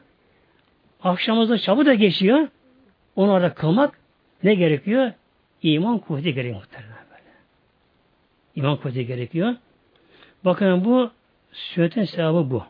akşamızda 1.03 1.57
çabuk 1.57 1.85
da 1.85 1.93
geçiyor. 1.93 2.47
Onu 3.15 3.31
orada 3.31 3.53
kılmak 3.53 3.99
ne 4.43 4.53
gerekiyor? 4.55 5.11
İman 5.61 5.97
kuvveti 5.97 6.33
gerekiyor 6.33 6.55
muhtemelen 6.55 7.05
böyle. 7.11 7.23
İman 8.55 8.77
kuvveti 8.77 9.05
gerekiyor. 9.05 9.55
Bakın 10.45 10.85
bu 10.85 11.11
sünnetin 11.51 12.03
sevabı 12.03 12.51
bu. 12.51 12.63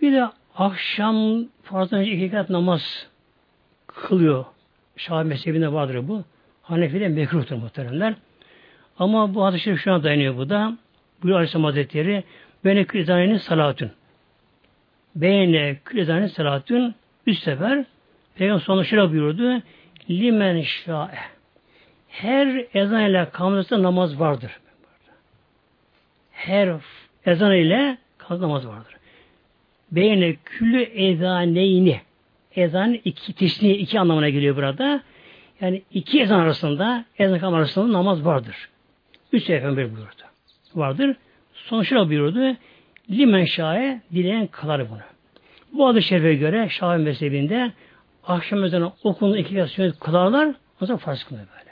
Bir 0.00 0.12
de 0.12 0.28
akşam 0.56 1.44
farzdan 1.62 2.00
önce 2.00 2.10
iki 2.12 2.30
kat 2.30 2.50
namaz 2.50 3.08
kılıyor. 3.94 4.44
Şafi 4.96 5.28
mezhebinde 5.28 5.72
vardır 5.72 6.08
bu. 6.08 6.24
Hanefi'de 6.62 7.08
mekruhtur 7.08 7.56
muhteremler. 7.56 8.14
Ama 8.98 9.34
bu 9.34 9.44
hadis-i 9.44 9.76
şu 9.76 9.92
an 9.92 10.02
dayanıyor 10.02 10.36
bu 10.36 10.48
da. 10.48 10.76
Buyuruyor 11.22 11.38
Aleyhisselam 11.38 11.64
Hazretleri 11.64 12.24
Bene 12.64 12.84
külezanenin 12.84 13.36
salatün. 13.36 13.90
Beyne 15.16 15.76
külezanenin 15.84 16.26
salatün 16.26 16.94
üç 17.26 17.38
sefer 17.38 17.84
Peygamber 18.34 18.84
şöyle 18.84 19.10
buyurdu. 19.10 19.62
Limen 20.10 20.62
şa'e. 20.62 21.18
Her 22.08 22.64
ezan 22.74 23.00
ile 23.00 23.28
kavmesinde 23.32 23.82
namaz 23.82 24.20
vardır. 24.20 24.60
Her 26.32 26.74
ezan 27.26 27.54
ile 27.54 27.98
namaz 28.30 28.66
vardır. 28.66 28.96
Beyne 29.92 30.36
küllü 30.44 30.82
ezaneyni. 30.82 32.00
Ezan 32.56 33.00
iki, 33.04 33.32
tisni 33.32 33.72
iki 33.72 34.00
anlamına 34.00 34.28
geliyor 34.28 34.56
burada. 34.56 35.02
Yani 35.60 35.82
iki 35.90 36.20
ezan 36.20 36.40
arasında, 36.40 37.04
ezan 37.18 37.38
kam 37.38 37.54
arasında 37.54 37.92
namaz 37.92 38.24
vardır. 38.24 38.68
Üç 39.32 39.46
Peygamber 39.46 39.94
buyurdu. 39.94 40.22
Vardır. 40.74 41.16
Sonuçta 41.52 42.08
buyurdu. 42.08 42.56
Limen 43.10 43.44
şahe 43.44 44.00
dileyen 44.12 44.46
kılar 44.46 44.90
bunu. 44.90 45.00
Bu 45.72 45.88
adı 45.88 46.02
şerife 46.02 46.34
göre 46.34 46.68
Şahin 46.68 47.00
mezhebinde 47.00 47.72
akşam 48.26 48.64
ezanı 48.64 48.92
okunduğu 49.04 49.36
iki 49.36 49.54
kez 49.54 49.70
sünnet 49.70 49.98
kılarlar. 49.98 50.54
O 50.80 50.86
zaman 50.86 50.98
farz 50.98 51.24
kılıyor 51.24 51.46
böyle. 51.58 51.70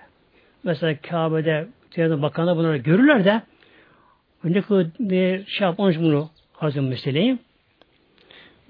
Mesela 0.65 0.97
Kabe'de 1.03 1.67
Cennet 1.91 2.23
Bakanlar 2.23 2.57
bunları 2.57 2.77
görürler 2.77 3.25
de 3.25 3.43
ne 4.45 4.63
kadar 4.63 4.87
şey 5.47 5.67
yapmış 5.67 5.99
bunu 5.99 6.31
hazır 6.53 6.81
meseleyi. 6.81 7.39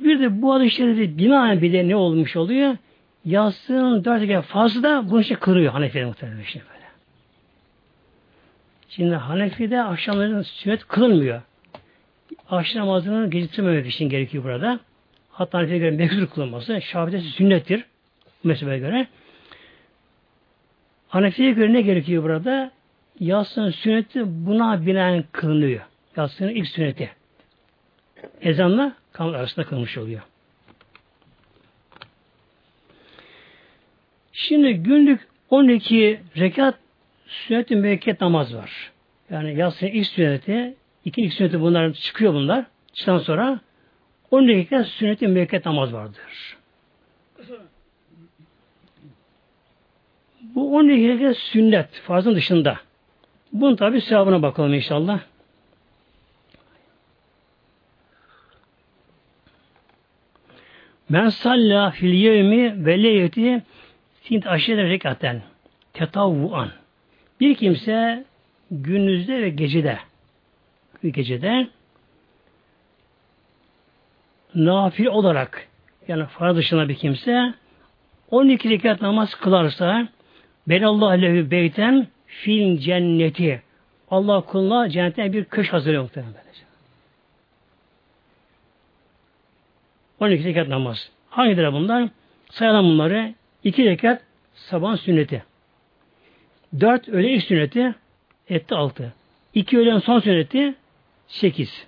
Bir 0.05 0.21
de 0.21 0.43
bu 0.43 0.55
hadis-i 0.55 0.77
şerifi 0.77 1.19
binaen 1.19 1.63
bir 1.63 1.73
de 1.73 1.89
ne 1.89 1.97
olmuş 1.97 2.37
oluyor? 2.37 2.77
Yastığın 3.25 4.05
dört 4.05 4.27
kere 4.27 4.43
fazla 4.43 4.83
da 4.83 5.11
bunu 5.11 5.21
işte 5.21 5.35
kırıyor 5.35 5.73
Hanefi'de 5.73 6.05
muhtemelen 6.05 6.43
şimdi 6.43 6.65
böyle. 6.65 6.83
Şimdi 8.89 9.15
Hanefi'de 9.15 9.83
akşamların 9.83 10.43
sünnet 10.43 10.89
kılınmıyor. 10.89 11.43
Akşam 12.51 12.83
namazını 12.83 13.31
geciktirmemek 13.31 13.87
için 13.87 14.09
gerekiyor 14.09 14.45
burada. 14.45 14.81
Hatta 15.31 15.59
Hanefi'ye 15.59 15.79
göre 15.79 15.91
mekruh 15.91 16.31
kılınması. 16.35 16.81
Şafi'de 16.83 17.21
sünnettir. 17.21 17.85
Mezhebe 18.45 18.79
göre. 18.79 19.07
Hanefi'ye 21.09 21.53
göre 21.53 21.73
ne 21.73 21.81
gerekiyor 21.83 22.23
burada? 22.23 22.71
Yastığın 23.21 23.71
sünneti 23.71 24.23
buna 24.27 24.87
binaen 24.87 25.25
kılınıyor. 25.33 25.81
Yastığın 26.17 26.49
ilk 26.49 26.69
sünneti. 26.69 27.11
Ezanla 28.41 28.93
kan 29.13 29.33
arasında 29.33 29.67
kılmış 29.67 29.99
oluyor. 29.99 30.23
Şimdi 34.33 34.75
günlük 34.75 35.21
12 35.51 36.21
rekat 36.37 36.75
sünnet-i 37.27 37.77
müekket 37.77 38.21
namaz 38.21 38.55
var. 38.55 38.93
Yani 39.31 39.59
yatsının 39.59 39.91
ilk 39.91 40.07
sünneti, 40.07 40.75
iki 41.05 41.23
ilk 41.23 41.33
sünneti 41.33 41.61
bunlar 41.61 41.93
çıkıyor 41.93 42.35
bunlar. 42.35 42.65
Çıktan 42.93 43.19
sonra 43.19 43.61
12 44.31 44.59
rekat 44.59 44.87
sünnet-i 44.87 45.29
müekket 45.29 45.67
namaz 45.67 45.93
vardır. 45.93 46.57
Bu 50.43 50.77
12 50.77 51.09
rekat 51.09 51.37
sünnet, 51.37 51.95
farzın 51.95 52.35
dışında. 52.35 52.79
Bunun 53.53 53.77
tabi 53.77 54.01
sevabına 54.01 54.43
bakalım 54.43 54.75
inşallah. 54.75 55.21
Men 61.13 61.29
salla 61.29 61.91
fil 61.91 62.13
yevmi 62.13 62.87
ve 62.87 63.03
leyyeti 63.03 63.63
sint 64.23 64.47
aşire 64.47 64.89
rekaten 64.89 65.43
tetavvuan. 65.93 66.69
Bir 67.41 67.55
kimse 67.55 68.25
gündüzde 68.71 69.43
ve 69.43 69.51
gecede 69.51 69.99
bir 71.05 71.13
gecede 71.13 71.69
nafil 74.55 75.07
olarak 75.07 75.69
yani 76.09 76.27
farz 76.27 76.57
dışında 76.57 76.89
bir 76.89 76.95
kimse 76.95 77.55
12 78.31 78.71
rekat 78.71 79.03
namaz 79.03 79.35
kılarsa 79.35 80.09
Benallahu 80.69 81.23
lehu 81.23 81.51
beyten 81.51 82.07
fil 82.27 82.79
cenneti. 82.79 83.63
Allah 84.11 84.41
kuluna 84.41 84.89
cennetten 84.89 85.33
bir 85.33 85.45
kış 85.45 85.73
hazırlıyor 85.73 86.03
muhtemelen. 86.03 86.43
12 90.23 90.45
rekat 90.45 90.69
namaz. 90.69 91.11
Hangileri 91.31 91.73
bunlar? 91.73 92.09
Sayalım 92.51 92.87
bunları. 92.87 93.35
2 93.65 93.85
rekat 93.85 94.23
sabah 94.55 94.97
sünneti. 94.97 95.45
4 96.81 97.09
öğle 97.09 97.31
ilk 97.31 97.45
sünneti 97.45 97.95
etti 98.49 98.75
6. 98.75 99.13
2 99.55 99.79
öğlen 99.79 99.99
son 99.99 100.21
sünneti 100.21 100.75
8. 101.29 101.87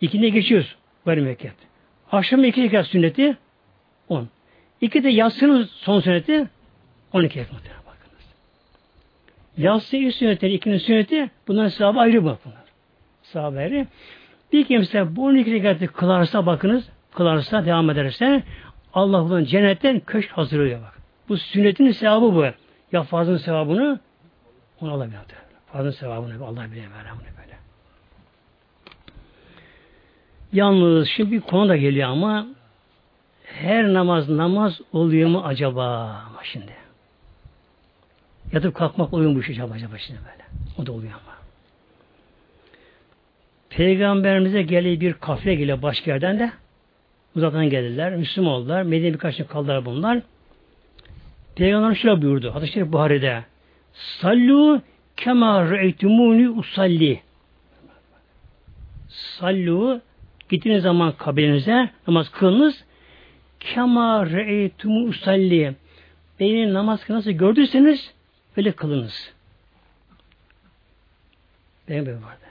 İkinde 0.00 0.28
geçiyoruz. 0.28 0.76
Bari 1.06 1.24
rekat. 1.24 1.54
Akşam 2.12 2.44
2 2.44 2.62
rekat 2.62 2.86
sünneti 2.86 3.36
10. 4.08 4.28
2 4.80 5.04
de 5.04 5.08
yatsının 5.08 5.64
son 5.64 6.00
sünneti 6.00 6.48
12 7.12 7.38
rekat. 7.38 7.52
Bakınız. 7.52 8.24
Yatsı 9.58 9.96
ilk 9.96 10.14
sünnetleri, 10.14 10.54
ikinin 10.54 10.78
sünneti 10.78 11.30
bunların 11.48 11.68
sahabı 11.68 12.00
ayrı 12.00 12.24
bak 12.24 12.38
bunlar. 12.44 12.64
Sahabı 13.22 13.58
ayrı. 13.58 13.86
Bir 14.52 14.64
kimse 14.64 15.16
bu 15.16 15.24
12 15.24 15.52
rekatı 15.52 15.86
kılarsa 15.86 16.46
bakınız 16.46 16.88
kılarsa, 17.14 17.66
devam 17.66 17.90
ederse 17.90 18.42
Allah 18.94 19.24
bunun 19.24 19.44
cennetten 19.44 20.00
köşk 20.00 20.30
hazırlıyor 20.30 20.82
bak. 20.82 20.98
Bu 21.28 21.36
sünnetin 21.36 21.90
sevabı 21.90 22.34
bu. 22.34 22.46
Ya 22.92 23.02
fazlın 23.02 23.36
sevabını 23.36 24.00
onu 24.80 24.92
Allah 24.92 25.06
bilir. 25.06 25.18
Fazlın 25.72 25.90
sevabını 25.90 26.46
Allah 26.46 26.64
bilir 26.72 26.84
bunu 27.14 27.20
böyle. 27.42 27.56
Yalnız 30.52 31.08
şimdi 31.08 31.32
bir 31.32 31.40
konu 31.40 31.68
da 31.68 31.76
geliyor 31.76 32.08
ama 32.08 32.46
her 33.44 33.94
namaz 33.94 34.28
namaz 34.28 34.80
oluyor 34.92 35.28
mu 35.28 35.42
acaba 35.44 35.86
ama 36.28 36.40
şimdi? 36.44 36.72
Yatıp 38.52 38.74
kalkmak 38.74 39.12
oluyor 39.12 39.30
mu 39.30 39.42
acaba, 39.50 39.74
acaba 39.74 39.98
şimdi 39.98 40.20
böyle? 40.20 40.44
O 40.78 40.86
da 40.86 40.92
oluyor 40.92 41.12
ama. 41.12 41.32
Peygamberimize 43.70 44.62
geliyor 44.62 45.00
bir 45.00 45.12
kafile 45.12 45.54
geliyor 45.54 45.82
başka 45.82 46.10
yerden 46.10 46.38
de 46.38 46.52
uzaktan 47.36 47.70
geldiler. 47.70 48.16
Müslüman 48.16 48.52
oldular. 48.52 48.82
Medine 48.82 49.14
birkaç 49.14 49.36
gün 49.36 49.44
kaldılar 49.44 49.84
bunlar. 49.84 50.22
Peygamber 51.54 51.94
şöyle 51.94 52.22
buyurdu. 52.22 52.54
Hadis-i 52.54 52.72
Şerif 52.72 52.92
Buhari'de. 52.92 53.44
Sallu 53.92 54.82
kema 55.16 55.70
re'eytumuni 55.70 56.48
usalli. 56.48 57.20
Sallu 59.08 60.00
gittiğiniz 60.48 60.82
zaman 60.82 61.12
kabilenize 61.12 61.90
namaz 62.06 62.30
kılınız. 62.30 62.84
Kema 63.60 64.26
re'eytumu 64.26 65.04
usalli. 65.04 65.74
Beni 66.40 66.74
namaz 66.74 67.00
nasıl 67.08 67.30
gördüyseniz 67.30 68.14
öyle 68.56 68.72
kılınız. 68.72 69.32
Böyle 71.88 72.12
vardı. 72.12 72.42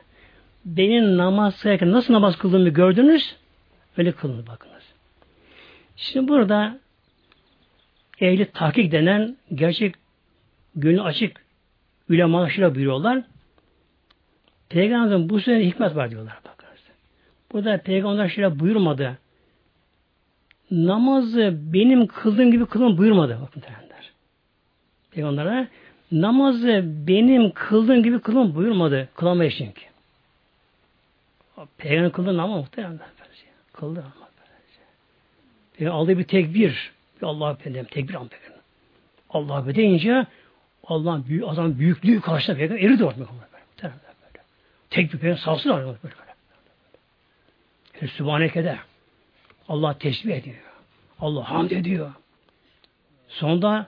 Benim 0.65 1.17
namaz 1.17 1.61
kılarken 1.61 1.91
nasıl 1.91 2.13
namaz 2.13 2.37
kıldığımı 2.37 2.69
gördünüz 2.69 3.35
öyle 3.97 4.11
kılınız 4.11 4.47
bakınız. 4.47 4.83
Şimdi 5.95 6.27
burada 6.27 6.79
ehli 8.19 8.51
tahkik 8.51 8.91
denen 8.91 9.37
gerçek 9.55 9.95
gönlü 10.75 11.01
açık 11.01 11.45
ulemalaşıyla 12.09 12.75
buyuruyorlar. 12.75 13.23
Peygamberin 14.69 15.29
bu 15.29 15.39
sene 15.39 15.65
hikmet 15.65 15.95
var 15.95 16.11
diyorlar. 16.11 16.39
Bakınız. 16.45 16.79
Burada 17.51 17.77
peygamber 17.77 18.29
şöyle 18.29 18.59
buyurmadı. 18.59 19.17
Namazı 20.71 21.57
benim 21.73 22.07
kıldığım 22.07 22.51
gibi 22.51 22.65
kılın 22.65 22.97
buyurmadı. 22.97 23.39
Bakın 23.41 23.61
terenler. 23.61 24.11
Peygamber'e 25.11 25.67
namazı 26.11 26.83
benim 27.07 27.51
kıldığım 27.51 28.03
gibi 28.03 28.19
kılın 28.19 28.55
buyurmadı. 28.55 29.09
Kılamayız 29.15 29.53
çünkü. 29.57 29.81
Peygamber 31.77 32.11
kıldı 32.11 32.37
namaz 32.37 32.59
muhtemelen. 32.59 32.99
Kıldı. 33.81 34.05
E, 35.79 35.87
aldığı 35.87 36.17
bir 36.17 36.23
tekbir. 36.23 36.91
Bir 37.21 37.27
Allah 37.27 37.51
efendim 37.51 37.87
tekbir 37.91 38.13
peygamber. 38.13 38.39
Allah 39.29 39.67
be 39.67 39.75
deyince 39.75 40.25
Allah'ın 40.83 41.25
büyük, 41.25 41.43
adam 41.47 41.79
büyüklüğü 41.79 42.21
karşısında 42.21 42.57
peygamber 42.57 42.83
eridi 42.83 43.05
orada 43.05 43.19
böyle. 43.19 43.91
Tekbir 44.89 45.17
peygamber 45.17 45.41
salsın 45.41 45.69
orada 45.69 45.85
böyle. 45.85 45.97
böyle. 46.03 46.15
böyle. 48.01 48.07
Sübhaneke'de 48.07 48.77
Allah 49.67 49.97
tesbih 49.97 50.35
ediyor. 50.35 50.57
Allah 51.19 51.49
hamd 51.49 51.71
ediyor. 51.71 52.13
Sonunda 53.27 53.87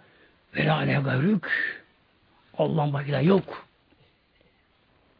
velâle 0.55 0.93
gayrük 0.93 1.47
Allah'ın 2.57 2.93
başka 2.93 3.21
yok. 3.21 3.67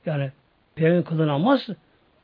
Yani 0.06 0.32
peygamber 0.76 1.06
kılınamaz. 1.06 1.68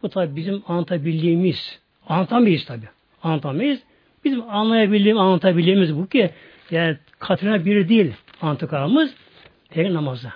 Bu 0.04 0.10
tabi 0.10 0.36
bizim 0.36 0.64
anlatabildiğimiz 0.68 1.80
anlatamayız 2.10 2.66
tabi. 2.66 2.86
Anlatamayız. 3.24 3.80
Bizim 4.26 4.49
anlayabildiğimiz, 4.49 5.22
anlatabildiğimiz 5.22 5.95
bu 5.95 6.07
ki 6.07 6.30
yani 6.72 6.97
katına 7.20 7.66
biri 7.66 7.89
değil 7.89 8.14
antıkarımız 8.41 9.14
peygamber 9.70 9.95
namazı. 9.95 10.30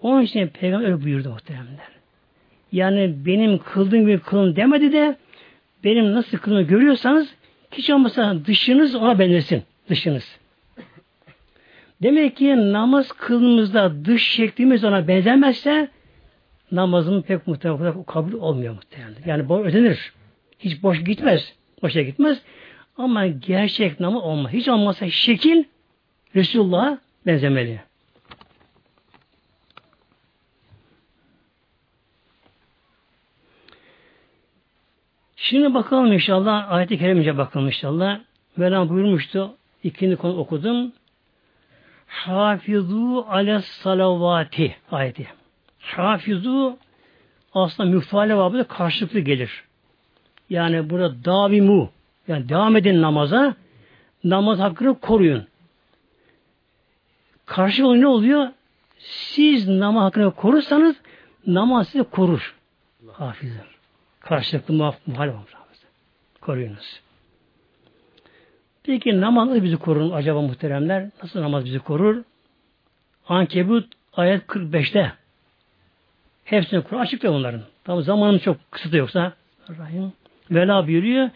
Onun 0.00 0.22
için 0.22 0.48
peygamber 0.48 0.86
öyle 0.86 1.04
buyurdu 1.04 1.28
muhteremler. 1.28 1.88
Yani 2.72 3.14
benim 3.26 3.58
kıldığım 3.58 4.00
gibi 4.00 4.18
kılın 4.18 4.56
demedi 4.56 4.92
de 4.92 5.16
benim 5.84 6.12
nasıl 6.14 6.38
kılını 6.38 6.62
görüyorsanız 6.62 7.34
hiç 7.72 7.90
olmasa 7.90 8.36
dışınız 8.46 8.94
ona 8.94 9.18
benzesin. 9.18 9.62
Dışınız. 9.88 10.38
Demek 12.02 12.36
ki 12.36 12.72
namaz 12.72 13.12
kılımızda 13.12 14.04
dış 14.04 14.28
şeklimiz 14.28 14.84
ona 14.84 15.08
benzemezse 15.08 15.88
namazın 16.72 17.22
pek 17.22 17.46
muhtemelen 17.46 18.02
kabul 18.02 18.32
olmuyor 18.32 18.74
muhtemelen. 18.74 19.16
Yani 19.26 19.48
bu 19.48 19.58
ödenir. 19.60 20.12
Hiç 20.64 20.82
boş 20.82 21.04
gitmez. 21.04 21.52
Boşa 21.82 22.02
gitmez. 22.02 22.42
Ama 22.96 23.26
gerçek 23.26 24.00
namı 24.00 24.22
olma. 24.22 24.52
Hiç 24.52 24.68
olmazsa 24.68 25.10
şekil 25.10 25.64
Resulullah'a 26.36 26.98
benzemeli. 27.26 27.80
Şimdi 35.36 35.74
bakalım 35.74 36.12
inşallah 36.12 36.72
ayet-i 36.72 36.98
kerimince 36.98 37.38
bakalım 37.38 37.66
inşallah. 37.66 38.20
Mevlam 38.56 38.88
buyurmuştu. 38.88 39.54
İkinci 39.84 40.16
konu 40.16 40.36
okudum. 40.36 40.92
Hafizu 42.06 43.26
ale 43.28 43.60
salavati 43.60 44.76
ayeti. 44.90 45.26
Hafizu 45.78 46.78
aslında 47.54 47.90
müfale 47.90 48.36
babı 48.36 48.68
karşılıklı 48.68 49.20
gelir. 49.20 49.64
Yani 50.52 50.90
burada 50.90 51.24
davimu 51.24 51.90
yani 52.28 52.48
devam 52.48 52.76
edin 52.76 53.02
namaza. 53.02 53.54
Namaz 54.24 54.58
hakkını 54.58 55.00
koruyun. 55.00 55.46
Karşı 57.46 57.82
ne 57.82 58.06
oluyor? 58.06 58.48
Siz 58.98 59.68
namaz 59.68 60.04
hakkını 60.04 60.30
korursanız 60.34 60.96
namaz 61.46 61.88
sizi 61.88 62.04
korur. 62.04 62.54
Hafizler. 63.12 63.66
Karşılıklı 64.20 64.74
muhalif 65.06 65.34
koruyunuz. 66.40 67.00
Peki 68.82 69.20
namaz 69.20 69.62
bizi 69.62 69.76
korur 69.76 70.12
acaba 70.12 70.40
muhteremler? 70.40 71.10
Nasıl 71.22 71.40
namaz 71.40 71.64
bizi 71.64 71.78
korur? 71.78 72.22
Ankebut 73.28 73.92
ayet 74.12 74.42
45'te 74.42 75.12
hepsini 76.44 76.82
Kur'an 76.82 77.00
açıklıyor 77.00 77.34
bunların. 77.34 77.62
Tabi 77.84 78.02
zamanım 78.02 78.38
çok 78.38 78.56
kısıtlı 78.70 78.96
yoksa 78.96 79.32
Rahim. 79.78 80.12
Vela 80.50 80.86
buyuruyor. 80.86 81.30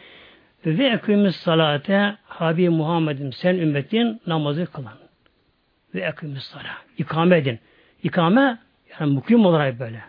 Ve 0.67 0.87
ekimiz 0.87 1.37
salate 1.37 2.17
Habib 2.25 2.69
Muhammed'im 2.69 3.33
sen 3.33 3.55
ümmetin 3.55 4.21
namazı 4.27 4.67
kılan. 4.67 4.99
Ve 5.95 6.01
ekimiz 6.01 6.43
salat. 6.43 6.67
İkame 6.99 7.39
edin. 7.39 7.59
İkame 8.03 8.59
yani 9.01 9.13
mukim 9.13 9.47
olarak 9.47 9.81
böyle. 9.81 10.03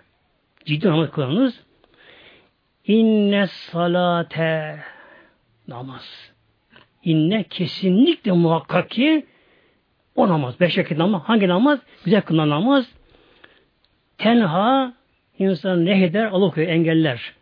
Ciddi 0.66 0.88
namaz 0.88 1.12
kılanınız. 1.12 1.64
İnne 2.86 3.48
salate 3.48 4.80
namaz. 5.68 6.32
İnne 7.04 7.44
kesinlikle 7.44 8.32
muhakkak 8.32 8.90
ki 8.90 9.26
o 10.16 10.30
namaz. 10.30 10.60
Beş 10.60 10.78
vakit 10.78 10.98
namaz. 10.98 11.22
Hangi 11.26 11.48
namaz? 11.48 11.80
Güzel 12.06 12.22
kılınan 12.22 12.50
namaz. 12.50 12.92
Tenha 14.18 14.94
insanı 15.40 15.86
neheder, 15.86 16.26
alıkoyuyor, 16.26 16.74
engeller. 16.74 17.34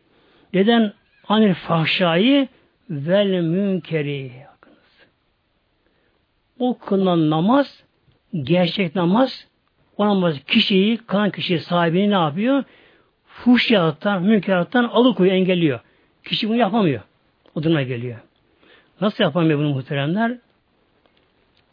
Neden? 0.53 0.93
Anil 1.28 1.53
fahşayı 1.53 2.47
vel 2.89 3.41
münkeri. 3.41 4.32
O 6.59 6.78
kılınan 6.78 7.30
namaz, 7.30 7.84
gerçek 8.43 8.95
namaz, 8.95 9.47
o 9.97 10.05
namaz 10.05 10.39
kişiyi, 10.47 10.97
kılan 10.97 11.30
kişi 11.30 11.59
sahibini 11.59 12.09
ne 12.09 12.13
yapıyor? 12.13 12.63
Fuhşiyattan, 13.26 14.23
münkerattan 14.23 14.84
alıkoyuyor, 14.84 15.38
engelliyor. 15.38 15.80
Kişi 16.23 16.49
bunu 16.49 16.57
yapamıyor. 16.57 17.01
O 17.55 17.63
duruma 17.63 17.82
geliyor. 17.82 18.17
Nasıl 19.01 19.23
yapamıyor 19.23 19.59
bunu 19.59 19.69
muhteremler? 19.69 20.38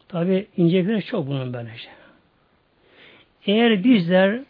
Tabi 0.09 0.46
incelikleri 0.57 1.03
çok 1.03 1.26
bunun 1.26 1.53
böylece. 1.53 1.88
Eğer 3.46 3.84
bizler 3.84 4.40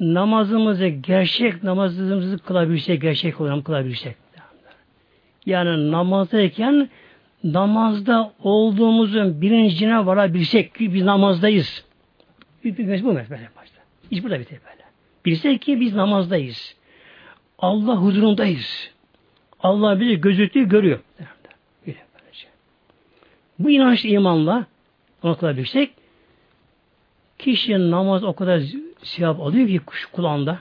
namazımızı 0.00 0.86
gerçek 0.86 1.62
namazımızı 1.62 2.38
kılabilsek, 2.38 3.02
gerçek 3.02 3.40
olarak 3.40 3.64
kılabilsek. 3.64 4.16
Yani 5.48 5.90
namazdayken 5.90 6.88
namazda 7.44 8.32
olduğumuzun 8.42 9.40
bilincine 9.40 10.06
varabilsek 10.06 10.74
ki 10.74 10.94
biz 10.94 11.02
namazdayız. 11.02 11.84
Bir, 12.64 13.04
bu 13.04 13.12
mesele 13.12 13.48
başta. 13.56 13.80
Hiç 14.10 14.22
burada 14.22 14.40
biter 14.40 14.58
böyle. 14.64 14.84
Bilsek 15.24 15.62
ki 15.62 15.80
biz 15.80 15.94
namazdayız. 15.94 16.76
Allah 17.58 17.96
huzurundayız. 17.96 18.90
Allah 19.60 20.00
bizi 20.00 20.20
gözütüyor, 20.20 20.66
görüyor. 20.66 20.98
Bu 23.58 23.70
inanç 23.70 24.04
imanla 24.04 24.66
kılabilsek 25.22 25.90
kişinin 27.38 27.90
namaz 27.90 28.24
o 28.24 28.32
kadar 28.32 28.62
sevap 29.02 29.40
alıyor 29.40 29.68
ki 29.68 29.78
kuş 29.78 30.06
kulağında. 30.06 30.58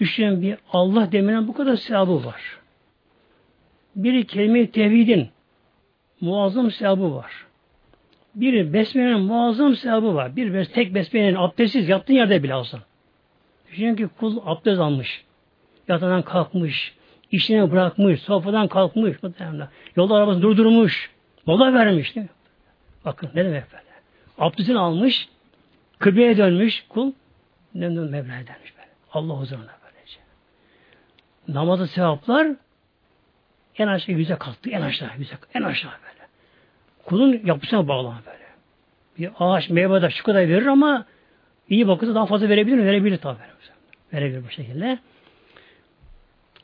Düşünün 0.00 0.42
bir 0.42 0.56
Allah 0.72 1.12
deminen 1.12 1.48
bu 1.48 1.54
kadar 1.54 1.76
sevabı 1.76 2.24
var. 2.24 2.61
Biri 3.96 4.26
kelime-i 4.26 4.70
tevhidin 4.70 5.28
muazzam 6.20 6.70
sevabı 6.70 7.14
var. 7.14 7.46
Biri 8.34 8.72
besmelenin 8.72 9.20
muazzam 9.20 9.76
sevabı 9.76 10.14
var. 10.14 10.36
Bir 10.36 10.54
bes, 10.54 10.72
tek 10.72 10.94
besmelenin 10.94 11.34
abdestsiz 11.34 11.88
yattığın 11.88 12.14
yerde 12.14 12.42
bile 12.42 12.54
alsan. 12.54 12.80
Düşünün 13.70 13.96
ki 13.96 14.08
kul 14.18 14.38
abdest 14.44 14.80
almış. 14.80 15.24
Yatağından 15.88 16.22
kalkmış. 16.22 16.94
işine 17.30 17.70
bırakmış. 17.70 18.20
Sofradan 18.20 18.68
kalkmış. 18.68 19.16
Yolda 19.96 20.14
arabasını 20.14 20.42
durdurmuş. 20.42 21.10
Mola 21.46 21.74
vermiş 21.74 22.14
değil 22.14 22.26
mi? 22.26 22.32
Bakın 23.04 23.30
ne 23.34 23.44
demek 23.44 23.72
böyle. 23.72 23.84
Abdestini 24.38 24.78
almış. 24.78 25.28
Kıbleye 25.98 26.36
dönmüş 26.36 26.84
kul. 26.88 27.12
Dönmüş 27.74 28.10
Mevla'ya 28.10 28.46
dönmüş 28.46 28.74
böyle. 28.76 28.88
Allah 29.12 29.34
huzuruna 29.34 29.70
böylece. 29.84 30.18
Namazı 31.48 31.86
sevaplar 31.86 32.48
en 33.78 33.86
aşağı 33.86 34.16
yüze 34.16 34.36
kalktı. 34.36 34.70
En 34.70 34.80
aşağı 34.80 35.10
yüze 35.18 35.34
En 35.54 35.62
aşağı 35.62 35.92
böyle. 35.92 36.28
Kulun 37.04 37.40
yapısına 37.44 37.88
bağlı 37.88 38.14
böyle. 38.26 38.38
Bir 39.18 39.30
ağaç 39.38 39.70
meyve 39.70 40.02
de 40.02 40.10
şu 40.10 40.24
kadar 40.24 40.40
verir 40.40 40.66
ama 40.66 41.06
iyi 41.68 41.88
bakırsa 41.88 42.14
daha 42.14 42.26
fazla 42.26 42.48
verebilir 42.48 42.76
mi? 42.76 42.86
Verebilir 42.86 43.16
tabi. 43.16 43.38
Verebilir 44.12 44.44
bu 44.44 44.50
şekilde. 44.50 44.98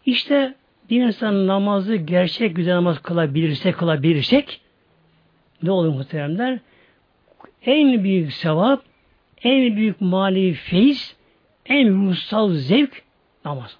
İşte 0.06 0.54
bir 0.90 1.02
insan 1.02 1.46
namazı 1.46 1.96
gerçek 1.96 2.56
güzel 2.56 2.76
namaz 2.76 3.02
kılabilirse 3.02 3.72
kılabilirsek 3.72 4.60
ne 5.62 5.70
olur 5.70 5.88
muhteremler? 5.88 6.58
En 7.62 8.04
büyük 8.04 8.32
sevap, 8.32 8.82
en 9.42 9.76
büyük 9.76 10.00
mali 10.00 10.54
feyiz, 10.54 11.16
en 11.66 11.88
ruhsal 11.88 12.52
zevk 12.52 13.02
namaz. 13.44 13.76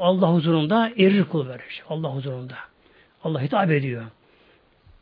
Allah 0.00 0.32
huzurunda 0.32 0.90
erir 0.98 1.24
kul 1.24 1.48
verir. 1.48 1.82
Allah 1.88 2.14
huzurunda. 2.14 2.54
Allah 3.24 3.42
hitap 3.42 3.70
ediyor. 3.70 4.04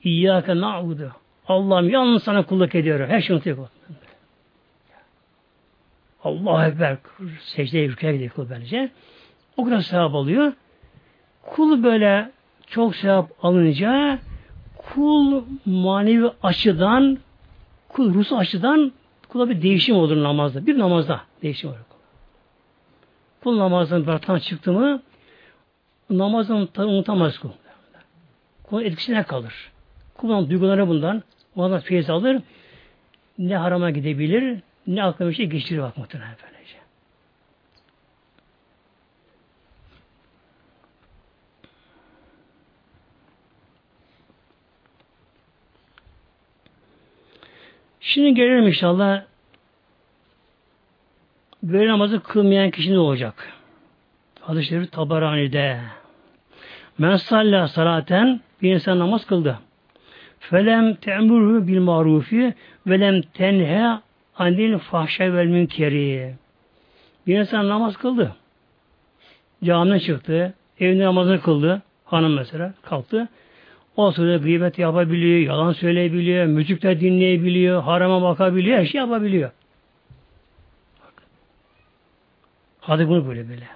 İyyâke 0.05 0.61
na'budu. 0.61 1.12
Allah'ım 1.49 1.90
yalnız 1.90 2.22
sana 2.22 2.47
kulluk 2.47 2.74
ediyor. 2.74 3.09
Her 3.09 3.20
şey 3.20 3.36
unutuyor. 3.36 3.68
Allah 6.24 6.66
Ekber. 6.66 6.97
Secdeye 7.40 7.88
rüküye 7.88 8.12
gidiyor 8.12 8.30
kul 8.30 8.51
bence. 8.51 8.90
O 9.57 9.64
kadar 9.64 9.80
sevap 9.80 10.14
alıyor. 10.14 10.53
Kul 11.43 11.82
böyle 11.82 12.30
çok 12.66 12.97
sevap 12.97 13.30
alınca 13.43 14.18
kul 14.76 15.45
manevi 15.66 16.30
açıdan 16.43 17.18
kul 17.88 18.14
ruhsal 18.14 18.38
açıdan 18.38 18.93
kula 19.28 19.49
bir 19.49 19.62
değişim 19.62 19.97
olur 19.97 20.22
namazda. 20.22 20.66
Bir 20.66 20.78
namazda 20.78 21.20
değişim 21.43 21.70
olur. 21.70 21.91
Kul 23.43 23.59
namazdan 23.59 24.07
bıraktan 24.07 24.38
çıktı 24.38 24.72
mı 24.72 25.03
namazını 26.11 26.68
unutamaz 26.78 27.38
kul. 27.38 27.51
Kul 28.62 28.82
etkisine 28.82 29.22
kalır. 29.22 29.70
Kulun 30.14 30.51
duyguları 30.51 30.88
bundan 30.88 31.22
ondan 31.57 31.80
feyiz 31.80 32.11
alır. 32.11 32.43
Ne 33.38 33.57
harama 33.57 33.90
gidebilir 33.90 34.62
ne 34.86 35.05
aklına 35.05 35.28
bir 35.28 35.34
şey 35.34 35.47
geçirir 35.47 35.82
bak 35.82 35.97
muhtemelen 35.97 36.36
böylece. 36.43 36.76
Şimdi 48.01 48.34
gelelim 48.34 48.66
inşallah 48.66 49.32
böyle 51.62 51.88
namazı 51.88 52.22
kılmayan 52.22 52.70
kişi 52.70 52.92
ne 52.92 52.98
olacak? 52.98 53.52
Hadis-i 54.40 54.68
Şerif 54.68 54.92
Tabarani'de. 54.92 55.80
Men 56.98 57.16
salla 57.16 57.68
salaten 57.68 58.40
bir 58.62 58.74
insan 58.74 58.98
namaz 58.98 59.26
kıldı. 59.26 59.58
Felem 60.40 60.94
te'murhu 60.94 61.66
bil 61.66 61.80
marufi 61.80 62.54
velem 62.86 63.22
tenhe 63.22 63.98
anil 64.36 64.78
fahşe 64.78 65.34
vel 65.34 65.46
münkeri. 65.46 66.34
Bir 67.26 67.38
insan 67.38 67.68
namaz 67.68 67.96
kıldı. 67.96 68.36
Camiden 69.64 69.98
çıktı. 69.98 70.54
Evinde 70.80 71.04
namazını 71.04 71.40
kıldı. 71.40 71.82
Hanım 72.04 72.34
mesela 72.34 72.74
kalktı. 72.82 73.28
O 73.96 74.10
sırada 74.10 74.36
gıybet 74.36 74.78
yapabiliyor, 74.78 75.38
yalan 75.38 75.72
söyleyebiliyor, 75.72 76.46
müzik 76.46 76.82
de 76.82 77.00
dinleyebiliyor, 77.00 77.82
harama 77.82 78.22
bakabiliyor, 78.22 78.78
her 78.78 78.86
şey 78.86 79.00
yapabiliyor. 79.00 79.50
Hadi 82.83 83.09
bunu 83.09 83.28
böyle 83.28 83.49
böyle. 83.49 83.66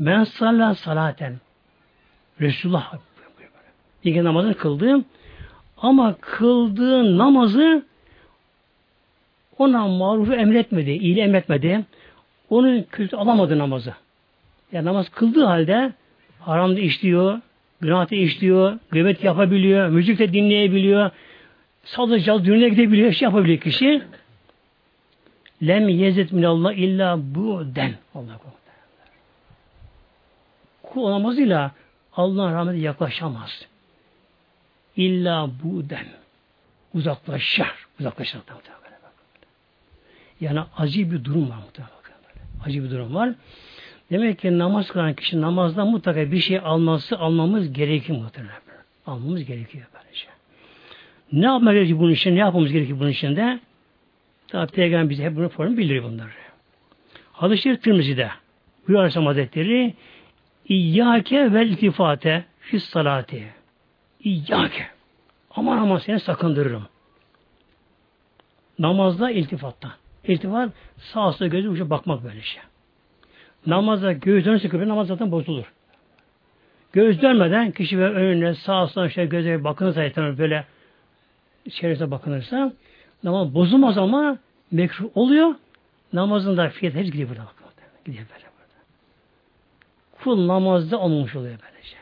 Ben 0.00 0.24
sallah 0.24 0.74
salaten. 0.74 1.36
Resulullah 2.40 2.92
kez 4.02 4.24
namazını 4.24 4.54
kıldı. 4.54 5.04
Ama 5.76 6.14
kıldığı 6.20 7.18
namazı 7.18 7.84
ona 9.58 9.88
marufu 9.88 10.34
emretmedi, 10.34 10.90
iyiliği 10.90 11.24
emretmedi. 11.24 11.84
Onun 12.50 12.82
kötü 12.82 13.16
alamadı 13.16 13.58
namazı. 13.58 13.94
Yani 14.72 14.84
namaz 14.84 15.08
kıldığı 15.08 15.44
halde 15.44 15.92
haramda 16.40 16.80
işliyor, 16.80 17.40
günahda 17.80 18.16
işliyor, 18.16 18.78
gıybet 18.90 19.24
yapabiliyor, 19.24 19.88
müzik 19.88 20.18
de 20.18 20.32
dinleyebiliyor, 20.32 21.10
caz 22.24 22.44
düğüne 22.44 22.68
gidebiliyor, 22.68 23.12
şey 23.12 23.26
yapabiliyor 23.26 23.60
kişi. 23.60 24.02
Lem 25.62 25.88
yezet 25.88 26.32
minallah 26.32 26.72
illa 26.72 27.18
bu 27.34 27.74
den. 27.74 27.94
Allah 28.14 28.38
Kul 30.82 31.10
namazıyla 31.10 31.72
Allah'ın 32.16 32.52
rahmeti 32.52 32.78
yaklaşamaz. 32.78 33.66
İlla 34.96 35.50
bu 35.62 35.90
den. 35.90 36.06
Uzaklaşır. 36.94 37.86
Uzaklaşır. 38.00 38.40
Yani 40.40 40.60
acı 40.76 41.10
bir 41.10 41.24
durum 41.24 41.50
var 41.50 41.56
muhtemelen. 41.56 41.92
Acı 42.64 42.84
bir 42.84 42.90
durum 42.90 43.14
var. 43.14 43.34
Demek 44.10 44.38
ki 44.38 44.58
namaz 44.58 44.88
kılan 44.88 45.14
kişi 45.14 45.40
namazdan 45.40 45.88
mutlaka 45.88 46.32
bir 46.32 46.40
şey 46.40 46.58
alması 46.58 47.18
almamız 47.18 47.72
gerekiyor 47.72 48.18
muhtemelen. 48.18 48.60
Almamız 49.06 49.44
gerekiyor 49.44 49.86
böylece. 49.94 50.26
Ne 51.32 51.46
yapmak 51.46 51.74
gerekiyor 51.74 51.98
bunun 51.98 52.12
için? 52.12 52.34
Ne 52.34 52.38
yapmamız 52.38 52.72
gerekiyor 52.72 53.00
bunun 53.00 53.10
için 53.10 53.36
de? 53.36 53.60
Tabi 54.48 54.72
Peygamber 54.72 55.10
bize 55.10 55.24
hep 55.24 55.36
bunu 55.36 55.48
formu 55.48 55.76
bildirir 55.76 56.02
bunları. 56.02 56.30
Hadis-i 57.32 57.62
Şerif 57.62 57.82
Tirmizi'de 57.82 58.30
Buyur 58.88 58.98
Aleyhisselam 58.98 59.26
Hazretleri 59.26 59.94
İyyâke 60.68 61.52
vel 61.52 61.66
iltifate 61.66 62.44
fis 62.60 62.84
salati. 62.84 63.48
İyyâke. 64.20 64.86
Aman 65.50 65.78
aman 65.78 65.98
seni 65.98 66.20
sakındırırım. 66.20 66.86
Namazda 68.78 69.30
iltifattan. 69.30 69.92
İltifat 70.24 70.72
sağ 70.98 71.32
sola 71.32 71.48
gözü 71.48 71.68
uçup 71.68 71.90
bakmak 71.90 72.24
böyle 72.24 72.42
şey. 72.42 72.62
Namazda 73.66 74.12
göz 74.12 74.44
dönürse 74.44 74.68
kıble 74.68 74.88
namaz 74.88 75.06
zaten 75.06 75.30
bozulur. 75.30 75.72
Göz 76.92 77.22
dönmeden 77.22 77.70
kişi 77.70 77.98
ve 77.98 78.10
önüne 78.10 78.54
sağa 78.54 78.86
sola 78.86 79.08
şey 79.08 79.28
göze 79.28 79.64
bakınırsa 79.64 80.38
böyle 80.38 80.64
çevresine 81.70 82.10
bakınırsa 82.10 82.72
namaz 83.24 83.54
bozulmaz 83.54 83.98
ama 83.98 84.38
mekruh 84.70 85.08
oluyor. 85.14 85.54
Namazın 86.12 86.56
da 86.56 86.68
fiyat 86.68 86.94
hepsi 86.94 87.12
gidiyor 87.12 87.28
burada. 87.28 87.48
Gidiyor 88.04 88.26
böyle 88.34 88.44
burada. 88.44 88.78
Kul 90.24 90.46
namazda 90.46 90.98
olmamış 90.98 91.36
oluyor 91.36 91.58
böylece. 91.62 91.96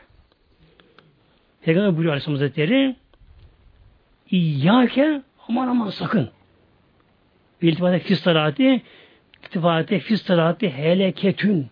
Peygamber 1.61 1.91
buyuruyor 1.91 2.11
Aleyhisselam 2.13 2.39
Hazretleri 2.39 2.95
İyyâke 4.31 5.21
aman 5.47 5.67
aman 5.67 5.89
sakın. 5.89 6.29
İltifate 7.61 7.99
fis 7.99 8.21
salati 8.21 8.81
iltifate 9.43 9.99
fis 9.99 10.21
salati 10.21 10.69
heleketün. 10.69 11.67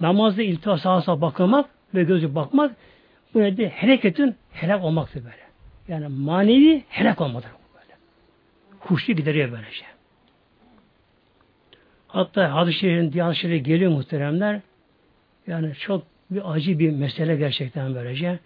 Namazda 0.00 0.42
iltifat 0.42 0.80
sağa 0.80 1.02
sağa 1.02 1.20
bakmak 1.20 1.70
ve 1.94 2.04
gözü 2.04 2.34
bakmak 2.34 2.76
bu 3.34 3.40
nedir? 3.40 3.68
Heleketün 3.68 4.34
helak 4.52 4.84
olmaktır 4.84 5.24
böyle. 5.24 5.44
Yani 5.88 6.08
manevi 6.08 6.84
helak 6.88 7.20
olmadır. 7.20 7.50
Huşu 8.84 9.12
gideriyor 9.12 9.52
böyle 9.52 9.70
şey. 9.70 9.88
Hatta 12.08 12.54
hadis-i 12.54 12.78
şerifin 12.78 13.64
geliyor 13.64 13.92
muhteremler. 13.92 14.60
Yani 15.46 15.74
çok 15.74 16.02
bir 16.30 16.52
acı 16.52 16.78
bir 16.78 16.90
mesele 16.90 17.36
gerçekten 17.36 17.94
böylece. 17.94 18.38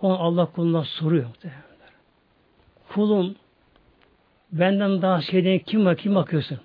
O 0.00 0.12
Allah 0.12 0.46
kuluna 0.46 0.84
soruyor 0.84 1.26
muhteremler. 1.26 1.62
Kulum 2.88 3.34
benden 4.52 5.02
daha 5.02 5.20
şeyden 5.20 5.58
kim 5.58 5.86
var 5.86 5.96
kim 5.96 6.14
bakıyorsun? 6.14 6.58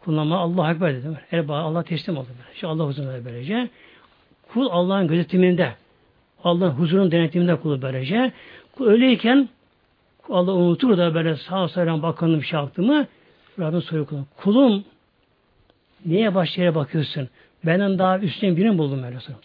Kullanma 0.00 0.38
Allah 0.38 0.72
Ekber 0.72 0.94
dedi. 0.94 1.20
El 1.32 1.48
Allah 1.48 1.82
teslim 1.82 2.16
oldu. 2.16 2.28
Şu 2.54 2.68
Allah 2.68 2.84
huzurunda 2.84 3.24
böylece. 3.24 3.68
Kul 4.52 4.68
Allah'ın 4.70 5.08
gözetiminde. 5.08 5.72
Allah'ın 6.44 6.70
huzurun 6.70 7.10
denetiminde 7.10 7.56
kulu 7.56 7.82
böylece. 7.82 8.32
Öyleyken 8.80 9.48
Allah 10.28 10.52
unutur 10.52 10.98
da 10.98 11.14
böyle 11.14 11.36
sağ 11.36 11.68
saran 11.68 12.02
bakanım 12.02 12.42
şey 12.42 12.58
yaptı 12.60 12.82
mı 12.82 13.06
Rabbim 13.58 13.82
soruyor 13.82 14.06
kulum. 14.06 14.26
Kulum 14.36 14.84
niye 16.06 16.34
baş 16.34 16.58
yere 16.58 16.74
bakıyorsun? 16.74 17.28
Benden 17.66 17.98
daha 17.98 18.18
üstüne 18.18 18.56
birini 18.56 18.78
buldum 18.78 19.02
öyle 19.02 19.20
soruyor. 19.20 19.42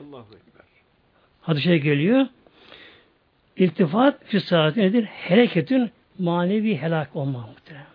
Allahu 0.00 0.26
Ekber. 0.34 0.64
Hadise 1.40 1.78
geliyor. 1.78 2.26
İltifat 3.56 4.24
fi 4.24 4.40
saati 4.40 4.80
nedir? 4.80 5.04
Hareketün 5.28 5.90
manevi 6.18 6.76
helak 6.76 7.16
olma 7.16 7.46
muhtemelen. 7.46 7.86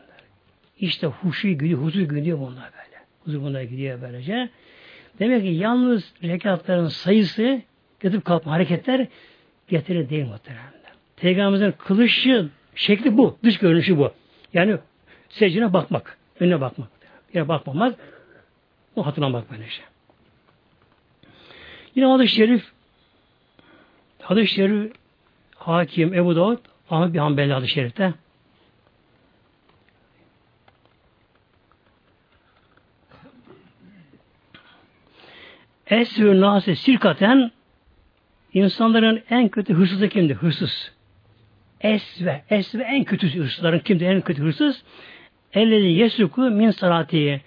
İşte 0.80 1.08
huşu 1.08 1.48
gidiyor, 1.48 1.82
huzur 1.82 2.02
gidiyor 2.02 2.40
bunlar 2.40 2.72
böyle. 2.74 3.04
Huzur 3.26 3.42
bunlar 3.42 3.62
gidiyor 3.62 4.02
böylece. 4.02 4.50
Demek 5.20 5.42
ki 5.42 5.48
yalnız 5.48 6.14
rekatların 6.24 6.88
sayısı 6.88 7.62
yatıp 8.04 8.26
kalkma 8.26 8.52
hareketler 8.52 9.08
getirir 9.68 10.10
değil 10.10 10.26
muhtemelen. 10.26 10.81
Peygamberimizin 11.22 11.72
kılışı 11.72 12.50
şekli 12.76 13.18
bu. 13.18 13.38
Dış 13.44 13.58
görünüşü 13.58 13.98
bu. 13.98 14.12
Yani 14.54 14.78
secdine 15.30 15.74
bakmak. 15.74 16.18
Önüne 16.40 16.62
bakmak. 16.62 16.88
Yine 17.34 17.48
bakmamak. 17.48 18.00
O 18.96 19.06
hatırlamak 19.06 19.52
böylece. 19.52 19.82
Yine 21.96 22.06
hadis-i 22.06 22.36
şerif 22.36 22.72
hadis-i 24.22 24.54
şerif 24.54 24.94
Hakim 25.56 26.14
Ebu 26.14 26.36
Davud 26.36 26.58
Ahmet 26.90 27.14
bir 27.14 27.20
Hanbeli 27.20 27.54
hadis-i 27.54 27.74
şerifte 27.74 28.14
Esvü 35.88 36.42
nase 36.42 36.76
sirkaten 36.76 37.52
insanların 38.54 39.24
en 39.30 39.50
kötü 39.50 39.74
hırsızı 39.74 40.10
kimdir? 40.10 40.36
Hırsız. 40.36 41.01
Esve. 41.84 42.44
Esve 42.50 42.84
en 42.84 43.04
kötü 43.04 43.40
hırsızların 43.40 43.80
kimdir? 43.80 44.06
En 44.06 44.22
kötü 44.22 44.42
hırsız. 44.42 44.84
Ellezi 45.54 45.88
yesuku 45.88 46.42
min 46.42 46.72
salatiye. 46.72 47.42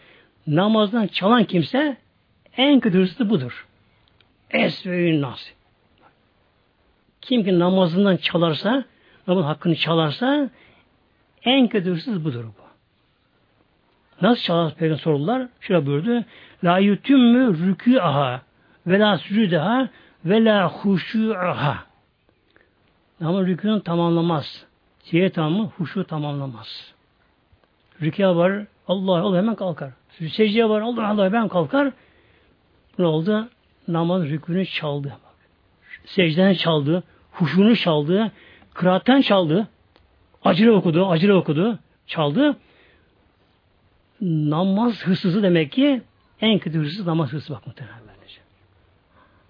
Namazdan 0.46 1.06
çalan 1.06 1.44
kimse 1.44 1.96
en 2.56 2.80
kötü 2.80 2.98
hırsızı 2.98 3.30
budur. 3.30 3.66
Esve 4.50 5.20
nase. 5.20 5.50
Kim 7.20 7.44
ki 7.44 7.58
namazından 7.58 8.16
çalarsa, 8.16 8.84
namazın 9.26 9.46
hakkını 9.46 9.76
çalarsa 9.76 10.50
en 11.44 11.68
kötü 11.68 11.90
hırsız 11.90 12.24
budur 12.24 12.44
bu. 12.44 12.64
Nasıl 14.26 14.42
çalar 14.42 14.74
peygamber 14.74 15.02
sorular? 15.02 15.48
Şöyle 15.60 15.86
buyurdu. 15.86 16.24
La 16.64 16.78
yutümmü 16.78 17.56
rükûaha 17.66 18.40
ve 18.86 18.98
la 18.98 19.18
sücüdaha 19.18 19.88
ve 20.24 20.44
la 20.44 20.68
huşu'aha. 20.68 21.93
Ama 23.20 23.40
rükûnu 23.46 23.82
tamamlamaz. 23.82 24.66
Siye 25.02 25.30
tamamı 25.30 25.64
huşu 25.68 26.04
tamamlamaz. 26.04 26.94
Rükûa 28.02 28.36
var, 28.36 28.66
Allah 28.88 29.20
Allah 29.20 29.36
hemen 29.36 29.54
kalkar. 29.54 29.90
Secdeye 30.18 30.68
var, 30.68 30.80
Allah 30.80 31.08
Allah 31.08 31.24
hemen 31.24 31.48
kalkar. 31.48 31.92
Ne 32.98 33.06
oldu? 33.06 33.48
Namaz 33.88 34.22
rükûnü 34.22 34.66
çaldı. 34.66 35.16
Secden 36.04 36.54
çaldı, 36.54 37.02
huşunu 37.32 37.76
çaldı, 37.76 38.32
kıraatten 38.74 39.20
çaldı, 39.20 39.68
acele 40.44 40.70
okudu, 40.70 41.06
acele 41.06 41.34
okudu, 41.34 41.78
çaldı. 42.06 42.56
Namaz 44.20 45.02
hırsızı 45.02 45.42
demek 45.42 45.72
ki 45.72 46.02
en 46.40 46.58
kötü 46.58 46.78
hırsız 46.78 47.06
namaz 47.06 47.32
hırsızı 47.32 47.54
bak 47.54 47.66
muhtemelen. 47.66 48.04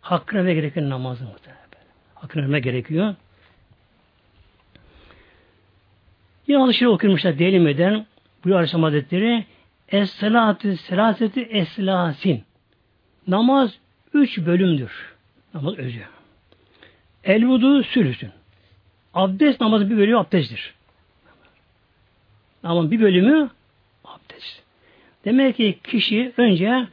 Hakkını 0.05 0.41
verme 0.41 0.55
gerekiyor 0.55 0.91
namazı 0.91 1.25
muhtemelen 1.25 1.65
böyle. 1.73 1.91
Hakkını 2.15 2.43
verme 2.43 2.61
gerekiyor. 2.61 3.15
Yine 6.49 6.59
alışır 6.59 6.87
okurmuşlar 6.87 7.39
diyelim 7.39 7.67
eden 7.67 8.07
bu 8.45 8.55
Aleyhisselam 8.55 8.83
Hazretleri 8.83 9.45
Es-salatü 9.89 10.77
selaseti 10.77 11.43
eslasin. 11.43 12.43
Namaz 13.29 13.79
üç 14.15 14.39
bölümdür. 14.39 15.15
Namaz 15.55 15.79
özü. 15.79 16.03
El 17.25 17.47
vudu 17.47 17.83
sülüsün. 17.83 18.31
Abdest 19.15 19.61
namazı 19.61 19.91
bir 19.91 19.97
bölümü 19.97 20.19
abdesttir. 20.19 20.75
Ama 22.63 22.91
bir 22.91 23.01
bölümü 23.01 23.51
abdest. 24.05 24.63
Demek 25.25 25.57
ki 25.57 25.79
kişi 25.85 26.33
önce 26.37 26.87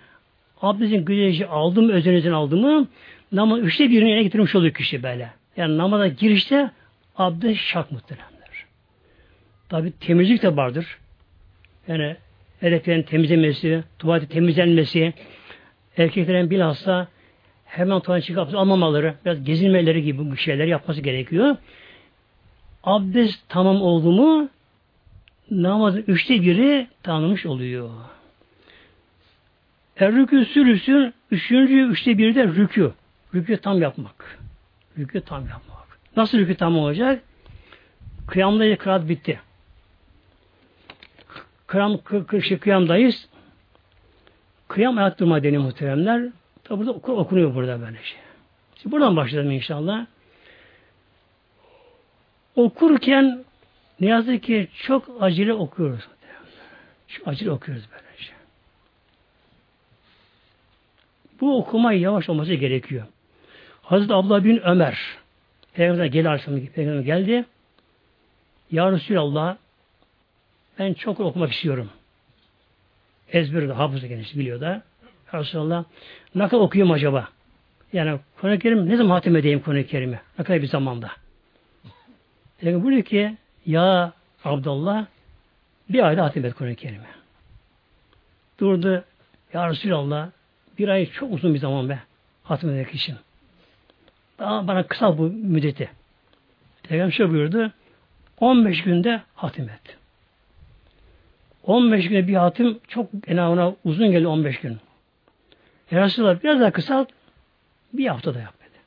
abdestin 0.62 1.06
güneşi 1.06 1.48
aldı 1.48 1.82
mı, 1.82 1.92
özenizden 1.92 2.32
aldı 2.32 2.58
mı 2.58 2.88
namaz 3.32 3.60
üçte 3.60 3.90
birini 3.90 4.10
yerine 4.10 4.24
getirmiş 4.24 4.56
oluyor 4.56 4.74
kişi 4.74 5.04
böyle. 5.04 5.32
Yani 5.58 5.78
namaza 5.78 6.08
girişte 6.08 6.72
abdest 7.18 7.60
şart 7.60 7.92
muhteremler. 7.92 8.41
Tabi 9.72 9.92
temizlik 9.92 10.44
de 10.44 10.56
vardır. 10.56 10.98
Yani 11.88 12.16
erkeklerin 12.62 13.04
temizlemesi, 13.04 13.84
tuvaleti 14.00 14.30
temizlenmesi, 14.30 15.14
erkeklerin 15.98 16.50
bilhassa 16.50 17.08
hemen 17.66 18.00
tuvalet 18.00 18.24
çıkıp 18.24 18.56
almamaları, 18.56 19.16
biraz 19.26 19.44
gezinmeleri 19.44 20.04
gibi 20.04 20.32
bu 20.32 20.38
şeyler 20.38 20.66
yapması 20.66 21.02
gerekiyor. 21.02 21.56
Abdest 22.84 23.40
tamam 23.50 23.82
oldu 23.82 24.12
mu 24.12 24.50
namazın 25.52 26.04
üçte 26.08 26.42
biri 26.42 26.88
tanınmış 27.04 27.46
oluyor. 27.46 27.90
Er 29.98 30.12
rükü 30.12 30.46
sürüsün 30.46 31.14
üçüncü 31.32 31.82
üçte 31.82 32.18
biri 32.18 32.36
de 32.36 32.48
rükü. 32.48 32.92
Rükü 33.36 33.58
tam 33.58 33.82
yapmak. 33.82 34.40
Rükü 34.98 35.22
tam 35.22 35.48
yapmak. 35.48 36.00
Nasıl 36.18 36.38
rükü 36.38 36.56
tam 36.56 36.78
olacak? 36.78 37.24
Kıyamda 38.28 38.78
kıraat 38.78 39.10
bitti. 39.10 39.40
Kıyam, 41.72 41.98
kı, 41.98 42.42
şey, 42.42 42.58
kıyamdayız. 42.60 43.28
Kıyam 44.68 44.98
ayak 44.98 45.20
durma 45.20 45.44
deniyor 45.44 45.64
muhteremler. 45.64 46.30
Tabi 46.64 46.80
burada 46.80 46.92
oku, 46.92 47.18
okunuyor 47.18 47.56
burada 47.56 47.82
böyle 47.82 47.98
şey. 48.04 48.20
Şimdi 48.76 48.96
buradan 48.96 49.16
başlayalım 49.16 49.52
inşallah. 49.52 50.06
Okurken 52.56 53.44
ne 54.00 54.08
yazık 54.08 54.44
ki 54.44 54.68
çok 54.84 55.18
acele 55.20 55.54
okuyoruz. 55.54 56.08
Çok 57.08 57.28
acele 57.28 57.52
okuyoruz 57.52 57.84
böylece. 57.92 58.34
Bu 61.42 61.58
okuma 61.58 61.94
yavaş 61.94 62.30
olması 62.30 62.54
gerekiyor. 62.54 63.06
Hazreti 63.82 64.14
Abdullah 64.14 64.44
bin 64.44 64.58
Ömer 64.58 65.00
Peygamber 65.74 66.06
geldi 66.06 66.30
Aleyhisselam 66.30 66.66
Peygamber 66.66 67.02
geldi. 67.02 67.46
Ya 68.72 68.92
Resulallah 68.92 69.58
ben 70.80 70.94
çok 70.94 71.20
okumak 71.20 71.52
istiyorum. 71.52 71.90
Ezberi 73.32 73.70
de 73.70 73.74
hafızı 73.74 74.08
kendisi 74.08 74.40
biliyor 74.40 74.62
da. 74.62 74.84
Resulallah 75.34 75.84
ne 76.36 76.48
kadar 76.48 76.62
okuyayım 76.62 76.92
acaba? 76.92 77.28
Yani 77.94 78.20
Kur'an-ı 78.42 78.60
Kerim 78.60 78.90
ne 78.90 78.98
zaman 78.98 79.10
hatim 79.10 79.36
edeyim 79.36 79.60
Kur'an-ı 79.60 79.84
Kerim'i? 79.84 80.20
Ne 80.40 80.46
kadar 80.46 80.62
bir 80.62 80.68
zamanda? 80.68 81.12
Peygamber 82.60 82.84
buyuruyor 82.84 83.06
ki 83.06 83.38
ya 83.66 84.14
Abdullah 84.44 85.06
bir 85.90 86.08
ayda 86.08 86.24
hatim 86.24 86.46
et 86.46 86.54
Kur'an-ı 86.54 86.76
Kerim'i. 86.76 87.08
Durdu. 88.60 89.04
Ya 89.54 89.70
Resulallah 89.70 90.30
bir 90.78 90.88
ay 90.88 91.12
çok 91.12 91.34
uzun 91.34 91.54
bir 91.54 91.60
zaman 91.60 91.90
be. 91.90 92.00
Hatim 92.44 92.70
etmek 92.70 92.96
için. 92.96 93.16
Daha 94.40 94.68
bana 94.68 94.88
kısa 94.88 95.18
bu 95.18 95.24
müddeti. 95.24 95.90
Peygamber 96.84 97.12
şöyle 97.12 97.32
buyurdu. 97.32 97.72
15 98.40 98.84
günde 98.84 99.22
hatim 99.36 99.70
et. 99.70 99.98
15 101.64 102.10
günde 102.10 102.28
bir 102.28 102.36
hatim 102.36 102.80
çok 102.88 103.08
enavına 103.28 103.76
uzun 103.84 104.12
geldi 104.12 104.28
15 104.28 104.60
gün. 104.60 104.78
Ya 105.92 106.02
Resulallah 106.02 106.44
biraz 106.44 106.60
daha 106.60 106.72
kısalt 106.72 107.10
bir 107.94 108.08
hafta 108.08 108.36
da 108.36 108.40
yap 108.40 108.54
dedi. 108.60 108.78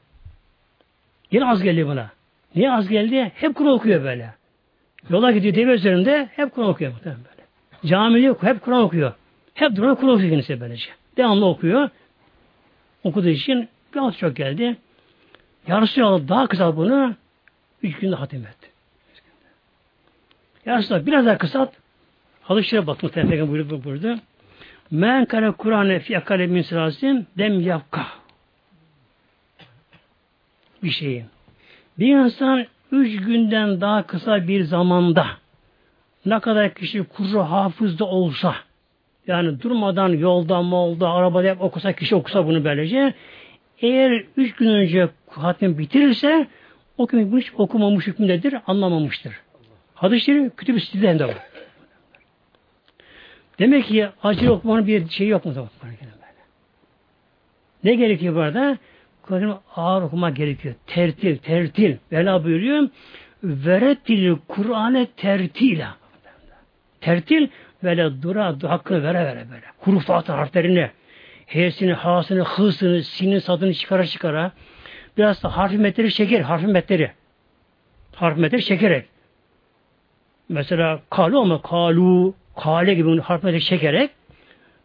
Yine 1.30 1.46
az 1.46 1.62
geldi 1.62 1.86
buna. 1.86 2.10
Niye 2.54 2.72
az 2.72 2.88
geldi? 2.88 3.32
Hep 3.34 3.54
Kur'an 3.54 3.72
okuyor 3.72 4.04
böyle. 4.04 4.34
Yola 5.10 5.30
gidiyor 5.30 5.54
deve 5.54 5.72
üzerinde 5.72 6.28
hep 6.32 6.54
Kur'an 6.54 6.68
okuyor 6.68 6.92
muhtemelen 6.92 7.24
böyle. 7.24 7.46
Camide 7.90 8.26
yok, 8.26 8.42
hep 8.42 8.62
Kur'an 8.62 8.82
okuyor. 8.82 9.12
Hep 9.54 9.76
durma 9.76 9.94
Kur'an 9.94 10.14
okuyor 10.14 10.30
kendisi 10.30 10.60
böylece. 10.60 10.90
Devamlı 11.16 11.46
okuyor. 11.46 11.90
Okuduğu 13.04 13.28
için 13.28 13.68
bir 13.94 14.00
az 14.00 14.18
çok 14.18 14.36
geldi. 14.36 14.76
Ya 15.66 15.82
Resulallah 15.82 16.28
daha 16.28 16.46
kısalt 16.46 16.76
bunu 16.76 17.14
üç 17.82 17.98
günde 17.98 18.16
hatim 18.16 18.46
et. 18.46 18.56
Ya 20.66 20.78
Resulallah 20.78 21.06
biraz 21.06 21.26
daha 21.26 21.38
kısalt 21.38 21.70
Hadis-i 22.44 22.86
bakın 22.86 23.08
Peygamber 23.08 23.48
buyurdu 23.48 23.84
burada. 23.84 24.18
Men 24.90 25.24
kare 25.24 25.50
Kur'an'e 25.50 25.98
fi 26.00 26.18
akale 26.18 26.46
min 26.46 26.62
sirasin 26.62 27.26
dem 27.38 27.60
yapka. 27.60 28.06
Bir 30.82 30.90
şeyin. 30.90 31.24
Bir 31.98 32.16
insan 32.16 32.66
üç 32.92 33.24
günden 33.24 33.80
daha 33.80 34.06
kısa 34.06 34.48
bir 34.48 34.64
zamanda 34.64 35.26
ne 36.26 36.40
kadar 36.40 36.74
kişi 36.74 37.04
kuru 37.04 37.40
hafızda 37.40 38.04
olsa 38.04 38.54
yani 39.26 39.62
durmadan 39.62 40.08
yolda, 40.08 40.62
molda, 40.62 41.10
arabada 41.10 41.48
hep 41.48 41.62
okusa, 41.62 41.92
kişi 41.92 42.14
okusa 42.14 42.46
bunu 42.46 42.64
böylece 42.64 43.14
eğer 43.80 44.24
üç 44.36 44.54
gün 44.54 44.68
önce 44.68 45.08
hatim 45.28 45.78
bitirirse 45.78 46.46
o 46.98 47.06
kim 47.06 47.38
hiç 47.38 47.52
okumamış 47.56 48.06
hükmündedir, 48.06 48.54
anlamamıştır. 48.66 49.32
Hadis-i 49.94 50.24
Şerif 50.24 50.56
kütüb-i 50.56 50.80
stillerinde 50.80 51.24
var. 51.24 51.53
Demek 53.58 53.84
ki 53.84 54.08
acil 54.22 54.46
okumanın 54.46 54.86
bir 54.86 55.08
şeyi 55.08 55.30
yok 55.30 55.44
mu? 55.44 55.68
Ne 57.84 57.94
gerekiyor 57.94 58.34
burada? 58.34 58.78
Kur'an'ı 59.22 59.58
ağır 59.76 60.02
okumak 60.02 60.36
gerekiyor. 60.36 60.74
Tertil, 60.86 61.36
tertil. 61.36 61.96
Vela 62.12 62.44
buyuruyor. 62.44 62.88
Verettil 63.44 64.36
Kur'an'e 64.48 65.06
tertile. 65.06 65.86
Tertil 67.00 67.48
böyle 67.82 68.22
dura, 68.22 68.56
hakkını 68.62 69.02
vere 69.02 69.24
vere 69.24 69.46
böyle. 69.50 69.64
Hurufat 69.78 70.28
harflerini, 70.28 70.90
h'sini, 71.46 71.94
h'sini, 71.94 72.40
h'sını, 72.42 73.02
sinin 73.02 73.38
sadını 73.38 73.74
çıkara 73.74 74.06
çıkara 74.06 74.52
biraz 75.16 75.42
da 75.42 75.56
harf 75.56 75.72
metleri 75.72 76.12
çeker, 76.12 76.40
harf 76.40 76.62
metleri. 76.62 77.10
Harf 78.14 78.38
metleri 78.38 78.64
çekerek. 78.64 79.06
Mesela 80.48 81.00
kalu 81.10 81.40
ama 81.40 81.62
kalu, 81.62 82.34
kale 82.56 82.94
gibi 82.94 83.20
harf 83.20 83.44
metleri 83.44 83.64
çekerek 83.64 84.10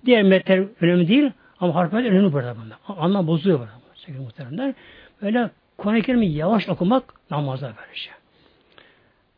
diğer 0.06 0.24
metler 0.24 0.64
önemli 0.82 1.08
değil 1.08 1.32
ama 1.60 1.76
harf 1.76 1.94
metleri 1.94 2.14
önemli 2.14 2.34
burada 2.34 2.56
bunda. 2.64 2.76
Anlam 3.02 3.28
bozuyor 3.28 3.60
burada. 3.60 3.72
Sevgili 3.96 4.24
muhteremler. 4.24 4.74
Böyle 5.22 5.50
Kur'an-ı 5.78 6.02
Kerim'i 6.02 6.28
yavaş 6.28 6.70
okumak 6.70 7.04
namazda 7.32 7.74
böylece. 7.78 8.10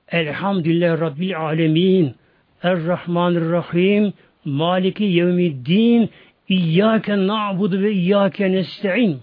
Elhamdülillah 0.08 1.02
Rabbil 1.02 1.38
Alemin 1.38 2.16
Er-Rahmanir-Rahim 2.64 4.14
Maliki 4.46 5.04
Yevmiddin 5.04 6.10
İyyâke 6.50 7.28
na'budu 7.28 7.82
ve 7.82 7.92
İyyâke 7.92 8.52
nesta'in 8.52 9.22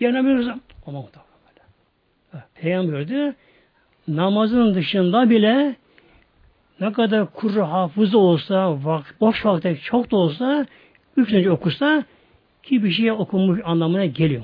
Yanamıyoruz. 0.00 0.48
Ama 0.86 1.04
Peygamber 2.54 3.08
diyor 3.08 3.32
namazın 4.08 4.74
dışında 4.74 5.30
bile 5.30 5.76
ne 6.80 6.92
kadar 6.92 7.32
kuru 7.32 7.62
hafız 7.62 8.14
olsa, 8.14 8.84
vak, 8.84 9.14
boş 9.20 9.46
vakti 9.46 9.80
çok 9.84 10.10
da 10.10 10.16
olsa, 10.16 10.66
üç 11.16 11.32
önce 11.32 11.50
okusa 11.50 12.04
ki 12.62 12.84
bir 12.84 12.90
şey 12.90 13.12
okumuş 13.12 13.60
anlamına 13.64 14.06
geliyor. 14.06 14.42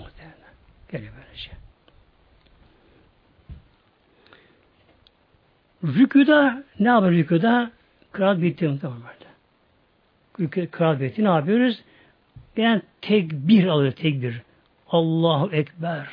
Geliyor 0.93 1.12
böylece. 1.16 1.51
Rüküda 5.85 6.64
ne 6.80 6.89
yapar 6.89 7.11
rüküda? 7.11 7.70
Kıraat 8.12 8.43
bitti 8.43 8.66
böyle. 8.66 9.26
Kıraat 10.70 11.01
bitti 11.01 11.24
ne 11.24 11.28
yapıyoruz? 11.28 11.82
Yani 12.57 12.82
tekbir 13.01 13.66
alıyor 13.66 13.93
tekbir. 13.93 14.43
Allahu 14.89 15.51
Ekber. 15.53 16.09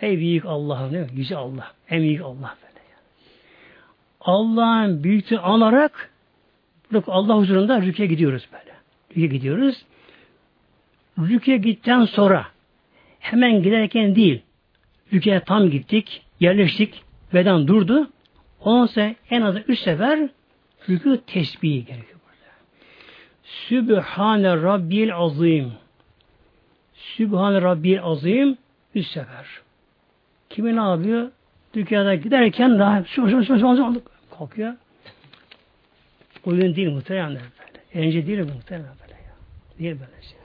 Ey 0.00 0.18
büyük 0.18 0.46
Allah, 0.46 0.90
ne? 0.90 1.06
Yüce 1.14 1.36
Allah. 1.36 1.72
En 1.90 2.02
büyük 2.02 2.22
Allah 2.22 2.56
böyle. 2.62 2.67
Allah'ın 4.28 5.04
büyüklüğünü 5.04 5.40
anarak 5.40 6.10
Allah 7.06 7.36
huzurunda 7.36 7.82
rüküye 7.82 8.08
gidiyoruz 8.08 8.48
böyle. 8.52 8.74
Rüküye 9.10 9.26
gidiyoruz. 9.26 9.84
Rüküye 11.18 11.56
gittikten 11.56 12.04
sonra 12.04 12.46
hemen 13.18 13.62
giderken 13.62 14.14
değil, 14.14 14.42
rüküye 15.12 15.40
tam 15.40 15.70
gittik, 15.70 16.22
yerleştik, 16.40 17.02
beden 17.34 17.68
durdu. 17.68 18.10
Ondan 18.60 18.86
sonra 18.86 19.14
en 19.30 19.42
az 19.42 19.56
üç 19.68 19.78
sefer 19.78 20.28
rükû 20.88 21.18
tesbihi 21.26 21.84
gerekiyor 21.84 22.20
burada. 22.24 22.52
Sübhane 23.44 24.56
Rabbil 24.56 25.14
Azim. 25.14 25.72
Sübhane 26.94 27.62
Rabbil 27.62 28.02
Azim 28.02 28.58
üç 28.94 29.06
sefer. 29.06 29.46
Kimi 30.50 30.76
ne 30.76 30.80
yapıyor? 30.80 31.30
Dükkana 31.74 32.14
giderken 32.14 32.78
daha 32.78 33.04
sübhane 33.04 33.48
Rabbil 33.48 34.00
kalkıyor. 34.38 34.74
Oyun 36.44 36.76
değil 36.76 36.88
muhtemelen 36.88 37.28
böyle. 37.28 37.42
Eğlence 37.94 38.26
değil 38.26 38.38
muhtemelen 38.38 38.92
böyle 39.02 39.12
ya. 39.12 39.34
Değil 39.78 40.00
böyle 40.00 40.22
şey. 40.22 40.38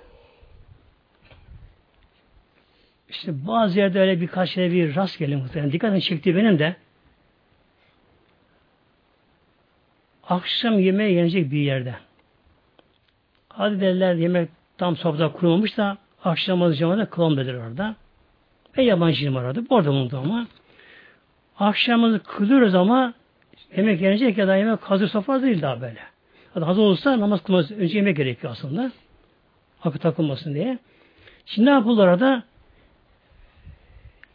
İşte 3.09 3.47
bazı 3.47 3.79
yerde 3.79 3.99
öyle 3.99 4.21
birkaç 4.21 4.49
şey 4.49 4.71
bir 4.71 4.95
rast 4.95 5.19
geldi 5.19 5.35
muhtemelen. 5.35 5.71
Dikkatini 5.71 6.01
çekti 6.01 6.35
benim 6.35 6.59
de. 6.59 6.75
Akşam 10.29 10.79
yemeği 10.79 11.15
yenecek 11.15 11.51
bir 11.51 11.59
yerde. 11.59 11.95
Hadi 13.49 13.81
derler 13.81 14.15
yemek 14.15 14.49
tam 14.77 14.95
sofrada 14.95 15.31
kurulmamış 15.31 15.77
da 15.77 15.97
akşam 16.23 16.61
azıcamada 16.61 17.05
kıvam 17.05 17.37
dediler 17.37 17.53
orada. 17.53 17.95
Ben 18.77 18.83
yabancıyım 18.83 19.35
orada. 19.35 19.61
Orada 19.69 19.89
bulundu 19.89 20.17
ama. 20.17 20.47
Akşamımızı 21.59 22.23
kılıyoruz 22.23 22.75
ama 22.75 23.13
yemek 23.77 24.01
yenecek 24.01 24.37
ya 24.37 24.47
da 24.47 24.55
yemek 24.55 24.79
hazır 24.81 25.07
sofra 25.07 25.41
değil 25.41 25.61
daha 25.61 25.81
böyle. 25.81 25.99
Hadi 26.53 26.65
hazır 26.65 26.81
olsa 26.81 27.19
namaz 27.19 27.43
kılmaz. 27.43 27.71
Önce 27.71 27.97
yemek 27.97 28.17
gerekiyor 28.17 28.53
aslında. 28.53 28.91
Akı 29.83 29.99
takılmasın 29.99 30.53
diye. 30.53 30.79
Şimdi 31.45 31.65
ne 31.65 31.71
yapılır 31.71 32.07
orada? 32.07 32.43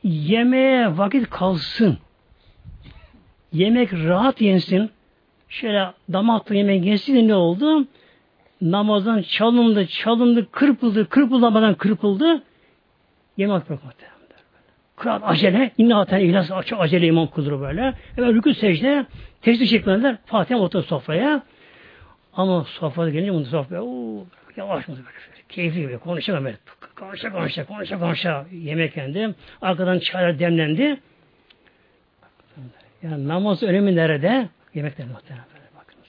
yemeğe 0.04 0.98
vakit 0.98 1.30
kalsın. 1.30 1.98
Yemek 3.52 3.92
rahat 3.92 4.40
yensin. 4.40 4.90
Şöyle 5.48 5.92
damakta 6.12 6.54
yemek 6.54 6.84
yensin 6.84 7.28
ne 7.28 7.34
oldu? 7.34 7.86
Namazdan 8.62 9.22
çalındı, 9.22 9.86
çalındı, 9.86 10.50
kırpıldı, 10.50 11.08
kırpılamadan 11.08 11.74
kırpıldı. 11.74 12.42
Yemek 13.36 13.68
bırakmadı. 13.68 14.17
Kıraat 14.98 15.22
acele, 15.24 15.70
inna 15.78 16.00
aten 16.00 16.20
ihlas 16.20 16.50
acele 16.78 17.06
imam 17.06 17.30
kıldır 17.30 17.60
böyle. 17.60 17.94
Hemen 18.16 18.30
rükû 18.30 18.54
secde, 18.54 19.06
tesbih 19.42 19.68
çekmediler. 19.68 20.16
Fatiha 20.26 20.60
oturdu 20.60 20.82
sofraya. 20.82 21.42
Ama 22.32 22.64
sofrada 22.64 23.10
gelince 23.10 23.32
bunu 23.32 23.44
sofraya, 23.44 23.82
ooo, 23.82 24.26
yavaş 24.56 24.88
mı 24.88 24.96
böyle 24.96 25.08
keyifli 25.48 25.84
böyle. 25.84 25.98
Konuşa 25.98 26.42
konuşa 27.32 27.66
konuşa 27.66 27.98
konuşa 27.98 28.46
yemek 28.52 28.96
yendi. 28.96 29.34
Arkadan 29.62 29.98
çaylar 29.98 30.38
demlendi. 30.38 31.00
Yani 33.02 33.28
namaz 33.28 33.62
önemi 33.62 33.96
nerede? 33.96 34.48
Yemekler 34.74 35.06
muhtemelen 35.06 35.44
bakınız. 35.76 36.06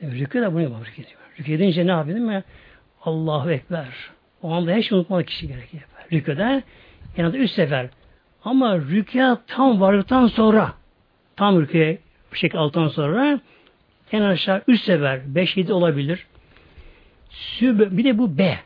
Evet, 0.00 0.14
rükü 0.14 0.40
de 0.40 0.52
bunu 0.52 0.62
yapar. 0.62 0.78
Rükü, 0.86 1.02
rükü 1.38 1.52
edince 1.52 1.86
ne 1.86 1.90
yapıyor 1.90 2.16
değil 2.16 2.28
mi? 2.28 2.44
Allahu 3.02 3.50
Ekber. 3.50 3.86
O 4.42 4.52
anda 4.52 4.72
hiç 4.74 4.92
unutmalı 4.92 5.24
kişi 5.24 5.48
gerekiyor. 5.48 5.82
Rüküde 6.12 6.62
en 7.18 7.24
az 7.24 7.34
üç 7.34 7.50
sefer. 7.50 7.88
Ama 8.44 8.78
rüküye 8.78 9.36
tam 9.46 9.80
vardıktan 9.80 10.26
sonra 10.26 10.72
tam 11.36 11.60
rüküye 11.60 11.98
bir 12.32 12.38
şekilde 12.38 12.58
altıdan 12.58 12.88
sonra 12.88 13.40
en 14.12 14.22
aşağı 14.22 14.62
üç 14.68 14.80
sefer, 14.82 15.34
beş 15.34 15.56
yedi 15.56 15.72
olabilir. 15.72 16.26
Süb 17.30 17.80
bir 17.90 18.04
de 18.04 18.18
bu 18.18 18.38
B. 18.38 18.58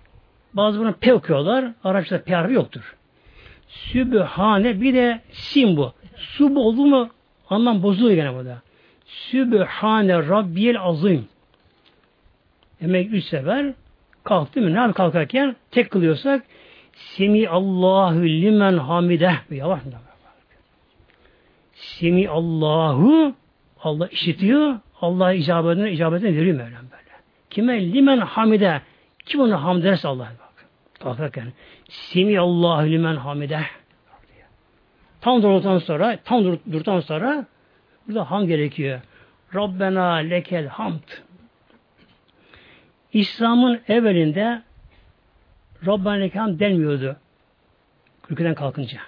Bazı 0.55 0.79
buna 0.79 0.93
P 0.93 1.15
okuyorlar. 1.15 1.73
Arapçada 1.85 2.24
P 2.24 2.35
harfi 2.35 2.55
yoktur. 2.55 2.97
Sübhane 3.69 4.81
bir 4.81 4.95
de 4.95 5.20
sim 5.33 5.77
bu. 5.77 5.93
Sub 6.16 6.57
oldu 6.57 6.87
mu 6.87 7.09
anlam 7.51 7.83
bozuluyor 7.83 8.15
gene 8.15 8.35
burada. 8.35 8.62
Sübhane 9.07 10.19
Rabbiyel 10.19 10.81
Azim. 10.81 11.29
Demek 12.81 13.12
üç 13.12 13.24
sefer 13.24 13.73
kalktı 14.24 14.61
mı? 14.61 14.74
Nerede 14.74 14.93
kalkarken 14.93 15.57
tek 15.70 15.91
kılıyorsak 15.91 16.43
Semi 16.93 17.48
Allahu 17.48 18.24
limen 18.24 18.78
hamide. 18.78 19.32
Yavaş? 19.51 19.81
Semi 21.74 22.28
Allahu 22.28 23.35
Allah 23.81 24.09
işitiyor. 24.09 24.74
Allah 25.01 25.32
icabetini 25.32 25.90
icabetini 25.90 26.36
veriyor 26.36 26.56
Mevlam 26.56 26.73
böyle. 26.90 27.12
Kime 27.51 27.93
limen 27.93 28.19
hamide. 28.19 28.81
Kim 29.27 29.40
onu 29.40 29.64
hamd 29.64 29.81
ederse 29.82 30.09
Allah'a 30.09 30.27
bak. 30.27 30.66
Kalkarken. 31.01 31.52
Semi 31.89 32.39
Allahu 32.39 32.86
limen 32.86 33.16
hamide. 33.16 33.60
Tam 35.20 35.43
durduktan 35.43 35.78
sonra, 35.78 36.19
tam 36.24 36.44
dur, 36.44 36.59
durduktan 36.73 37.01
sonra 37.01 37.47
burada 38.09 38.31
ham 38.31 38.47
gerekiyor. 38.47 39.01
Rabbena 39.55 40.12
lekel 40.14 40.66
hamd. 40.66 41.02
İslam'ın 43.12 43.81
evvelinde 43.89 44.62
Rabbena 45.87 46.13
lekel 46.13 46.41
hamd 46.41 46.61
denmiyordu. 46.61 47.17
Rüküden 48.31 48.55
kalkınca. 48.55 48.99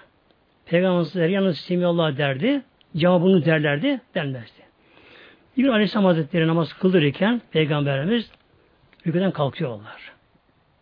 Peygamberler 0.65 1.29
yalnız 1.29 1.57
Semi 1.57 1.85
Allah 1.85 2.17
derdi. 2.17 2.61
Cevabını 2.97 3.45
derlerdi, 3.45 4.01
denmezdi. 4.15 4.61
Bir 5.57 5.63
gün 5.63 5.71
Aleyhisselam 5.71 6.05
Hazretleri 6.05 6.47
namaz 6.47 6.73
kıldırırken 6.73 7.41
Peygamberimiz 7.51 8.31
rüküden 9.07 9.31
kalkıyorlar. 9.31 10.11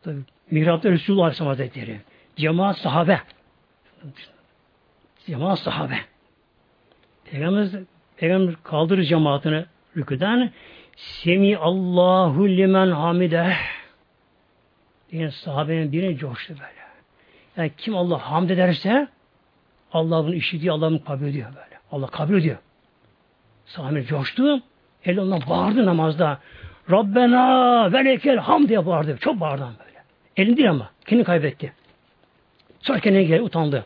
Tabi 0.04 0.18
mihrapta 0.52 0.92
Resulullah 0.92 1.24
Aleyhisselam 1.24 1.50
Hazretleri. 1.50 2.00
Cemaat 2.36 2.78
sahabe. 2.78 3.20
Cemaat 5.26 5.60
sahabe. 5.60 5.96
Peygamber, 7.32 7.68
Peygamber 8.18 8.56
kaldırır 8.64 9.04
cemaatini 9.04 9.66
rüküden 9.98 10.52
Semi 10.96 11.58
Allahu 11.58 12.50
limen 12.50 12.92
hamide 12.92 13.54
diye 15.14 15.32
sahabenin 15.32 15.92
birine 15.92 16.18
coştu 16.18 16.54
böyle. 16.54 16.84
Yani 17.58 17.72
kim 17.78 17.96
Allah 17.96 18.32
hamd 18.32 18.50
ederse 18.50 19.08
Allah 19.94 20.24
bunu 20.24 20.36
işitiyor, 20.36 20.76
Allah 20.76 20.90
bunu 20.90 21.04
kabul 21.04 21.26
ediyor 21.26 21.50
böyle. 21.50 21.80
Allah 21.92 22.08
kabul 22.08 22.38
ediyor. 22.38 22.58
Sahabe 23.66 24.06
coştu. 24.06 24.62
El 25.06 25.20
ondan 25.20 25.42
bağırdı 25.50 25.86
namazda. 25.86 26.40
Rabbena 26.92 27.94
velekel 27.94 28.38
hamd 28.38 28.70
diye 28.70 28.86
bağırdı. 28.86 29.18
Çok 29.18 29.40
bağırdı 29.40 29.64
böyle. 29.64 30.04
Elini 30.38 30.58
değil 30.58 30.70
ama. 30.70 30.90
Kendini 31.06 31.26
kaybetti. 31.26 31.74
Sonra 32.82 33.00
kendine 33.00 33.24
geldi, 33.24 33.42
utandı. 33.42 33.86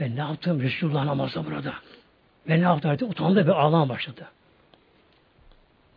Ben 0.00 0.16
ne 0.16 0.20
yaptım 0.20 0.60
Resulullah 0.60 1.04
namazda 1.04 1.46
burada? 1.46 1.74
Ben 2.48 2.60
ne 2.60 2.64
yaptım? 2.64 3.10
Utandı 3.10 3.46
ve 3.46 3.52
ağlama 3.52 3.88
başladı. 3.88 4.28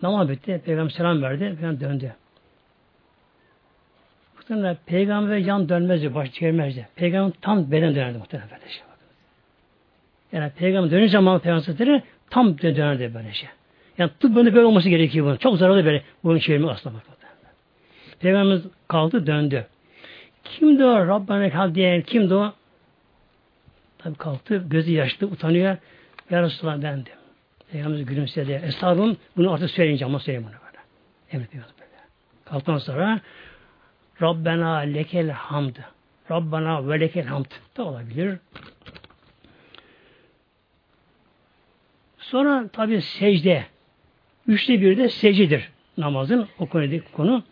Namaz 0.01 0.29
bitti. 0.29 0.61
Peygamber 0.65 0.89
selam 0.89 1.21
verdi. 1.21 1.39
Peygamber 1.39 1.79
döndü. 1.79 2.15
Muhtemelen 4.43 4.77
peygamber 4.85 5.37
yan 5.37 5.69
dönmezdi, 5.69 6.15
baş 6.15 6.31
çevirmezdi. 6.31 6.87
Peygamber 6.95 7.33
tam 7.41 7.71
beden 7.71 7.95
dönerdi 7.95 8.17
muhtemelen 8.17 8.49
böylece. 8.51 8.79
Yani 10.31 10.51
peygamber 10.57 10.91
dönünce 10.91 11.11
zaman 11.11 11.39
peygamber 11.39 12.01
tam 12.29 12.57
dönerdi 12.57 13.11
böylece. 13.13 13.47
Yani 13.97 14.11
tıp 14.19 14.35
böyle 14.35 14.55
böyle 14.55 14.65
olması 14.65 14.89
gerekiyor 14.89 15.25
bunun. 15.25 15.37
Çok 15.37 15.57
zararlı 15.57 15.85
böyle 15.85 16.03
bunun 16.23 16.39
çevirmek 16.39 16.69
aslında. 16.69 16.95
Peygamberimiz 18.19 18.65
kaldı 18.87 19.27
döndü. 19.27 19.65
Kimdi 20.43 20.85
o 20.85 21.07
Rabbane 21.07 21.49
hal 21.49 21.75
diyen 21.75 22.01
kimdi 22.01 22.33
o? 22.33 22.53
Tabi 23.97 24.15
kalktı 24.15 24.63
gözü 24.69 24.91
yaşlı 24.91 25.27
utanıyor. 25.27 25.77
Ya 26.29 26.41
Resulallah 26.41 26.83
bendim. 26.83 27.13
Peygamberimiz 27.71 28.05
gülümsedi. 28.07 28.61
Estağfurullah 28.65 29.15
bunu 29.37 29.51
artık 29.51 29.69
söyleyince 29.69 30.05
ama 30.05 30.19
söyleyeyim 30.19 30.47
bunu 30.49 30.59
böyle. 30.67 30.77
Emrediyoruz 31.31 31.71
böyle. 31.79 31.91
Kalktan 32.45 32.77
sonra 32.77 33.19
Rabbena 34.21 34.77
lekel 34.77 35.29
hamd. 35.29 35.75
Rabbena 36.31 36.89
ve 36.89 36.99
lekel 36.99 37.25
hamd 37.25 37.45
da 37.77 37.83
olabilir. 37.83 38.37
Sonra 42.17 42.67
tabi 42.67 43.01
secde. 43.01 43.65
Üçte 44.47 44.81
bir 44.81 44.97
de 44.97 45.09
secdedir 45.09 45.69
namazın 45.97 46.47
o 46.59 46.65
konudaki 46.65 47.11
konu. 47.11 47.43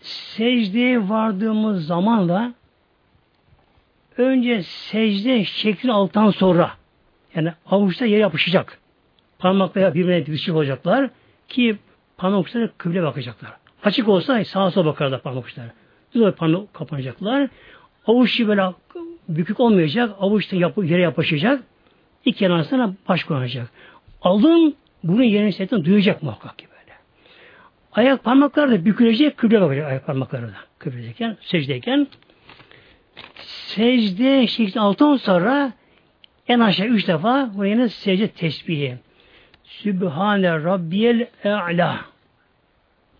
Secdeye 0.00 1.08
vardığımız 1.08 1.86
zamanla 1.86 2.54
önce 4.16 4.62
secde 4.62 5.44
şekli 5.44 5.92
altan 5.92 6.30
sonra 6.30 6.70
yani 7.34 7.52
avuçta 7.66 8.06
yere 8.06 8.20
yapışacak. 8.20 8.78
Parmakla 9.38 9.94
birbirine 9.94 10.26
bitişik 10.26 10.54
olacaklar 10.54 11.10
ki 11.48 11.76
parmak 12.16 12.46
uçları 12.46 12.72
kıble 12.78 13.02
bakacaklar. 13.02 13.65
Açık 13.84 14.08
olsa 14.08 14.44
sağa 14.44 14.70
sola 14.70 14.86
bakarlar 14.86 15.22
parmak 15.22 15.46
uçları. 15.46 15.70
Düz 16.14 16.22
olarak 16.22 16.38
parmak 16.38 16.74
kapanacaklar. 16.74 17.48
Avuç 18.06 18.40
böyle 18.40 18.62
bükük 19.28 19.60
olmayacak. 19.60 20.16
Avuçta 20.20 20.56
yapı, 20.56 20.84
yere 20.84 21.02
yapışacak. 21.02 21.62
İki 22.24 22.44
yanarına 22.44 22.94
baş 23.08 23.24
konacak. 23.24 23.70
Alın 24.22 24.74
bunun 25.04 25.22
yerini 25.22 25.48
hissettiğini 25.48 25.84
duyacak 25.84 26.22
muhakkak 26.22 26.58
ki 26.58 26.66
böyle. 26.70 26.98
Ayak 27.92 28.24
parmakları 28.24 28.70
da 28.70 28.84
bükülecek, 28.84 29.36
kıble 29.36 29.60
bakacak 29.60 29.86
ayak 29.86 30.06
parmakları 30.06 30.48
da. 30.48 30.56
Kıbleyken, 30.78 31.36
secdeyken. 31.40 32.06
Secde 33.36 34.46
şekli 34.46 34.80
altın 34.80 35.16
sonra 35.16 35.72
en 36.48 36.60
aşağı 36.60 36.86
üç 36.86 37.08
defa 37.08 37.50
bu 37.54 37.64
yine 37.64 37.88
secde 37.88 38.28
tesbihi. 38.28 38.96
Sübhane 39.64 40.52
Rabbiyel 40.64 41.26
E'la. 41.44 42.15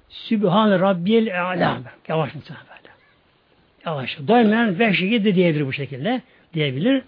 Sübhane 0.09 0.79
Rabbiyel 0.79 1.27
E'la. 1.27 1.81
Yavaş 2.09 2.35
mı 2.35 2.41
böyle? 2.49 2.95
Yavaş. 3.87 4.19
Doymayan 4.29 4.79
beş 4.79 4.99
şekilde 4.99 5.35
diyebilir 5.35 5.67
bu 5.67 5.73
şekilde. 5.73 6.23
Diyebilir. 6.55 7.03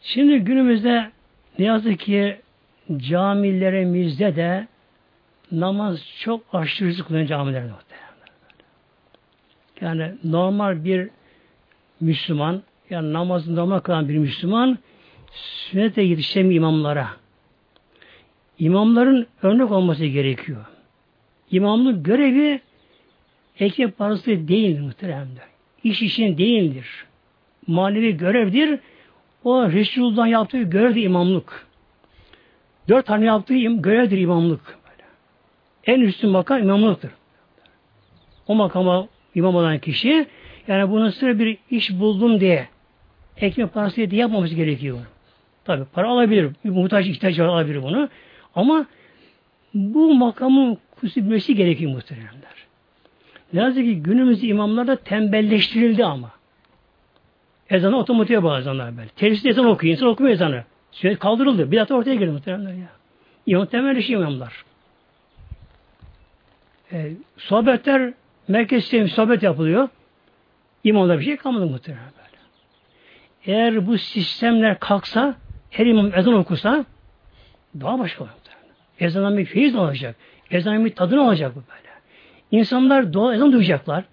Şimdi 0.00 0.38
günümüzde 0.38 1.10
ne 1.58 1.64
yazık 1.64 2.00
ki 2.00 2.40
camilerimizde 2.96 4.36
de 4.36 4.66
namaz 5.52 6.06
çok 6.20 6.42
aşırı 6.52 7.04
kılınan 7.04 7.26
camilerde 7.26 7.72
yani 9.82 10.14
normal 10.24 10.84
bir 10.84 11.10
Müslüman 12.00 12.62
yani 12.90 13.12
namazını 13.12 13.56
normal 13.56 13.80
kılan 13.80 14.08
bir 14.08 14.18
Müslüman 14.18 14.78
sünnete 15.32 16.02
yetişemiyor 16.02 16.56
imamlara. 16.56 17.08
İmamların 18.58 19.26
örnek 19.42 19.70
olması 19.70 20.04
gerekiyor. 20.04 20.64
İmamlık 21.52 22.04
görevi 22.04 22.60
ekmek 23.58 23.98
parası 23.98 24.26
değildir 24.26 24.80
muhteremler. 24.80 25.44
İş 25.84 26.02
işin 26.02 26.38
değildir. 26.38 27.06
Manevi 27.66 28.16
görevdir. 28.16 28.80
O 29.44 29.70
Resulullah'ın 29.70 30.26
yaptığı 30.26 30.62
görevdir 30.62 31.02
imamlık. 31.02 31.66
Dört 32.88 33.06
tane 33.06 33.24
yaptığı 33.24 33.54
görevdir 33.54 34.18
imamlık. 34.18 34.78
En 35.84 36.00
üstün 36.00 36.30
makam 36.30 36.58
imamlıktır. 36.58 37.10
O 38.46 38.54
makama 38.54 39.08
imam 39.34 39.56
olan 39.56 39.78
kişi 39.78 40.26
yani 40.68 40.90
bunun 40.90 41.10
sıra 41.10 41.38
bir 41.38 41.58
iş 41.70 41.90
buldum 41.90 42.40
diye 42.40 42.68
ekmek 43.36 43.74
parası 43.74 43.96
diye 43.96 44.20
yapmaması 44.20 44.54
gerekiyor. 44.54 44.98
Tabi 45.64 45.84
para 45.84 46.08
alabilir. 46.08 46.52
Bir 46.64 46.70
muhtaç 46.70 47.06
ihtiyacı 47.06 47.44
alabilir 47.44 47.82
bunu. 47.82 48.08
Ama 48.54 48.86
bu 49.74 50.14
makamın 50.14 50.78
kusubilmesi 51.02 51.54
gerekiyor 51.54 51.92
muhteremler. 51.92 52.66
Ne 53.52 53.60
yazık 53.60 53.84
ki 53.84 54.02
günümüz 54.02 54.44
imamlarda 54.44 54.96
tembelleştirildi 54.96 56.04
ama. 56.04 56.30
Ezanı 57.70 57.96
otomatiğe 57.96 58.42
bağlı 58.42 58.60
ezanlar 58.60 58.96
böyle. 58.96 59.08
Telsiz 59.08 59.46
ezan 59.46 59.66
okuyor. 59.66 59.92
İnsan 59.94 60.08
okumuyor 60.08 60.34
ezanı. 60.34 60.64
Sünnet 60.92 61.18
kaldırıldı. 61.18 61.70
Bidat 61.70 61.90
ortaya 61.90 62.14
girdi 62.14 62.30
muhteremler 62.30 62.72
ya. 62.72 62.88
İmam 63.46 63.66
tembelleşiyor 63.66 64.20
imamlar. 64.20 64.64
E, 66.92 67.12
sohbetler 67.36 68.12
merkez 68.48 68.82
sistemi 68.82 69.08
sohbet 69.08 69.42
yapılıyor. 69.42 69.88
İmamda 70.84 71.18
bir 71.18 71.24
şey 71.24 71.36
kalmadı 71.36 71.80
böyle. 71.86 71.98
Eğer 73.46 73.86
bu 73.86 73.98
sistemler 73.98 74.78
kalksa, 74.78 75.34
her 75.70 75.86
imam 75.86 76.14
ezan 76.14 76.34
okusa 76.34 76.84
daha 77.80 77.98
başka 77.98 78.24
olur. 78.24 78.30
Ezanın 79.00 79.38
bir 79.38 79.44
feyiz 79.44 79.74
olacak. 79.74 80.16
Ezanın 80.52 80.84
bir 80.84 80.94
tadını 80.94 81.22
alacak 81.22 81.56
bu 81.56 81.62
böyle. 81.68 81.92
İnsanlar 82.50 83.12
doğa 83.12 83.34
ezan 83.34 83.52
duyacaklar. 83.52 84.04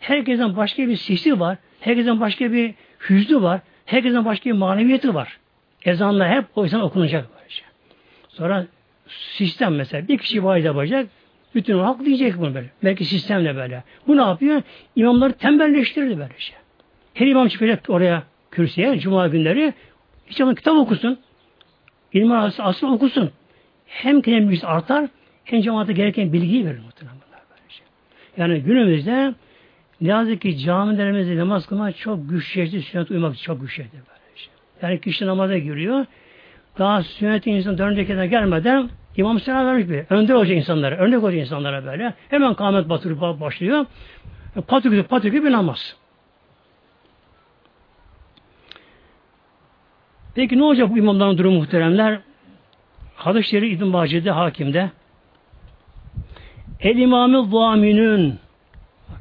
Herkesin 0.00 0.56
başka 0.56 0.88
bir 0.88 0.96
sesi 0.96 1.40
var. 1.40 1.58
Herkesin 1.80 2.20
başka 2.20 2.52
bir 2.52 2.74
hüznü 3.10 3.42
var. 3.42 3.60
Herkesin 3.86 4.24
başka 4.24 4.50
bir 4.50 4.54
maneviyeti 4.54 5.14
var. 5.14 5.38
Ezanlar 5.84 6.30
hep 6.30 6.44
o 6.56 6.64
ezan 6.64 6.80
okunacak 6.80 7.26
böylece. 7.38 7.62
Sonra 8.28 8.66
sistem 9.08 9.74
mesela 9.74 10.08
bir 10.08 10.18
kişi 10.18 10.44
vaaz 10.44 10.64
yapacak. 10.64 11.06
Bütün 11.54 11.78
halk 11.78 12.04
diyecek 12.04 12.38
bunu 12.38 12.54
böyle. 12.54 12.70
Belki 12.84 13.04
sistemle 13.04 13.56
böyle. 13.56 13.82
Bu 14.06 14.16
ne 14.16 14.22
yapıyor? 14.22 14.62
İmamları 14.96 15.32
tembelleştirdi 15.32 16.18
böyle 16.18 16.32
şey. 16.38 16.56
Her 17.14 17.26
imam 17.26 17.48
çıkacak 17.48 17.84
oraya 17.88 18.22
kürsüye 18.50 18.98
cuma 18.98 19.28
günleri 19.28 19.74
hiç 20.26 20.40
ama 20.40 20.54
kitap 20.54 20.76
okusun. 20.76 21.18
İlmi 22.12 22.36
asıl 22.58 22.92
okusun. 22.92 23.30
Hem 23.86 24.22
kendimiz 24.22 24.64
artar 24.64 25.08
hem 25.46 25.60
cemaate 25.60 25.92
gereken 25.92 26.32
bilgiyi 26.32 26.66
verir 26.66 26.78
muhtemelen 26.78 27.16
bunlar 27.28 27.40
böyle 27.50 27.68
şey. 27.68 27.86
Yani 28.36 28.60
günümüzde 28.60 29.34
ne 30.00 30.08
yazık 30.08 30.40
ki 30.40 30.58
camilerimizde 30.58 31.36
namaz 31.36 31.66
kılmak 31.66 31.96
çok 31.96 32.30
güçleşti. 32.30 32.82
Sünnet 32.82 33.10
uymak 33.10 33.38
çok 33.38 33.60
güçleşti 33.60 33.96
böyle 33.96 34.36
şey. 34.36 34.52
Yani 34.82 35.00
kişi 35.00 35.26
namaza 35.26 35.58
giriyor. 35.58 36.06
Daha 36.78 37.02
sünnet 37.02 37.46
insan 37.46 37.78
dördüncü 37.78 38.28
gelmeden 38.30 38.90
İmam 39.16 39.40
selam 39.40 39.66
vermiş 39.66 39.88
bir. 39.88 40.04
Önde 40.10 40.34
olacak 40.34 40.56
insanlara. 40.56 40.96
Örnek 40.96 41.22
olacak 41.22 41.40
insanlara 41.40 41.84
böyle. 41.84 42.14
Hemen 42.28 42.54
kâhmet 42.54 42.88
batırıp 42.88 43.20
başlıyor. 43.20 43.86
Patikü 44.66 45.02
patikü 45.02 45.44
bir 45.44 45.52
namaz. 45.52 45.96
Peki 50.34 50.58
ne 50.58 50.64
olacak 50.64 50.90
bu 50.90 50.98
imamların 50.98 51.38
durumu 51.38 51.58
muhteremler? 51.58 52.20
Hadis-i 53.16 53.48
Şerif 53.48 53.72
İbn 53.72 53.92
Bahçe'de 53.92 54.30
hakimde 54.30 54.90
El 56.80 56.96
imamı 56.96 57.46
zaminün 57.46 58.38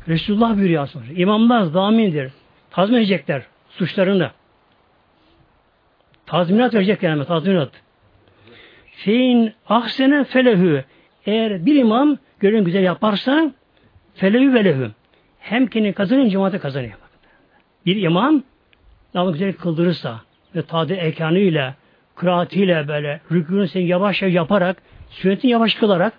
Resulullah 0.07 0.57
buyuruyor 0.57 0.83
aslında. 0.83 1.05
İmamlar 1.15 1.63
zamindir. 1.63 2.31
Tazmin 2.71 2.97
edecekler 2.97 3.43
suçlarını. 3.69 4.31
Tazminat 6.25 6.73
verecekler 6.73 7.09
yani 7.09 7.25
tazminat. 7.25 7.69
Fein 8.91 9.53
ahsene 9.69 10.23
felehü. 10.23 10.83
Eğer 11.25 11.65
bir 11.65 11.75
imam 11.75 12.17
görün 12.39 12.63
güzel 12.63 12.83
yaparsa 12.83 13.51
felehü 14.15 14.53
velehü. 14.53 14.91
Hem 15.39 15.67
kendi 15.67 15.93
kazanıyor, 15.93 16.27
cemaate 16.27 16.59
kazanıyor. 16.59 16.93
Bir 17.85 18.01
imam 18.01 18.43
namazı 19.13 19.33
güzel 19.33 19.53
kıldırırsa 19.53 20.21
ve 20.55 20.61
tadı 20.61 20.93
ekanıyla, 20.93 21.75
kıraatiyle 22.15 22.87
böyle 22.87 23.21
rükûnü 23.31 23.67
sen 23.67 23.81
yavaş 23.81 24.21
yaparak, 24.21 24.77
sünnetini 25.09 25.51
yavaş 25.51 25.75
kılarak 25.75 26.13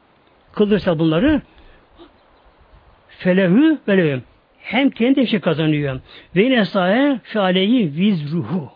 kıldırsa 0.56 0.98
bunları 0.98 1.42
felehü 3.08 3.78
velehü. 3.88 4.22
Hem 4.58 4.90
kendi 4.90 5.16
bir 5.16 5.26
şey 5.26 5.40
kazanıyor. 5.40 6.00
Ve 6.36 6.42
yine 6.42 6.64
sahe 6.64 7.20
fialeyi 7.22 7.94
vizruhu. 7.94 8.70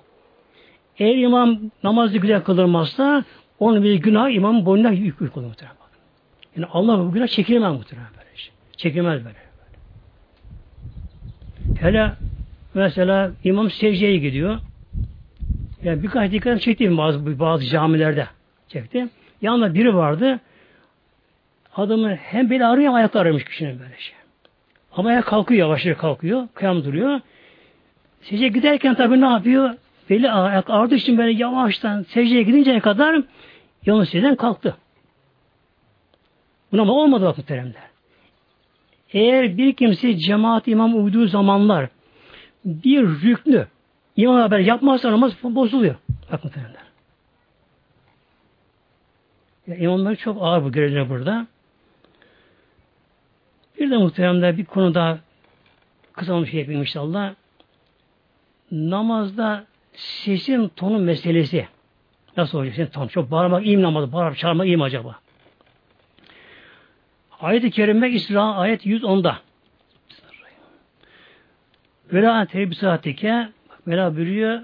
Eğer 0.99 1.17
imam 1.17 1.61
namazı 1.83 2.19
güzel 2.19 2.43
kılırmazsa 2.43 3.25
onun 3.59 3.83
bir 3.83 3.95
günah 3.95 4.31
imam 4.31 4.67
boynuna 4.67 4.91
yük 4.91 5.21
yük 5.21 5.37
olur 5.37 5.47
muhtemelen. 5.47 5.77
Yani 6.57 6.67
Allah 6.73 6.99
bu 6.99 7.13
günah 7.13 7.27
çekilmez 7.27 7.73
muhtemelen 7.73 8.11
böyle 8.17 8.37
şey. 8.37 8.53
Çekilmez 8.77 9.25
böyle. 9.25 9.37
Hele 11.81 12.13
mesela 12.75 13.33
imam 13.45 13.71
secdeye 13.71 14.17
gidiyor. 14.17 14.59
Yani 15.85 16.03
birkaç 16.03 16.33
dikkat 16.33 16.61
çektim 16.61 16.99
bazı, 16.99 17.39
bazı 17.39 17.67
camilerde 17.67 18.27
çekti. 18.69 19.09
Yanında 19.43 19.75
biri 19.75 19.95
vardı. 19.95 20.41
Adamı 21.77 22.15
hem 22.15 22.51
beni 22.51 22.67
arıyor 22.67 22.87
hem 22.87 22.95
ayakta 22.95 23.21
aramış 23.21 23.45
kişinin 23.45 23.81
böyle 23.81 23.99
şey. 23.99 24.15
Ama 24.93 25.09
ayağa 25.09 25.23
kalkıyor 25.23 25.61
yavaş 25.61 25.87
yavaş 25.87 25.99
kalkıyor. 25.99 26.49
Kıyam 26.55 26.85
duruyor. 26.85 27.21
Secdeye 28.23 28.49
giderken 28.49 28.95
tabii 28.95 29.21
ne 29.21 29.27
yapıyor? 29.27 29.75
Beli 30.11 30.31
ayak 30.31 30.71
ağrıdığı 30.71 30.95
için 30.95 31.19
böyle 31.19 31.31
yavaştan 31.31 32.03
secdeye 32.03 32.43
gidinceye 32.43 32.81
kadar 32.81 33.23
yolun 33.87 34.05
secdeden 34.05 34.37
kalktı. 34.37 34.77
Buna 36.73 36.83
ama 36.83 36.93
olmadı 36.93 37.25
bak 37.25 37.39
muhteremler. 37.39 37.91
Eğer 39.13 39.59
bir 39.59 39.73
kimse 39.73 40.17
cemaat 40.17 40.69
imam 40.69 41.05
uyduğu 41.05 41.27
zamanlar 41.27 41.89
bir 42.65 43.03
rüknü 43.03 43.67
imam 44.17 44.37
haber 44.37 44.59
yapmazsa 44.59 45.13
namaz 45.13 45.33
bozuluyor. 45.43 45.95
Bak 46.33 46.45
muhteremler. 46.45 46.83
Ya, 49.67 49.77
imamlar 49.77 50.17
çok 50.17 50.43
ağır 50.43 50.65
bu 50.65 50.73
görevler 50.73 51.09
burada. 51.09 51.47
Bir 53.81 53.91
de 53.91 53.97
muhteremler 53.97 54.59
bir 54.59 54.65
konu 54.65 54.95
daha 54.95 55.19
kısa 56.13 56.43
bir 56.43 56.47
şey 56.47 56.61
yapayım 56.61 56.81
inşallah. 56.81 57.35
Namazda 58.71 59.65
sesin 59.93 60.69
tonu 60.69 60.99
meselesi. 60.99 61.69
Nasıl 62.37 62.59
olacak 62.59 62.75
sesin 62.75 62.93
ton? 62.93 63.09
Çok 63.09 63.31
bağırmak 63.31 63.67
iyi 63.67 63.77
mi 63.77 63.83
namazda? 63.83 64.13
Bağırıp 64.13 64.37
çağırmak 64.37 64.67
iyi 64.67 64.77
mi 64.77 64.83
acaba? 64.83 65.19
Ayet-i 67.41 67.71
Kerime 67.71 68.11
İsra 68.11 68.43
ayet 68.43 68.87
110'da. 68.87 69.39
Vela 72.13 72.47
tebi 72.47 72.75
saatike 72.75 73.49
Vela 73.87 74.17
buyuruyor 74.17 74.61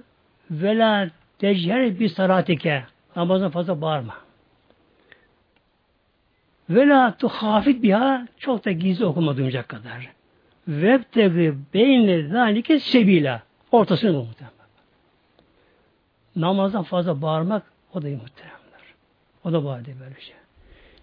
Vela 0.51 1.11
techer 1.39 2.01
bir 2.01 2.09
saratike 2.09 2.85
Namazdan 3.17 3.51
fazla 3.51 3.81
bağırma. 3.81 4.26
Vela 6.71 7.17
tuhafit 7.17 7.83
biha 7.83 8.27
çok 8.39 8.65
da 8.65 8.73
gizli 8.73 9.05
okuma 9.05 9.37
kadar. 9.69 10.11
Vebtegi 10.69 11.55
beyne 11.75 12.29
zalike 12.29 12.81
sebila. 12.81 13.43
Ortasını 13.73 14.15
bu 14.15 14.19
muhtemelen. 14.19 14.57
Namazdan 16.37 16.83
fazla 16.83 17.23
bağırmak 17.23 17.63
o 17.95 18.03
da 18.03 18.09
muhteremler. 18.09 18.57
O 19.45 19.53
da 19.53 19.65
bağırdı 19.65 19.91
böyle 20.01 20.21
şey. 20.21 20.35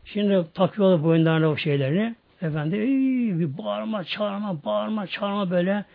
Şimdi 0.05 0.45
takıyorlar 0.53 1.03
boyunlarına 1.03 1.49
o 1.49 1.57
şeylerini. 1.57 2.15
Efendim 2.41 3.39
bir 3.39 3.57
bağırma, 3.57 4.03
çağırma, 4.03 4.63
bağırma, 4.65 5.07
çağırma 5.07 5.51
böyle. 5.51 5.85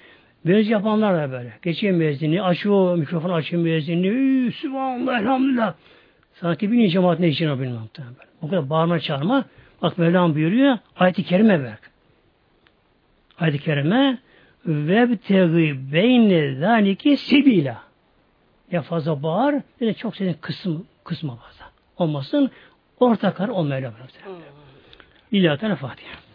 Müezzin 0.45 0.73
yapanlar 0.73 1.17
da 1.17 1.33
böyle. 1.33 1.53
Geçiyor 1.63 1.95
müezzini, 1.95 2.43
açıyor 2.43 2.97
mikrofonu 2.97 3.35
açıyor 3.35 3.63
müezzini. 3.63 4.53
Sübhanallah, 4.53 5.21
elhamdülillah. 5.21 5.75
Sanki 6.41 6.73
bir 6.73 6.89
cemaat 6.89 7.21
ne 7.21 7.29
için 7.29 7.61
bilmem. 7.61 7.89
O 8.43 8.49
kadar 8.49 8.71
bağırma, 8.71 9.01
çağırma. 9.01 9.45
Bak 9.83 9.99
Mevlam 9.99 10.35
buyuruyor. 10.35 10.79
Ayet-i 10.97 11.25
Kerime 11.25 11.65
bak. 11.65 11.91
Ayet-i 13.39 13.59
Kerime 13.59 14.19
vebtegi 14.67 15.93
beyne 15.93 16.55
zalike 16.55 17.17
sebila. 17.17 17.83
Ya 18.71 18.83
fazla 18.83 19.23
bağır, 19.23 19.55
ya 19.81 19.89
da 19.89 19.95
çok 19.95 20.17
senin 20.17 20.33
kısım, 20.33 20.87
kısma 21.05 21.37
fazla. 21.37 21.65
Olmasın, 21.97 22.51
orta 23.01 23.35
kar 23.35 23.49
olmayla 23.49 23.93
bırakır. 23.95 24.23
İlahi 25.33 25.75
Fatiha. 25.75 26.28